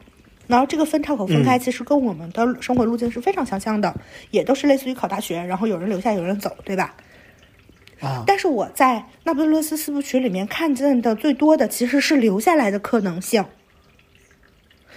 [0.47, 3.94] 然后这个分岔口分开，其实跟我们的生活路径是非常相像的，
[4.31, 6.94] 也都是类似于考大学，然后有人留下，有人走，对吧？
[8.01, 8.24] 啊！
[8.27, 13.44] 但是我在那不勒斯四部曲里面看见的最多的其实是留下来的可能性。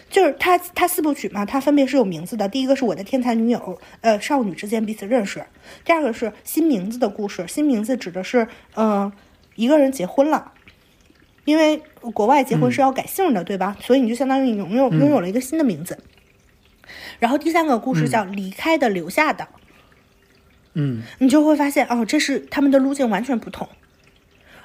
[0.10, 2.50] 就是他，他四部曲嘛，他分别是有名字的。
[2.50, 5.44] 第一个是我的天才女友，呃，少女之间彼此认识；
[5.86, 9.12] 第二个是新名字的故事，新名字指的是，呃，
[9.54, 10.54] 一个人结婚了，
[11.46, 11.84] 因为
[12.16, 13.78] 国外结婚是要改姓的，对吧？
[13.80, 16.00] 所以你就相当于你拥有拥有了一个新的名字。
[17.20, 19.59] 然后第三个故事叫离开的留下的，嗯，
[21.20, 23.68] 你就会发现哦，这是他们的路径完全不同。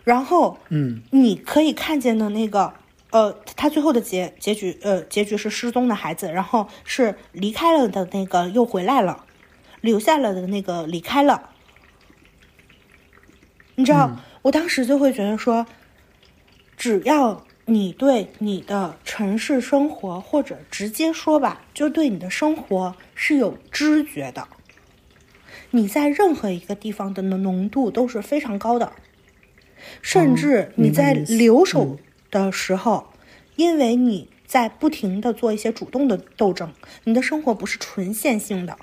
[0.05, 2.75] 然后，嗯，你可以看见的那个。
[3.11, 9.25] 呃，他最后的结结局，呃，结局是失踪的孩子，然后是离开了的那个又回来了，
[9.81, 11.51] 留下了的那个离开了。
[13.77, 15.65] 你知道，我当时就会觉得说，
[16.77, 24.49] 只要你对你的城市生活，或者直接说吧，就对你的生活是有知觉的，
[25.75, 28.93] 你在任何一个地方的浓度都是非常高的，
[30.01, 31.99] 甚至你在留守。
[32.31, 33.13] 的时候，
[33.55, 36.73] 因为你在不停的做一些主动的斗争，
[37.05, 38.77] 你的生活不是纯线性的，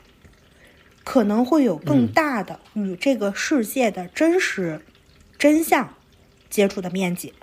[1.04, 4.80] 可能会有更大的与这个世界的真实
[5.38, 5.94] 真相
[6.50, 7.34] 接触的面积，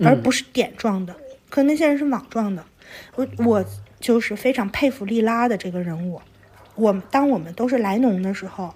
[0.00, 1.14] 而不是点状的。
[1.48, 2.64] 可那些人是网状的。
[3.14, 3.64] 我我
[4.00, 6.20] 就是非常佩服莉拉的这个人物。
[6.80, 8.74] 我当我们都是莱农的时候。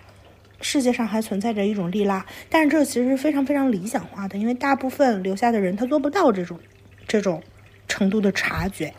[0.61, 6.59] 世界上还存在着一种利拉，但是这其实是非常非常理想化的，因为大部分留下的人他做不到这种
[7.07, 7.43] 这种
[7.87, 8.95] 程度的察觉，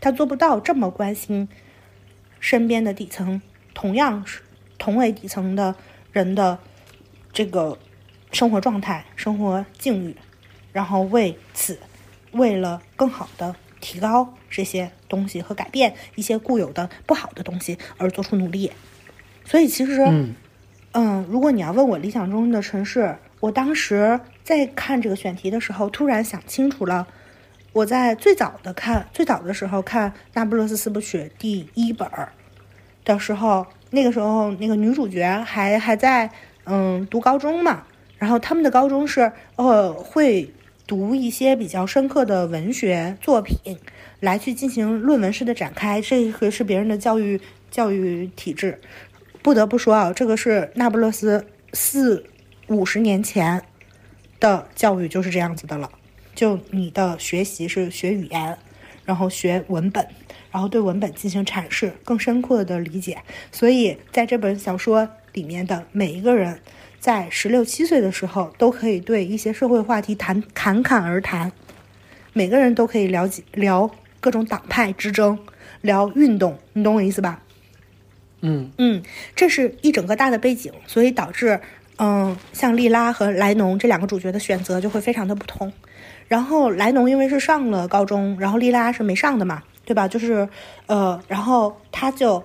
[0.00, 1.46] 他做不到这么关心
[2.40, 3.42] 身边的底层，
[3.74, 4.40] 同样是
[4.78, 5.74] 同为底层的
[6.12, 6.58] 人的
[7.30, 7.76] 这个
[8.30, 10.16] 生活状态、生活境遇，
[10.72, 11.78] 然后为此
[12.30, 18.72] 为了更好的提高这些东西和改变一些固有的不好的东西而做出努力，
[19.44, 20.00] 所以其实。
[20.94, 27.08] 嗯，如果你要问我理想中的城市，我当时在看这个选题的时候，突然想清楚了。
[27.72, 32.30] 我在最早的看最早的时候看《那不勒斯四部曲》第一本儿
[33.06, 36.30] 的时候，那个时候那个女主角还还在
[36.66, 37.84] 嗯读高中嘛，
[38.18, 40.52] 然后他们的高中是呃会
[40.92, 43.78] 读一些比较深刻的文学作品
[44.20, 47.40] 来去进行论文式的展开，这个是别人的教育
[47.70, 48.78] 教育体制。
[49.40, 52.26] 不得不说啊，这个是那不勒斯四
[52.66, 53.62] 五十年前
[54.38, 55.90] 的教育就是这样子的了。
[56.34, 58.58] 就你的学习是学语言，
[59.06, 60.06] 然后学文本，
[60.50, 63.16] 然后对文本进行阐释，更深刻的理解。
[63.50, 66.60] 所以在这本小说里面的每一个人，
[67.02, 71.50] 在十六七岁的时候，都可以对一些社会话题谈侃侃而谈。
[72.32, 75.36] 每个人都可以了解聊各种党派之争，
[75.80, 77.42] 聊运动，你懂我意思吧？
[78.42, 79.02] 嗯嗯，
[79.34, 81.60] 这是一整个大的背景，所以导致，
[81.96, 85.72] 嗯，像莉拉和莱农这两个主角的选择就会非常的不同。
[86.28, 90.06] 然后莱农因为是上了高中，然后莉拉是没上的嘛，对吧？
[90.06, 90.48] 就是
[90.86, 92.44] 呃，然后他就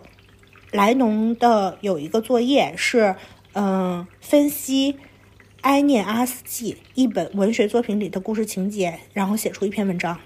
[0.71, 3.15] 莱农的有一个作业是
[3.59, 4.93] 嗯、分析
[5.61, 10.19] 《埃涅阿斯纪》一本文学作品里的故事情节，然后写出一篇文章。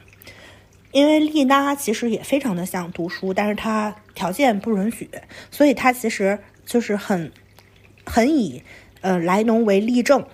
[0.92, 5.10] 因为丽拉其实也非常的想读书，但是她条件不允许，
[5.50, 7.32] 所以她其实就是很
[8.06, 8.62] 很以
[9.00, 10.26] 呃莱农为例证。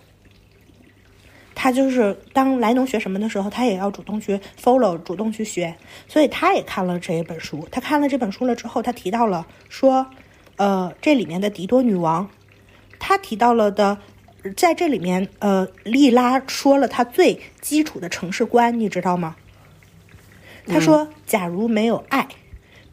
[1.53, 5.75] 她就是当莱农学什么的时候，她也要主动去 follow，主动去学。
[6.07, 7.67] 所以她也看了这一本书。
[7.69, 10.07] 她看了这本书了之后，她提到了说，
[10.55, 12.27] 呃，这里面的狄多女王，
[12.99, 13.97] 她提到了的，
[14.55, 19.35] 在这里面，呃，利拉说了他最基础的城市观，你知道吗？
[20.65, 22.27] 他说：“假如没有爱，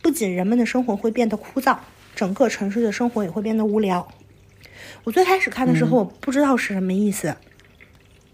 [0.00, 1.76] 不仅人们的生活会变得枯燥，
[2.14, 4.06] 整个城市的生活也会变得无聊。”
[5.02, 7.36] 我最开始看的时候，我不知道是什么意思，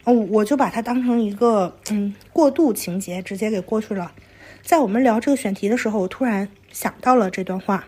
[0.05, 4.13] 哦，我就把它当成一个嗯过渡情节，直接给过去了。
[4.63, 7.87] 在我们聊这个选题的时候，我突然想到了这段话。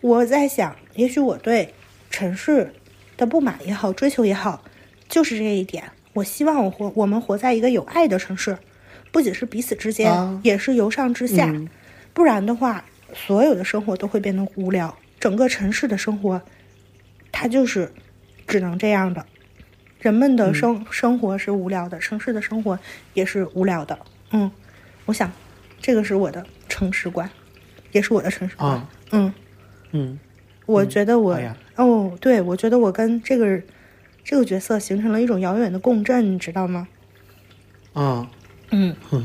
[0.00, 1.74] 我在想，也许我对
[2.08, 2.72] 城市
[3.20, 4.64] 的不满也好，追求也好，
[5.08, 5.84] 就是这一点。
[6.14, 8.58] 我希望我活，我们活在一个有爱的城市。
[9.12, 11.46] 不仅是彼此之间，啊也是由上至下。
[11.46, 11.68] 嗯
[12.12, 12.84] 不然的话，
[13.14, 14.96] 所有的生活都会变得无聊。
[15.20, 16.42] 整个城市的生活，
[17.30, 17.92] 它就是
[18.48, 19.24] 只能这样的。
[20.00, 22.78] 人们的生、生活是无聊的，城市的生活
[23.14, 23.96] 也是无聊的。
[24.32, 24.50] 嗯，
[25.04, 25.30] 我想，
[25.80, 27.30] 这个是我的城市观，
[27.92, 28.72] 也是我的城市观。
[28.72, 29.32] 啊嗯，
[29.92, 30.18] 嗯，
[30.66, 31.38] 我觉得我、
[31.80, 33.60] 哦，对，我觉得我跟这个
[34.22, 36.86] 这个角色形成了一种遥远的共振，你知道吗？
[37.94, 38.28] 啊，
[38.70, 39.18] 嗯，好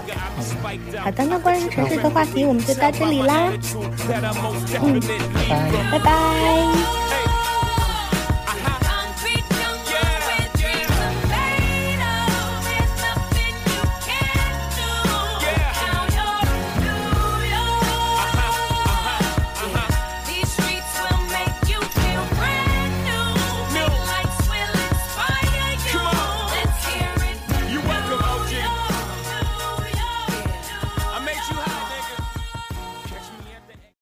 [0.00, 0.14] 的，
[0.98, 3.52] 好的，那关于城市的话题我们就到这里啦，
[4.82, 4.98] 嗯，
[5.92, 7.33] 拜拜。